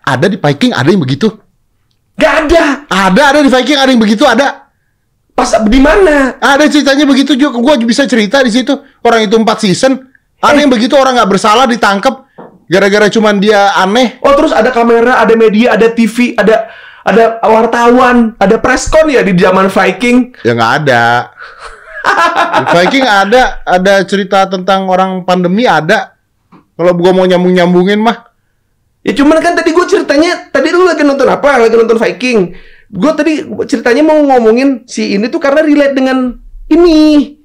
Ada 0.04 0.28
di 0.28 0.36
Viking 0.36 0.72
ada 0.76 0.88
yang 0.92 1.00
begitu. 1.00 1.32
Gak 2.14 2.46
ada. 2.46 2.64
Ada 2.86 3.22
ada 3.34 3.38
di 3.40 3.50
Viking 3.50 3.78
ada 3.80 3.90
yang 3.90 4.02
begitu 4.02 4.24
ada. 4.28 4.68
Pas 5.34 5.50
di 5.66 5.80
mana? 5.82 6.38
Ada 6.38 6.70
ceritanya 6.70 7.08
begitu 7.08 7.34
juga. 7.34 7.58
Gua 7.58 7.74
bisa 7.80 8.06
cerita 8.06 8.38
di 8.44 8.52
situ. 8.52 8.70
Orang 9.02 9.24
itu 9.24 9.34
empat 9.34 9.64
season. 9.64 9.98
Ada 10.38 10.60
Eh. 10.60 10.62
yang 10.62 10.70
begitu 10.70 10.94
orang 10.94 11.16
nggak 11.18 11.30
bersalah 11.32 11.64
ditangkap 11.66 12.28
gara-gara 12.68 13.08
cuman 13.08 13.40
dia 13.40 13.74
aneh. 13.80 14.20
Oh, 14.20 14.36
terus 14.36 14.52
ada 14.52 14.68
kamera, 14.70 15.24
ada 15.24 15.34
media, 15.34 15.74
ada 15.74 15.88
TV, 15.90 16.36
ada 16.36 16.68
ada 17.04 17.36
wartawan, 17.44 18.32
ada 18.36 18.56
preskon 18.60 19.08
ya 19.10 19.24
di 19.24 19.32
zaman 19.34 19.72
Viking. 19.72 20.36
Ya 20.44 20.52
nggak 20.52 20.72
ada. 20.84 21.04
Di 22.60 22.64
Viking 22.76 23.08
ada 23.08 23.64
ada 23.64 24.04
cerita 24.04 24.44
tentang 24.46 24.86
orang 24.86 25.24
pandemi 25.24 25.64
ada. 25.64 26.13
Kalau 26.74 26.92
gua 26.98 27.10
mau 27.14 27.26
nyambung 27.26 27.54
nyambungin 27.54 28.02
mah 28.02 28.34
Ya 29.04 29.12
cuman 29.12 29.36
kan 29.44 29.52
tadi 29.52 29.76
gue 29.76 29.84
ceritanya, 29.84 30.48
tadi 30.48 30.72
lu 30.72 30.88
lagi 30.88 31.04
nonton 31.04 31.28
apa? 31.28 31.60
Lagi 31.60 31.76
nonton 31.76 32.00
Viking. 32.00 32.56
Gue 32.88 33.12
tadi 33.12 33.44
ceritanya 33.68 34.00
mau 34.00 34.16
ngomongin 34.16 34.88
si 34.88 35.12
ini 35.12 35.28
tuh 35.28 35.44
karena 35.44 35.60
relate 35.60 35.92
dengan 35.92 36.40
ini. 36.72 37.36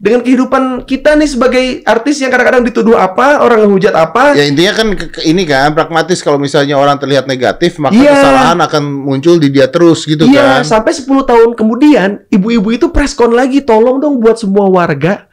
Dengan 0.00 0.24
kehidupan 0.24 0.88
kita 0.88 1.12
nih 1.12 1.28
sebagai 1.28 1.64
artis 1.84 2.24
yang 2.24 2.32
kadang-kadang 2.32 2.64
dituduh 2.64 2.96
apa, 2.96 3.44
orang 3.44 3.68
ngehujat 3.68 3.92
apa. 3.92 4.32
ya 4.32 4.48
intinya 4.48 4.72
kan 4.72 4.86
ini 5.28 5.44
kan 5.44 5.76
pragmatis 5.76 6.24
kalau 6.24 6.40
misalnya 6.40 6.80
orang 6.80 6.96
terlihat 6.96 7.28
negatif 7.28 7.76
maka 7.76 8.00
Iya. 8.00 8.16
kesalahan 8.16 8.58
akan 8.64 8.82
muncul 9.04 9.36
di 9.36 9.52
dia 9.52 9.68
terus 9.68 10.08
gitu 10.08 10.24
iya, 10.24 10.64
kan. 10.64 10.80
sampai 10.80 10.96
10 10.96 11.04
tahun 11.04 11.52
kemudian, 11.52 12.24
ibu-ibu 12.32 12.72
itu 12.72 12.88
preskon 12.88 13.36
lagi, 13.36 13.60
tolong 13.60 14.00
dong 14.00 14.24
buat 14.24 14.40
semua 14.40 14.72
warga. 14.72 15.28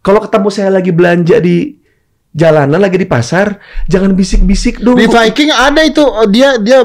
Kalau 0.00 0.24
ketemu 0.24 0.48
saya 0.48 0.72
lagi 0.72 0.88
belanja 0.88 1.36
di 1.36 1.76
jalanan, 2.32 2.78
lagi 2.78 3.00
di 3.00 3.08
pasar, 3.08 3.58
jangan 3.88 4.12
bisik-bisik 4.12 4.80
dong. 4.80 5.00
Di 5.00 5.08
Viking 5.08 5.50
ada 5.52 5.80
itu 5.84 6.04
dia 6.28 6.60
dia 6.60 6.84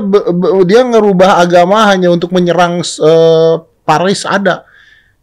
dia 0.63 0.81
ngerubah 0.81 1.43
agama 1.43 1.87
hanya 1.91 2.09
untuk 2.09 2.31
menyerang 2.31 2.81
eh, 2.83 3.53
Paris 3.83 4.23
ada. 4.23 4.65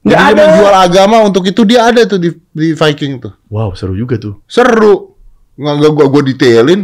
Nggak 0.01 0.16
Jadi 0.16 0.33
dia 0.33 0.33
ada. 0.33 0.43
menjual 0.49 0.75
agama 0.81 1.16
untuk 1.29 1.45
itu 1.45 1.61
dia 1.68 1.81
ada 1.85 2.09
tuh 2.09 2.16
di, 2.16 2.33
di 2.57 2.73
Viking 2.73 3.21
tuh. 3.21 3.33
Wow, 3.53 3.77
seru 3.77 3.93
juga 3.93 4.16
tuh. 4.16 4.41
Seru. 4.49 5.12
Nggak 5.61 5.75
nggak 5.77 5.93
gua 5.93 6.07
gua 6.09 6.23
detailin. 6.25 6.81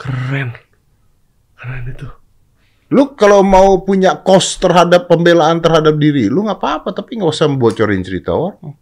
Keren. 0.00 0.48
Keren 1.56 1.84
itu. 1.92 2.08
Lu 2.92 3.16
kalau 3.16 3.40
mau 3.40 3.80
punya 3.84 4.20
cost 4.20 4.60
terhadap 4.60 5.08
pembelaan 5.08 5.60
terhadap 5.64 5.96
diri, 5.96 6.28
lu 6.28 6.44
nggak 6.44 6.60
apa-apa, 6.60 6.92
tapi 6.92 7.16
nggak 7.16 7.32
usah 7.32 7.48
bocorin 7.48 8.04
cerita 8.04 8.36
orang. 8.36 8.76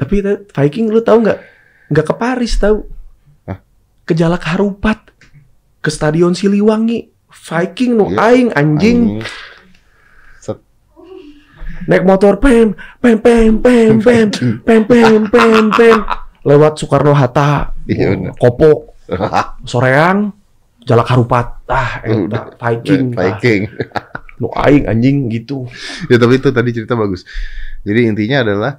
Tapi 0.00 0.14
ta- 0.18 0.40
Viking 0.56 0.88
lu 0.88 1.00
tahu 1.00 1.20
nggak? 1.22 1.38
Nggak 1.88 2.06
ke 2.06 2.14
Paris 2.14 2.56
tahu. 2.56 2.88
Hah? 3.44 3.60
Ke 4.02 4.12
Jalak 4.12 4.42
Harupat. 4.46 5.12
Ke 5.78 5.88
Stadion 5.88 6.32
Siliwangi. 6.32 7.12
Viking 7.30 7.94
nu 7.94 8.08
Iya. 8.08 8.16
aing 8.26 8.48
anjing. 8.50 9.00
Set. 10.36 10.58
Naik 11.86 12.02
motor 12.02 12.36
pem 12.36 12.72
pem 12.98 13.16
pem 13.16 13.54
pem 13.56 13.96
pem 13.96 14.26
pem 14.60 14.82
pem 14.82 15.22
pem 15.26 15.64
pem 15.70 15.98
lewat 16.42 16.74
Soekarno 16.74 17.12
Hatta. 17.12 17.70
Iya, 17.84 18.12
bener. 18.12 18.32
Kopo 18.34 18.96
Soreang 19.70 20.32
Jalak 20.80 21.06
Harupat. 21.06 21.46
Ah, 21.66 22.00
eta 22.02 22.50
Viking. 22.58 23.14
ah. 23.14 23.36
Viking. 23.36 23.62
Nu 24.36 24.48
aing 24.50 24.88
anjing 24.88 25.28
gitu. 25.28 25.68
ya 26.08 26.16
tapi 26.16 26.40
itu 26.40 26.48
tadi 26.48 26.72
cerita 26.72 26.96
bagus. 26.96 27.22
Jadi 27.80 28.00
intinya 28.06 28.42
adalah 28.42 28.72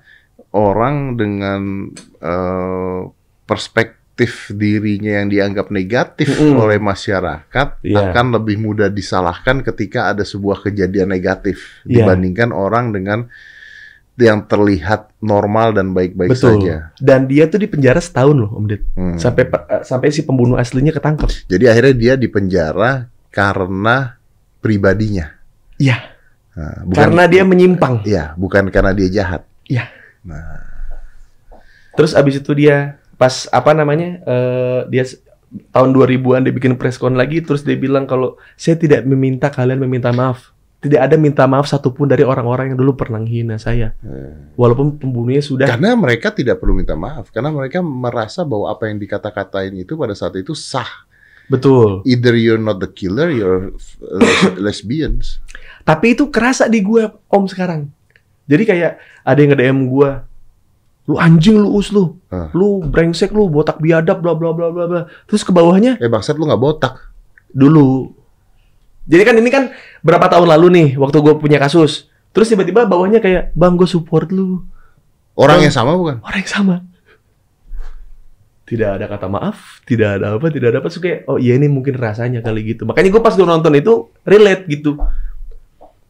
orang 0.51 1.15
dengan 1.15 1.91
eh, 2.19 3.01
perspektif 3.43 4.51
dirinya 4.53 5.23
yang 5.23 5.27
dianggap 5.31 5.71
negatif 5.71 6.29
Mm-mm. 6.29 6.59
oleh 6.59 6.77
masyarakat 6.77 7.67
Iya. 7.81 8.11
akan 8.11 8.25
lebih 8.37 8.59
mudah 8.59 8.91
disalahkan 8.91 9.63
ketika 9.63 10.11
ada 10.11 10.21
sebuah 10.21 10.61
kejadian 10.61 11.09
negatif 11.09 11.81
Iya. 11.87 12.03
dibandingkan 12.05 12.51
orang 12.51 12.91
dengan 12.93 13.31
yang 14.19 14.45
terlihat 14.45 15.09
normal 15.23 15.73
dan 15.73 15.97
baik-baik 15.97 16.29
Betul. 16.35 16.61
saja. 16.61 16.93
Dan 17.01 17.25
dia 17.25 17.49
tuh 17.49 17.57
di 17.57 17.65
penjara 17.65 17.97
setahun 17.97 18.37
loh, 18.37 18.51
Om 18.53 18.65
Ded. 18.69 18.81
Hmm. 18.93 19.17
Sampai 19.17 19.49
eh, 19.49 19.81
sampai 19.81 20.13
si 20.13 20.21
pembunuh 20.21 20.59
aslinya 20.61 20.93
ketangkep. 20.93 21.49
Jadi 21.49 21.65
akhirnya 21.65 21.95
dia 21.95 22.13
dipenjara 22.19 23.09
karena 23.33 24.19
pribadinya. 24.61 25.31
Iya. 25.81 25.97
Nah, 26.51 26.83
bukan, 26.85 26.99
Karena 26.99 27.23
dia 27.31 27.43
menyimpang. 27.47 28.03
Iya, 28.05 28.35
bukan 28.37 28.69
karena 28.69 28.91
dia 28.93 29.07
jahat. 29.09 29.41
Iya. 29.65 29.87
Nah, 30.21 30.81
Terus 31.95 32.15
abis 32.15 32.39
itu 32.39 32.51
dia 32.55 32.97
pas 33.19 33.45
apa 33.51 33.75
namanya? 33.75 34.17
eh, 34.23 34.79
dia 34.89 35.03
tahun 35.75 35.91
2000-an 35.91 36.47
dia 36.47 36.53
bikin 36.55 36.79
preskon 36.79 37.19
lagi 37.19 37.43
terus 37.43 37.67
dia 37.67 37.75
bilang 37.75 38.07
kalau 38.07 38.39
saya 38.55 38.79
tidak 38.79 39.03
meminta 39.03 39.51
kalian 39.51 39.79
meminta 39.83 40.09
maaf. 40.15 40.55
Tidak 40.81 40.97
ada 40.97 41.13
minta 41.13 41.45
maaf 41.45 41.69
satupun 41.69 42.09
dari 42.09 42.25
orang-orang 42.25 42.73
yang 42.73 42.77
dulu 42.81 42.97
pernah 42.97 43.21
menghina 43.21 43.61
saya. 43.61 43.93
Walaupun 44.57 44.97
pembunuhnya 44.97 45.45
sudah 45.45 45.69
Karena 45.69 45.93
mereka 45.93 46.33
tidak 46.33 46.57
perlu 46.57 46.73
minta 46.73 46.97
maaf, 46.97 47.29
karena 47.29 47.53
mereka 47.53 47.85
merasa 47.85 48.41
bahwa 48.41 48.65
apa 48.73 48.89
yang 48.89 48.97
dikata-katain 48.97 49.77
itu 49.77 49.93
pada 49.93 50.17
saat 50.17 50.33
itu 50.41 50.57
sah. 50.57 51.05
betul. 51.45 52.01
Either 52.09 52.33
you're 52.33 52.57
not 52.57 52.81
the 52.81 52.89
killer, 52.89 53.29
you're 53.29 53.77
uh, 54.01 54.57
lesbians. 54.57 55.37
Tapi 55.85 56.17
itu 56.17 56.33
kerasa 56.33 56.65
di 56.65 56.81
gue 56.81 57.05
Om 57.29 57.45
sekarang. 57.45 58.00
Jadi 58.51 58.63
kayak 58.67 58.91
ada 59.23 59.39
yang 59.39 59.49
nge-DM 59.55 59.79
gue, 59.87 60.09
lu 61.07 61.15
anjing 61.15 61.55
lu 61.55 61.71
us 61.71 61.87
lu, 61.89 62.19
Hah. 62.27 62.51
lu 62.51 62.83
brengsek 62.83 63.31
lu, 63.31 63.47
botak 63.47 63.79
biadab 63.79 64.19
bla 64.19 64.35
bla 64.35 64.51
bla 64.51 64.67
bla 64.67 64.83
bla. 64.85 65.01
Terus 65.23 65.41
ke 65.41 65.49
bawahnya 65.49 65.95
Eh 65.97 66.11
bangsat 66.11 66.35
lu 66.35 66.43
nggak 66.43 66.59
botak. 66.59 67.07
dulu. 67.49 68.11
Jadi 69.07 69.23
kan 69.23 69.35
ini 69.35 69.47
kan 69.47 69.63
berapa 69.99 70.23
tahun 70.27 70.47
lalu 70.51 70.67
nih 70.71 70.87
waktu 70.95 71.19
gue 71.19 71.35
punya 71.35 71.57
kasus. 71.57 72.07
Terus 72.31 72.47
tiba-tiba 72.47 72.87
bawahnya 72.87 73.19
kayak 73.19 73.51
bang 73.51 73.75
gue 73.75 73.83
support 73.83 74.31
lu 74.31 74.63
Orang 75.31 75.59
Bang. 75.59 75.67
yang 75.67 75.75
sama 75.75 75.95
bukan? 75.95 76.19
orang 76.23 76.39
yang 76.39 76.51
sama. 76.51 76.75
Tidak 78.63 78.87
ada 78.87 79.03
kata 79.03 79.27
maaf, 79.27 79.83
tidak 79.83 80.15
ada 80.15 80.39
apa, 80.39 80.47
tidak 80.47 80.71
ada 80.71 80.77
apa. 80.79 80.87
Terus 80.87 81.03
kayak 81.03 81.19
oh 81.27 81.35
iya 81.35 81.59
ini 81.59 81.67
mungkin 81.67 81.91
rasanya 81.91 82.39
kali 82.39 82.63
gitu. 82.71 82.87
Makanya 82.87 83.11
gue 83.11 83.19
pas 83.19 83.35
gue 83.35 83.43
nonton 83.43 83.73
itu 83.75 84.07
relate 84.23 84.63
gitu. 84.71 84.95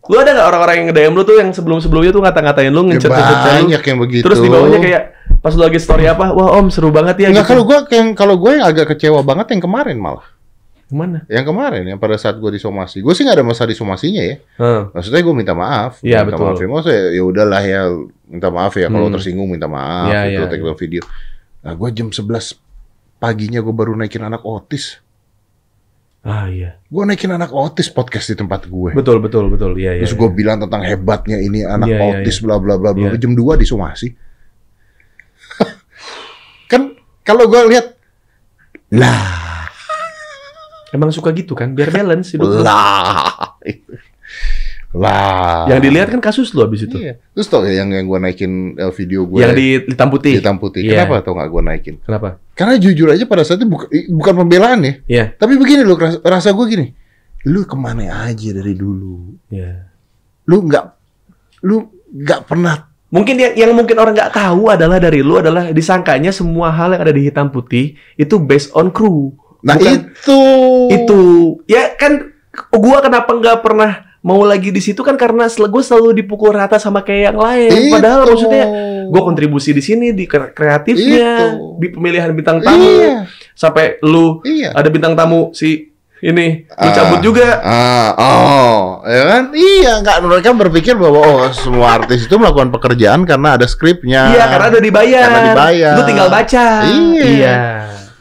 Lu 0.01 0.17
ada 0.17 0.33
nggak 0.33 0.47
orang-orang 0.47 0.75
yang 0.81 0.87
nge-DM 0.89 1.13
lu 1.13 1.21
tuh 1.21 1.35
yang 1.37 1.49
sebelum-sebelumnya 1.51 2.11
tuh 2.11 2.21
ngata-ngatain 2.21 2.73
lu, 2.73 2.81
Ya, 2.83 2.97
ngecat-ngecat 2.97 3.37
lu? 3.37 3.45
banyak 3.45 3.81
yang 3.85 3.97
begitu. 4.01 4.23
Terus 4.25 4.39
di 4.39 4.49
bawahnya 4.49 4.79
kayak 4.81 5.03
pas 5.37 5.53
lu 5.53 5.61
lagi 5.61 5.77
story 5.77 6.05
apa, 6.05 6.33
wah 6.33 6.57
om 6.57 6.67
seru 6.67 6.89
banget 6.89 7.15
ya. 7.21 7.27
Enggak 7.29 7.45
gitu. 7.45 7.51
kalau 7.53 7.63
gua 7.63 7.77
yang 7.87 8.07
kalau 8.13 8.35
gue 8.35 8.51
yang 8.57 8.65
agak 8.65 8.85
kecewa 8.91 9.21
banget 9.21 9.53
yang 9.53 9.61
kemarin 9.61 9.97
malah. 9.97 10.25
Ke 10.83 10.93
mana? 10.93 11.23
Yang 11.29 11.45
kemarin 11.47 11.83
yang 11.85 11.99
pada 12.01 12.17
saat 12.17 12.35
gue 12.35 12.51
disomasi. 12.51 12.99
Gue 12.99 13.13
sih 13.13 13.23
nggak 13.23 13.39
ada 13.39 13.45
masalah 13.45 13.69
disomasinya 13.69 14.21
ya. 14.21 14.35
Hah. 14.57 14.91
Maksudnya 14.91 15.21
gue 15.21 15.33
minta 15.33 15.53
maaf. 15.53 16.01
Iya, 16.01 16.25
minta 16.25 16.35
betul. 16.35 16.43
Maaf. 16.43 16.57
Ya, 16.57 16.67
Maksudnya 16.67 17.01
ya 17.09 17.23
udahlah 17.23 17.61
ya 17.63 17.81
minta 18.25 18.47
maaf 18.49 18.73
ya 18.75 18.87
kalau 18.87 19.07
Hmm. 19.07 19.15
tersinggung 19.15 19.47
minta 19.47 19.67
maaf 19.67 20.11
Iya, 20.11 20.21
itu 20.27 20.35
iya, 20.35 20.49
take 20.49 20.63
down 20.63 20.75
video. 20.75 21.01
Nah, 21.61 21.73
gue 21.77 21.89
jam 21.93 22.07
11 22.09 22.57
paginya 23.17 23.61
gue 23.61 23.71
baru 23.71 23.93
naikin 23.93 24.19
anak 24.19 24.41
otis. 24.41 24.97
Ah 26.21 26.45
iya. 26.45 26.77
Gue 26.85 27.01
naikin 27.01 27.33
anak 27.33 27.49
otis 27.49 27.89
podcast 27.89 28.29
di 28.29 28.37
tempat 28.37 28.69
gue. 28.69 28.93
Betul 28.93 29.17
betul 29.25 29.49
betul. 29.49 29.73
Iya 29.73 29.97
iya. 29.97 30.01
Terus 30.05 30.13
gue 30.13 30.29
bilang 30.29 30.61
tentang 30.61 30.85
hebatnya 30.85 31.41
ini 31.41 31.65
anak 31.65 31.89
Iya, 31.89 31.97
iya, 31.97 32.09
otis 32.21 32.37
bla 32.45 32.61
bla 32.61 32.77
bla 32.77 32.93
bla. 32.93 33.09
Iya. 33.09 33.17
Jam 33.17 33.33
2 33.33 33.57
disomasi. 33.57 34.13
kan 36.71 36.93
kalau 37.25 37.49
gue 37.49 37.61
lihat 37.73 37.97
lah 38.93 39.41
Emang 40.91 41.07
suka 41.07 41.31
gitu 41.31 41.55
kan, 41.55 41.71
biar 41.71 41.87
balance 41.87 42.35
hidup. 42.35 42.67
lah 42.67 43.55
Lah. 44.91 45.71
Yang 45.71 45.79
dilihat 45.87 46.07
kan 46.11 46.19
kasus 46.19 46.51
lu 46.51 46.61
abis 46.61 46.83
itu. 46.83 46.99
Iya. 46.99 47.15
Terus 47.31 47.47
tau 47.47 47.63
ya 47.63 47.79
yang 47.79 47.95
yang 47.95 48.05
gue 48.05 48.19
naikin 48.19 48.51
eh, 48.75 48.91
video 48.91 49.23
gue 49.23 49.39
Yang 49.39 49.53
di 49.55 49.65
hitam 49.87 50.07
putih. 50.11 50.33
hitam 50.35 50.55
putih. 50.59 50.81
Iya. 50.83 51.07
Kenapa 51.07 51.23
tau 51.23 51.33
nggak 51.39 51.49
gue 51.49 51.61
naikin? 51.63 51.95
Kenapa? 52.03 52.43
Karena 52.51 52.75
jujur 52.75 53.07
aja 53.07 53.23
pada 53.23 53.47
saat 53.47 53.63
itu 53.63 53.71
buka- 53.71 53.87
bukan 53.87 54.33
pembelaan 54.43 54.79
ya. 54.83 54.93
Iya. 55.07 55.25
Tapi 55.33 55.55
begini 55.55 55.87
loh, 55.87 55.95
rasa, 55.95 56.19
rasa 56.19 56.49
gue 56.51 56.65
gini. 56.67 56.87
Lu 57.47 57.63
ke 57.63 57.73
mana 57.73 58.27
aja 58.27 58.49
dari 58.51 58.75
dulu? 58.75 59.39
Iya. 59.47 59.87
Lu 60.45 60.59
nggak, 60.61 60.85
lu 61.63 61.87
nggak 62.11 62.41
pernah. 62.45 62.91
Mungkin 63.11 63.35
yang, 63.35 63.53
yang 63.55 63.71
mungkin 63.71 63.95
orang 63.95 64.11
nggak 64.11 64.31
tahu 64.31 64.71
adalah 64.71 64.95
dari 64.95 65.19
lu 65.19 65.35
adalah 65.35 65.71
disangkanya 65.71 66.31
semua 66.31 66.67
hal 66.67 66.91
yang 66.91 67.01
ada 67.01 67.11
di 67.11 67.23
hitam 67.25 67.47
putih 67.47 67.95
itu 68.13 68.35
based 68.37 68.71
on 68.71 68.87
crew. 68.87 69.31
Nah 69.63 69.75
Bukan- 69.75 70.11
itu. 70.11 70.41
itu 70.89 71.21
ya 71.65 71.95
kan 71.95 72.27
gua 72.71 72.99
kenapa 72.99 73.31
nggak 73.31 73.59
pernah 73.61 74.10
mau 74.21 74.41
lagi 74.41 74.69
di 74.69 74.77
situ 74.77 75.01
kan 75.01 75.17
karena 75.17 75.49
gue 75.49 75.81
selalu 75.81 76.13
dipukul 76.15 76.53
rata 76.53 76.77
sama 76.77 77.01
kayak 77.01 77.33
yang 77.33 77.39
lain 77.39 77.71
Itu. 77.71 77.89
padahal 77.91 78.21
maksudnya 78.23 78.65
gue 79.03 79.21
kontribusi 79.21 79.73
di 79.73 79.81
sini 79.81 80.13
di 80.13 80.25
kre- 80.25 80.53
kreatifnya 80.53 81.31
Itu. 81.51 81.81
di 81.81 81.87
pemilihan 81.89 82.29
bintang 82.29 82.61
tamu 82.61 82.77
Iya. 82.79 83.25
sampai 83.51 83.97
lu 84.01 84.39
Iya. 84.41 84.71
ada 84.71 84.87
bintang 84.87 85.13
tamu 85.13 85.49
si 85.51 85.89
ini 86.21 86.69
lu 86.69 86.85
Ah. 86.85 86.93
cabut 86.93 87.17
juga 87.19 87.49
Ah, 87.59 88.09
oh, 88.13 88.77
ya 89.01 89.23
kan? 89.25 89.43
Iya, 89.51 89.91
nggak 89.99 90.17
mereka 90.21 90.49
berpikir 90.53 90.93
bahwa 90.93 91.17
oh 91.17 91.41
semua 91.49 91.97
artis 91.97 92.21
itu 92.21 92.35
melakukan 92.37 92.69
pekerjaan 92.69 93.25
karena 93.25 93.57
ada 93.57 93.65
skripnya. 93.65 94.29
iya 94.29 94.45
karena 94.45 94.69
udah 94.69 94.83
dibayar 94.85 95.25
Karena 95.25 95.41
dibayar. 95.49 95.93
lu 95.97 96.01
tinggal 96.05 96.29
baca 96.29 96.65
Iya. 96.85 97.25
iya 97.25 97.57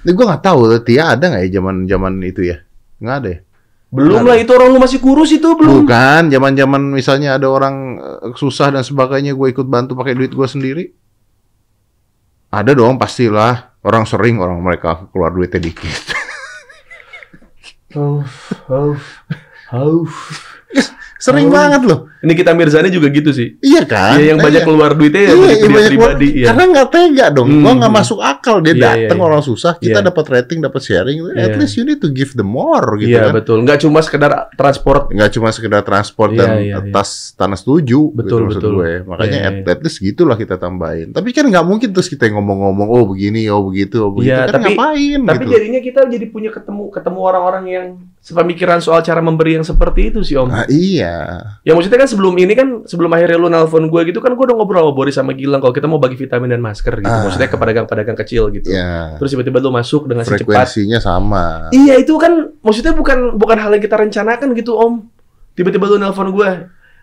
Ini 0.00 0.16
gue 0.16 0.24
nggak 0.24 0.40
tahu, 0.40 0.80
Tia 0.80 1.12
ada 1.12 1.28
nggak 1.28 1.44
ya 1.44 1.60
zaman 1.60 1.84
zaman 1.84 2.12
itu 2.24 2.40
ya? 2.40 2.64
Nggak 2.96 3.16
ada 3.20 3.28
ya? 3.28 3.38
Belum 3.90 4.22
lah 4.22 4.38
itu 4.38 4.54
orang 4.54 4.70
lu 4.70 4.78
masih 4.78 5.02
kurus 5.02 5.34
itu 5.34 5.50
belum 5.58 5.82
Bukan, 5.82 6.30
zaman 6.30 6.54
zaman 6.54 6.82
misalnya 6.94 7.34
ada 7.34 7.50
orang 7.50 7.98
eh, 7.98 8.30
susah 8.38 8.70
dan 8.70 8.86
sebagainya, 8.86 9.34
gue 9.34 9.50
ikut 9.50 9.66
bantu 9.66 9.98
pakai 9.98 10.14
duit 10.14 10.30
gue 10.30 10.46
sendiri. 10.46 10.84
Ada 12.50 12.74
dong, 12.74 12.98
pastilah. 12.98 13.74
Orang 13.82 14.06
sering 14.06 14.38
orang 14.38 14.62
mereka 14.62 15.10
keluar 15.10 15.34
duitnya 15.34 15.58
dikit. 15.58 16.14
oh, 17.98 18.22
oh, 18.70 18.94
oh. 19.74 20.06
Sering 21.20 21.46
Oh. 21.46 21.52
banget 21.52 21.82
loh. 21.84 22.00
ini 22.20 22.32
kita 22.32 22.52
Mirzani 22.52 22.88
juga 22.88 23.08
gitu 23.08 23.32
sih 23.32 23.56
Iya 23.58 23.84
kan? 23.84 24.16
Iya, 24.16 24.32
yang 24.32 24.38
banyak 24.38 24.60
Iya. 24.60 24.68
keluar 24.68 24.92
duitnya 24.92 25.20
Iya, 25.20 25.24
ya 25.24 25.32
iya, 25.32 25.40
dia 25.56 25.68
banyak 25.70 25.88
pribadi 25.88 25.96
keluar- 26.26 26.36
ya. 26.36 26.46
Karena 26.46 26.64
nggak 26.66 26.88
tega 26.90 27.26
dong. 27.30 27.48
Hmm. 27.48 27.62
Gua 27.62 27.72
nggak 27.74 27.94
masuk 27.94 28.18
akal 28.20 28.56
dia 28.58 28.66
Iya, 28.66 28.76
iya, 28.76 28.88
datang 29.06 29.18
iya. 29.18 29.24
orang 29.24 29.40
susah, 29.42 29.72
kita 29.74 29.90
Iya. 29.94 30.06
dapat 30.06 30.24
rating, 30.26 30.58
dapat 30.60 30.80
sharing. 30.80 31.16
At 31.30 31.32
Iya. 31.32 31.56
least 31.56 31.74
you 31.74 31.84
need 31.84 31.96
to 31.98 32.08
give 32.08 32.32
them 32.34 32.48
more 32.50 32.84
gitu 32.94 33.08
Iya 33.10 33.22
kan. 33.22 33.32
betul, 33.34 33.56
nggak 33.62 33.78
cuma 33.80 33.98
sekedar 34.00 34.30
transport. 34.52 35.08
Nggak 35.08 35.30
cuma 35.30 35.48
sekedar 35.48 35.80
transport 35.80 36.30
Iya, 36.30 36.38
dan 36.38 36.48
iya, 36.58 36.76
iya. 36.78 36.90
tas 36.90 37.10
tanah 37.32 37.56
setuju 37.56 38.12
Betul, 38.12 38.40
gitu 38.46 38.58
betul. 38.58 38.72
gue. 38.76 38.92
Makanya 39.02 39.38
Iya, 39.38 39.48
at, 39.48 39.56
iya. 39.58 39.70
at 39.70 39.80
least 39.80 39.98
gitulah 39.98 40.36
kita 40.36 40.56
tambahin. 40.56 41.08
Tapi 41.10 41.28
kan 41.30 41.44
nggak 41.46 41.64
mungkin 41.64 41.88
terus 41.90 42.06
kita 42.06 42.28
ngomong-ngomong 42.28 42.84
oh 42.86 43.04
begini, 43.06 43.48
oh 43.48 43.64
begitu, 43.64 43.96
oh 43.98 44.12
begitu. 44.12 44.28
Iya, 44.30 44.44
kan 44.46 44.60
tapi- 44.60 44.76
ngapain 44.76 45.20
Tapi 45.22 45.40
gitu. 45.40 45.52
jadinya 45.52 45.80
kita 45.80 46.00
jadi 46.06 46.26
punya 46.26 46.50
ketemu 46.50 46.84
ketemu 46.90 47.18
orang-orang 47.22 47.64
yang 47.66 47.86
sepemikiran 48.20 48.84
soal 48.84 49.00
cara 49.00 49.24
memberi 49.24 49.56
yang 49.56 49.64
seperti 49.64 50.12
itu 50.12 50.20
sih 50.20 50.36
Om. 50.36 50.48
Nah, 50.52 50.68
iya. 50.68 51.40
Ya 51.64 51.72
maksudnya 51.72 52.04
kan 52.04 52.08
sebelum 52.08 52.36
ini 52.36 52.52
kan 52.52 52.84
sebelum 52.84 53.08
akhirnya 53.10 53.40
lu 53.40 53.48
nelpon 53.48 53.88
gue 53.88 54.00
gitu 54.12 54.20
kan 54.20 54.36
gue 54.36 54.44
udah 54.44 54.56
ngobrol 54.60 54.84
sama 54.84 54.92
Boris 54.92 55.14
sama 55.16 55.32
Gilang 55.32 55.58
kalau 55.58 55.72
kita 55.72 55.88
mau 55.88 55.96
bagi 55.96 56.20
vitamin 56.20 56.52
dan 56.52 56.60
masker 56.60 57.00
gitu. 57.00 57.08
Ah. 57.08 57.24
Maksudnya 57.24 57.48
ke 57.48 57.56
pedagang-pedagang 57.56 58.18
kecil 58.20 58.52
gitu. 58.52 58.68
Iya. 58.68 59.16
Terus 59.16 59.32
tiba-tiba 59.32 59.58
lu 59.58 59.72
masuk 59.72 60.04
dengan 60.04 60.28
si 60.28 60.36
cepat. 60.36 60.44
Frekuensinya 60.44 61.00
sama. 61.00 61.72
Iya 61.72 61.96
itu 61.96 62.12
kan 62.20 62.52
maksudnya 62.60 62.92
bukan 62.92 63.40
bukan 63.40 63.56
hal 63.56 63.72
yang 63.72 63.82
kita 63.82 63.96
rencanakan 63.96 64.52
gitu 64.52 64.76
Om. 64.76 65.08
Tiba-tiba 65.56 65.88
lu 65.88 65.96
nelpon 65.96 66.28
gue. 66.28 66.50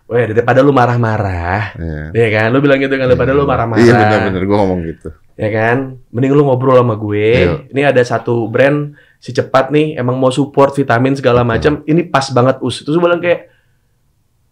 Wah 0.08 0.24
daripada 0.24 0.64
lu 0.64 0.72
marah-marah, 0.72 1.76
Iya. 1.76 2.16
ya 2.16 2.28
kan? 2.32 2.48
Lu 2.56 2.64
bilang 2.64 2.80
gitu 2.80 2.96
kan 2.96 3.12
daripada 3.12 3.36
lu 3.36 3.44
marah-marah. 3.44 3.84
Iya 3.84 3.92
benar-benar 3.92 4.44
gue 4.46 4.58
ngomong 4.58 4.82
gitu. 4.86 5.10
ya 5.38 5.54
kan 5.54 6.02
mending 6.10 6.34
lu 6.34 6.50
ngobrol 6.50 6.74
sama 6.82 6.98
gue 6.98 7.30
Iya. 7.46 7.70
ini 7.70 7.82
ada 7.86 8.02
satu 8.02 8.50
brand 8.50 8.98
si 9.18 9.30
cepat 9.32 9.70
nih 9.70 9.96
emang 9.96 10.16
mau 10.16 10.30
support 10.30 10.72
vitamin 10.72 11.14
segala 11.14 11.42
macam 11.42 11.82
ini 11.84 12.04
pas 12.04 12.26
banget 12.28 12.58
us 12.60 12.80
terus 12.80 12.94
gue 12.94 13.04
bilang 13.04 13.18
kayak 13.18 13.50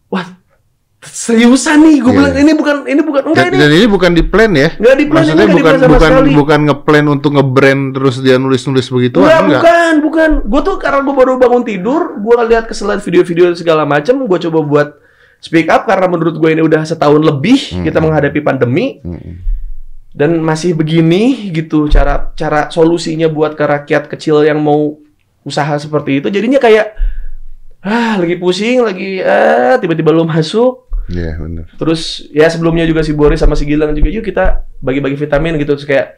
wah 0.07 0.25
seriusan 1.01 1.79
nih 1.79 1.95
gue 1.99 2.07
Iya. 2.07 2.17
bilang 2.17 2.33
ini 2.35 2.51
bukan 2.51 2.75
ini 2.83 3.01
bukan 3.01 3.21
enggak 3.27 3.43
Dan, 3.43 3.51
ini 3.51 3.61
dan 3.61 3.71
ini 3.71 3.85
bukan 3.87 4.11
di 4.11 4.23
plan 4.23 4.51
ya? 4.51 4.69
enggak 4.73 4.95
di 4.95 5.05
plan 5.05 5.21
Maksudnya 5.21 5.37
enggak 5.37 5.45
di 5.45 5.55
bukan 5.55 5.73
plan 5.75 5.85
bukan 5.87 6.09
sekali 6.09 6.29
bukan 6.33 6.59
ngeplan 6.65 7.05
untuk 7.07 7.31
nge-brand 7.31 7.81
terus 7.91 8.15
dia 8.19 8.35
nulis-nulis 8.35 8.87
begitu 8.89 9.17
Enggak, 9.19 9.37
enggak. 9.39 9.61
bukan, 9.61 9.93
bukan. 10.01 10.29
Gue 10.43 10.61
tuh 10.63 10.75
karena 10.75 10.99
gue 10.99 11.15
baru 11.15 11.33
bangun 11.37 11.63
tidur, 11.63 12.01
gue 12.17 12.35
lihat 12.47 12.65
kesalahan 12.65 12.97
video-video 12.99 13.53
segala 13.53 13.85
macam, 13.85 14.17
gue 14.19 14.39
coba 14.41 14.59
buat 14.59 14.87
speak 15.37 15.69
up 15.69 15.85
karena 15.85 16.07
menurut 16.07 16.33
gue 16.33 16.49
ini 16.49 16.61
udah 16.63 16.81
setahun 16.81 17.21
lebih 17.21 17.59
Hmm. 17.71 17.85
kita 17.85 17.99
menghadapi 17.99 18.39
pandemi 18.41 18.97
Mm-mm. 18.99 19.45
Dan 20.15 20.39
masih 20.39 20.71
begini 20.71 21.51
gitu 21.51 21.91
cara 21.91 22.31
cara 22.33 22.71
solusinya 22.71 23.27
buat 23.27 23.51
ke 23.53 23.61
rakyat 23.61 24.07
kecil 24.07 24.41
yang 24.41 24.57
mau 24.57 24.95
usaha 25.43 25.75
seperti 25.75 26.23
itu 26.23 26.27
jadinya 26.31 26.55
kayak 26.57 26.95
ah 27.83 28.15
lagi 28.15 28.39
pusing 28.39 28.79
lagi 28.81 29.19
ah 29.19 29.75
tiba-tiba 29.77 30.09
lu 30.09 30.23
masuk 30.23 30.87
Iya 31.05 31.37
benar. 31.37 31.69
terus 31.77 32.25
ya 32.33 32.49
sebelumnya 32.49 32.81
juga 32.81 33.05
si 33.05 33.13
Boris 33.13 33.37
sama 33.37 33.53
si 33.53 33.61
Gilang 33.61 33.93
juga 33.93 34.09
yuk 34.09 34.25
kita 34.25 34.65
bagi-bagi 34.81 35.13
vitamin 35.13 35.53
gitu 35.59 35.77
terus 35.77 35.85
kayak 35.85 36.17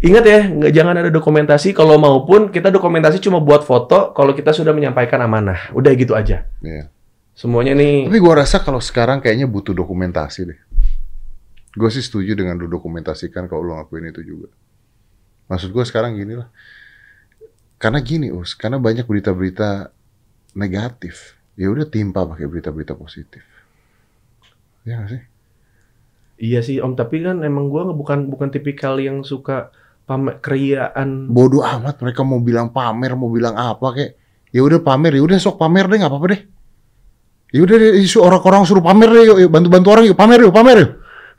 ingat 0.00 0.24
ya 0.24 0.40
nggak 0.48 0.72
jangan 0.72 0.94
ada 0.96 1.08
dokumentasi 1.08 1.72
kalau 1.72 1.96
maupun 1.96 2.48
kita 2.48 2.68
dokumentasi 2.68 3.20
cuma 3.20 3.40
buat 3.40 3.64
foto 3.64 4.12
kalau 4.12 4.32
kita 4.32 4.52
sudah 4.52 4.72
menyampaikan 4.72 5.20
amanah 5.20 5.72
udah 5.72 5.92
gitu 5.96 6.12
aja 6.12 6.44
Iya. 6.60 6.92
semuanya 7.32 7.72
nih 7.72 8.08
Tapi 8.12 8.18
gua 8.20 8.44
rasa 8.44 8.60
kalau 8.60 8.80
sekarang 8.80 9.20
kayaknya 9.20 9.44
butuh 9.44 9.72
dokumentasi 9.72 10.40
deh. 10.44 10.58
Gue 11.74 11.90
sih 11.90 12.02
setuju 12.02 12.34
dengan 12.34 12.58
lu 12.58 12.66
dokumentasikan 12.66 13.46
kalau 13.46 13.62
lu 13.62 13.72
ngakuin 13.78 14.10
itu 14.10 14.22
juga. 14.26 14.50
Maksud 15.50 15.74
gua 15.74 15.82
sekarang 15.82 16.14
gini 16.14 16.38
lah. 16.38 16.46
Karena 17.82 17.98
gini, 17.98 18.30
Us, 18.30 18.54
karena 18.54 18.78
banyak 18.78 19.02
berita-berita 19.02 19.90
negatif. 20.54 21.34
Ya 21.58 21.66
udah 21.74 21.90
timpa 21.90 22.22
pakai 22.22 22.46
berita-berita 22.46 22.94
positif. 22.94 23.42
Ya 24.86 25.02
nggak 25.02 25.10
sih? 25.10 25.22
iya 26.40 26.64
sih 26.64 26.80
om 26.80 26.96
tapi 26.96 27.20
kan 27.20 27.44
emang 27.44 27.68
nggak- 27.68 27.92
bukan 27.92 28.18
bukan 28.32 28.48
tipikal 28.48 28.96
yang 28.96 29.20
suka 29.20 29.68
pamer 30.08 30.40
keriaan 30.40 31.28
Bodoh 31.28 31.60
amat 31.60 32.00
mereka 32.00 32.24
mau 32.24 32.40
bilang 32.40 32.72
pamer, 32.72 33.12
mau 33.12 33.28
bilang 33.28 33.52
apa 33.60 33.92
kayak. 33.92 34.16
Ya 34.50 34.64
udah 34.64 34.80
pamer, 34.80 35.14
ya 35.14 35.22
udah 35.22 35.36
sok 35.36 35.60
pamer 35.60 35.84
deh 35.86 36.00
nggak 36.00 36.10
apa-apa 36.10 36.26
deh. 36.32 36.40
Ya 37.52 37.60
udah 37.60 37.76
isu 38.00 38.18
orang-orang 38.24 38.64
suruh 38.64 38.82
pamer 38.82 39.12
deh, 39.12 39.22
yuk, 39.28 39.38
yuk 39.46 39.50
bantu-bantu 39.52 39.88
orang 39.94 40.04
yuk, 40.08 40.16
pamer 40.18 40.38
yuk, 40.42 40.54
pamer 40.54 40.76
yuk. 40.80 40.90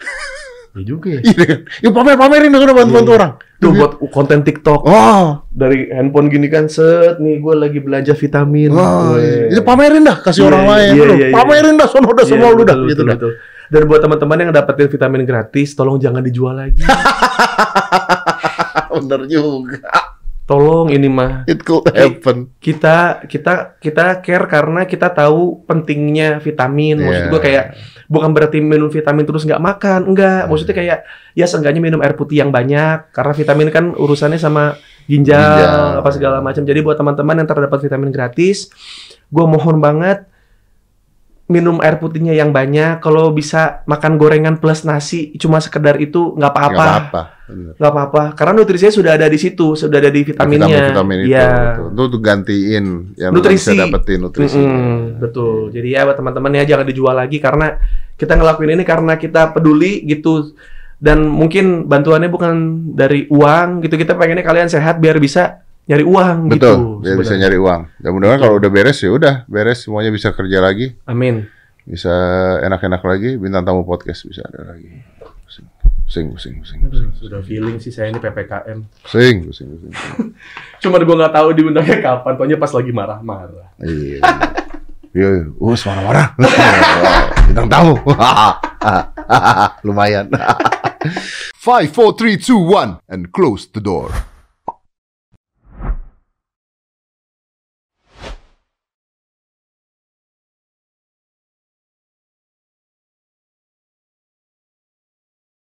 ya 0.75 0.81
juga 0.81 1.07
ya 1.11 1.21
Iya 1.21 1.45
kan? 1.45 1.59
Yuk 1.81 1.91
pamer 1.91 2.15
pamerin 2.15 2.49
udah 2.49 2.75
bantu-bantu 2.75 2.95
Iya, 3.05 3.11
iya. 3.11 3.17
orang. 3.17 3.31
tuh 3.57 3.71
buat 3.71 3.91
konten 4.07 4.39
TikTok 4.41 4.81
Oh, 4.83 5.45
dari 5.47 5.85
handphone 5.89 6.27
gini 6.27 6.47
kan 6.47 6.65
set 6.65 7.17
nih 7.17 7.37
gue 7.37 7.53
lagi 7.53 7.77
belanja 7.77 8.13
vitamin 8.13 8.71
oh 8.71 9.13
Weh. 9.13 9.49
itu 9.49 9.61
pamerin 9.61 10.01
dah, 10.01 10.17
kasih 10.17 10.41
Iya, 10.41 10.49
orang 10.49 10.63
lain. 10.65 10.89
iya, 10.89 11.05
iya, 11.05 11.27
iya. 11.27 11.35
pamerin 11.35 11.75
dah, 11.75 11.85
sono 11.85 12.07
udah 12.07 12.21
Iya, 12.21 12.31
semua 12.31 12.49
lu 12.49 12.63
dah, 12.63 12.73
betul, 12.73 12.87
gitu 12.87 13.01
betul, 13.03 13.05
dah. 13.05 13.15
betul. 13.15 13.31
dan 13.69 13.81
buat 13.85 14.01
teman-teman 14.01 14.37
yang 14.39 14.51
dapetin 14.51 14.87
vitamin 14.87 15.21
gratis 15.23 15.69
tolong 15.71 15.95
jangan 15.95 16.19
dijual 16.19 16.55
lagi 16.55 16.81
Bener 18.91 19.23
juga. 19.25 20.10
Tolong 20.51 20.91
ini 20.91 21.07
mah 21.07 21.47
It 21.47 21.63
could 21.63 21.87
happen. 21.87 22.51
kita 22.59 23.23
kita 23.23 23.79
kita 23.79 24.19
care 24.19 24.45
karena 24.45 24.83
kita 24.83 25.07
tahu 25.07 25.63
pentingnya 25.63 26.37
vitamin 26.37 26.99
maksud 26.99 27.23
Iya. 27.23 27.31
gue 27.31 27.39
kayak 27.39 27.65
bukan 28.05 28.35
berarti 28.35 28.59
minum 28.59 28.91
vitamin 28.91 29.23
terus 29.23 29.47
nggak 29.47 29.63
makan 29.63 30.11
enggak 30.11 30.51
maksudnya 30.51 30.75
kayak 30.75 30.97
ya 31.31 31.47
seenggaknya 31.47 31.79
minum 31.79 32.03
air 32.03 32.11
putih 32.11 32.43
yang 32.43 32.51
banyak 32.51 33.07
karena 33.09 33.31
vitamin 33.31 33.71
kan 33.71 33.95
urusannya 33.95 34.35
sama 34.35 34.75
ginjal, 35.07 35.39
Ginjal. 35.39 36.03
apa 36.03 36.09
segala 36.11 36.37
macam 36.43 36.61
jadi 36.61 36.83
buat 36.83 36.99
teman-teman 36.99 37.39
yang 37.39 37.47
terdapat 37.47 37.79
vitamin 37.79 38.11
gratis 38.11 38.67
gue 39.25 39.45
mohon 39.47 39.79
banget 39.79 40.27
minum 41.47 41.79
air 41.79 41.99
putihnya 41.99 42.31
yang 42.31 42.51
banyak 42.51 42.99
kalau 42.99 43.31
bisa 43.31 43.83
makan 43.83 44.15
gorengan 44.15 44.55
plus 44.55 44.83
nasi 44.83 45.35
cuma 45.35 45.59
sekedar 45.59 45.99
itu 45.99 46.31
nggak 46.33 46.47
apa-apa. 46.47 47.40
Nggak 47.51 47.91
apa-apa 47.91 48.23
karena 48.33 48.51
nutrisinya 48.57 48.93
sudah 48.93 49.11
ada 49.19 49.27
di 49.27 49.35
situ 49.35 49.75
sudah 49.75 49.97
ada 49.99 50.07
di 50.07 50.21
vitaminnya 50.23 50.67
Vitamin-vitamin 50.67 51.17
itu. 51.21 51.29
Iya. 51.35 51.49
betul. 51.49 51.87
Itu 51.91 52.03
tuh 52.07 52.21
gantiin 52.23 52.85
yang 53.19 53.31
Nutrisi. 53.35 53.71
bisa 53.71 53.81
dapetin 53.85 54.19
nutrisi. 54.23 54.59
Mm-mm, 54.61 55.19
betul. 55.19 55.69
Jadi 55.69 55.87
ya 55.93 56.07
buat 56.07 56.17
teman-teman 56.17 56.51
ya 56.57 56.63
jangan 56.65 56.85
dijual 56.87 57.15
lagi 57.15 57.37
karena 57.37 57.77
kita 58.15 58.33
ngelakuin 58.37 58.75
ini 58.77 58.83
karena 58.85 59.13
kita 59.17 59.51
peduli 59.51 60.05
gitu 60.05 60.53
dan 61.01 61.25
mungkin 61.25 61.89
bantuannya 61.89 62.29
bukan 62.29 62.53
dari 62.93 63.25
uang 63.27 63.81
gitu. 63.83 63.97
Kita 63.97 64.13
pengennya 64.13 64.45
kalian 64.45 64.69
sehat 64.69 65.01
biar 65.01 65.17
bisa 65.17 65.65
nyari 65.89 66.05
uang 66.05 66.37
Betul, 66.47 67.01
gitu. 67.01 67.03
dia 67.03 67.15
bisa 67.17 67.33
nyari 67.35 67.57
uang. 67.57 67.81
Dan 67.97 68.09
mudah-mudahan 68.13 68.39
kalau 68.39 68.55
udah 68.61 68.69
beres 68.69 69.01
ya 69.01 69.09
udah, 69.11 69.35
beres 69.49 69.81
semuanya 69.83 70.13
bisa 70.13 70.29
kerja 70.29 70.61
lagi, 70.61 70.93
Amin. 71.09 71.49
bisa 71.83 72.13
enak-enak 72.61 73.01
lagi, 73.01 73.35
bintang 73.41 73.65
tamu 73.65 73.81
podcast 73.81 74.29
bisa 74.29 74.45
ada 74.45 74.77
lagi. 74.77 74.87
Pusing, 76.11 76.35
pusing, 76.35 76.59
pusing. 76.59 77.07
Sudah 77.15 77.39
feeling 77.39 77.79
sih 77.79 77.87
saya 77.87 78.11
ini 78.11 78.19
PPKM. 78.19 78.83
Pusing, 79.07 79.47
pusing, 79.47 79.79
pusing. 79.79 80.35
Cuma 80.83 80.99
gue 80.99 81.15
gak 81.15 81.31
tahu 81.31 81.55
diundangnya 81.55 82.03
kapan, 82.03 82.35
pokoknya 82.35 82.59
pas 82.59 82.67
lagi 82.75 82.91
marah-marah. 82.91 83.71
Iya. 83.79 84.19
Iya, 85.15 85.27
iya. 85.39 85.45
Oh, 85.55 85.71
uh, 85.71 85.79
marah-marah. 85.87 86.35
Bintang 87.47 87.71
tamu. 87.71 87.95
Lumayan. 89.87 90.27
Five, 91.55 91.95
four, 91.95 92.11
three, 92.19 92.35
two, 92.35 92.59
one, 92.59 92.99
and 93.07 93.31
close 93.31 93.71
the 93.71 93.79
door. 93.79 94.11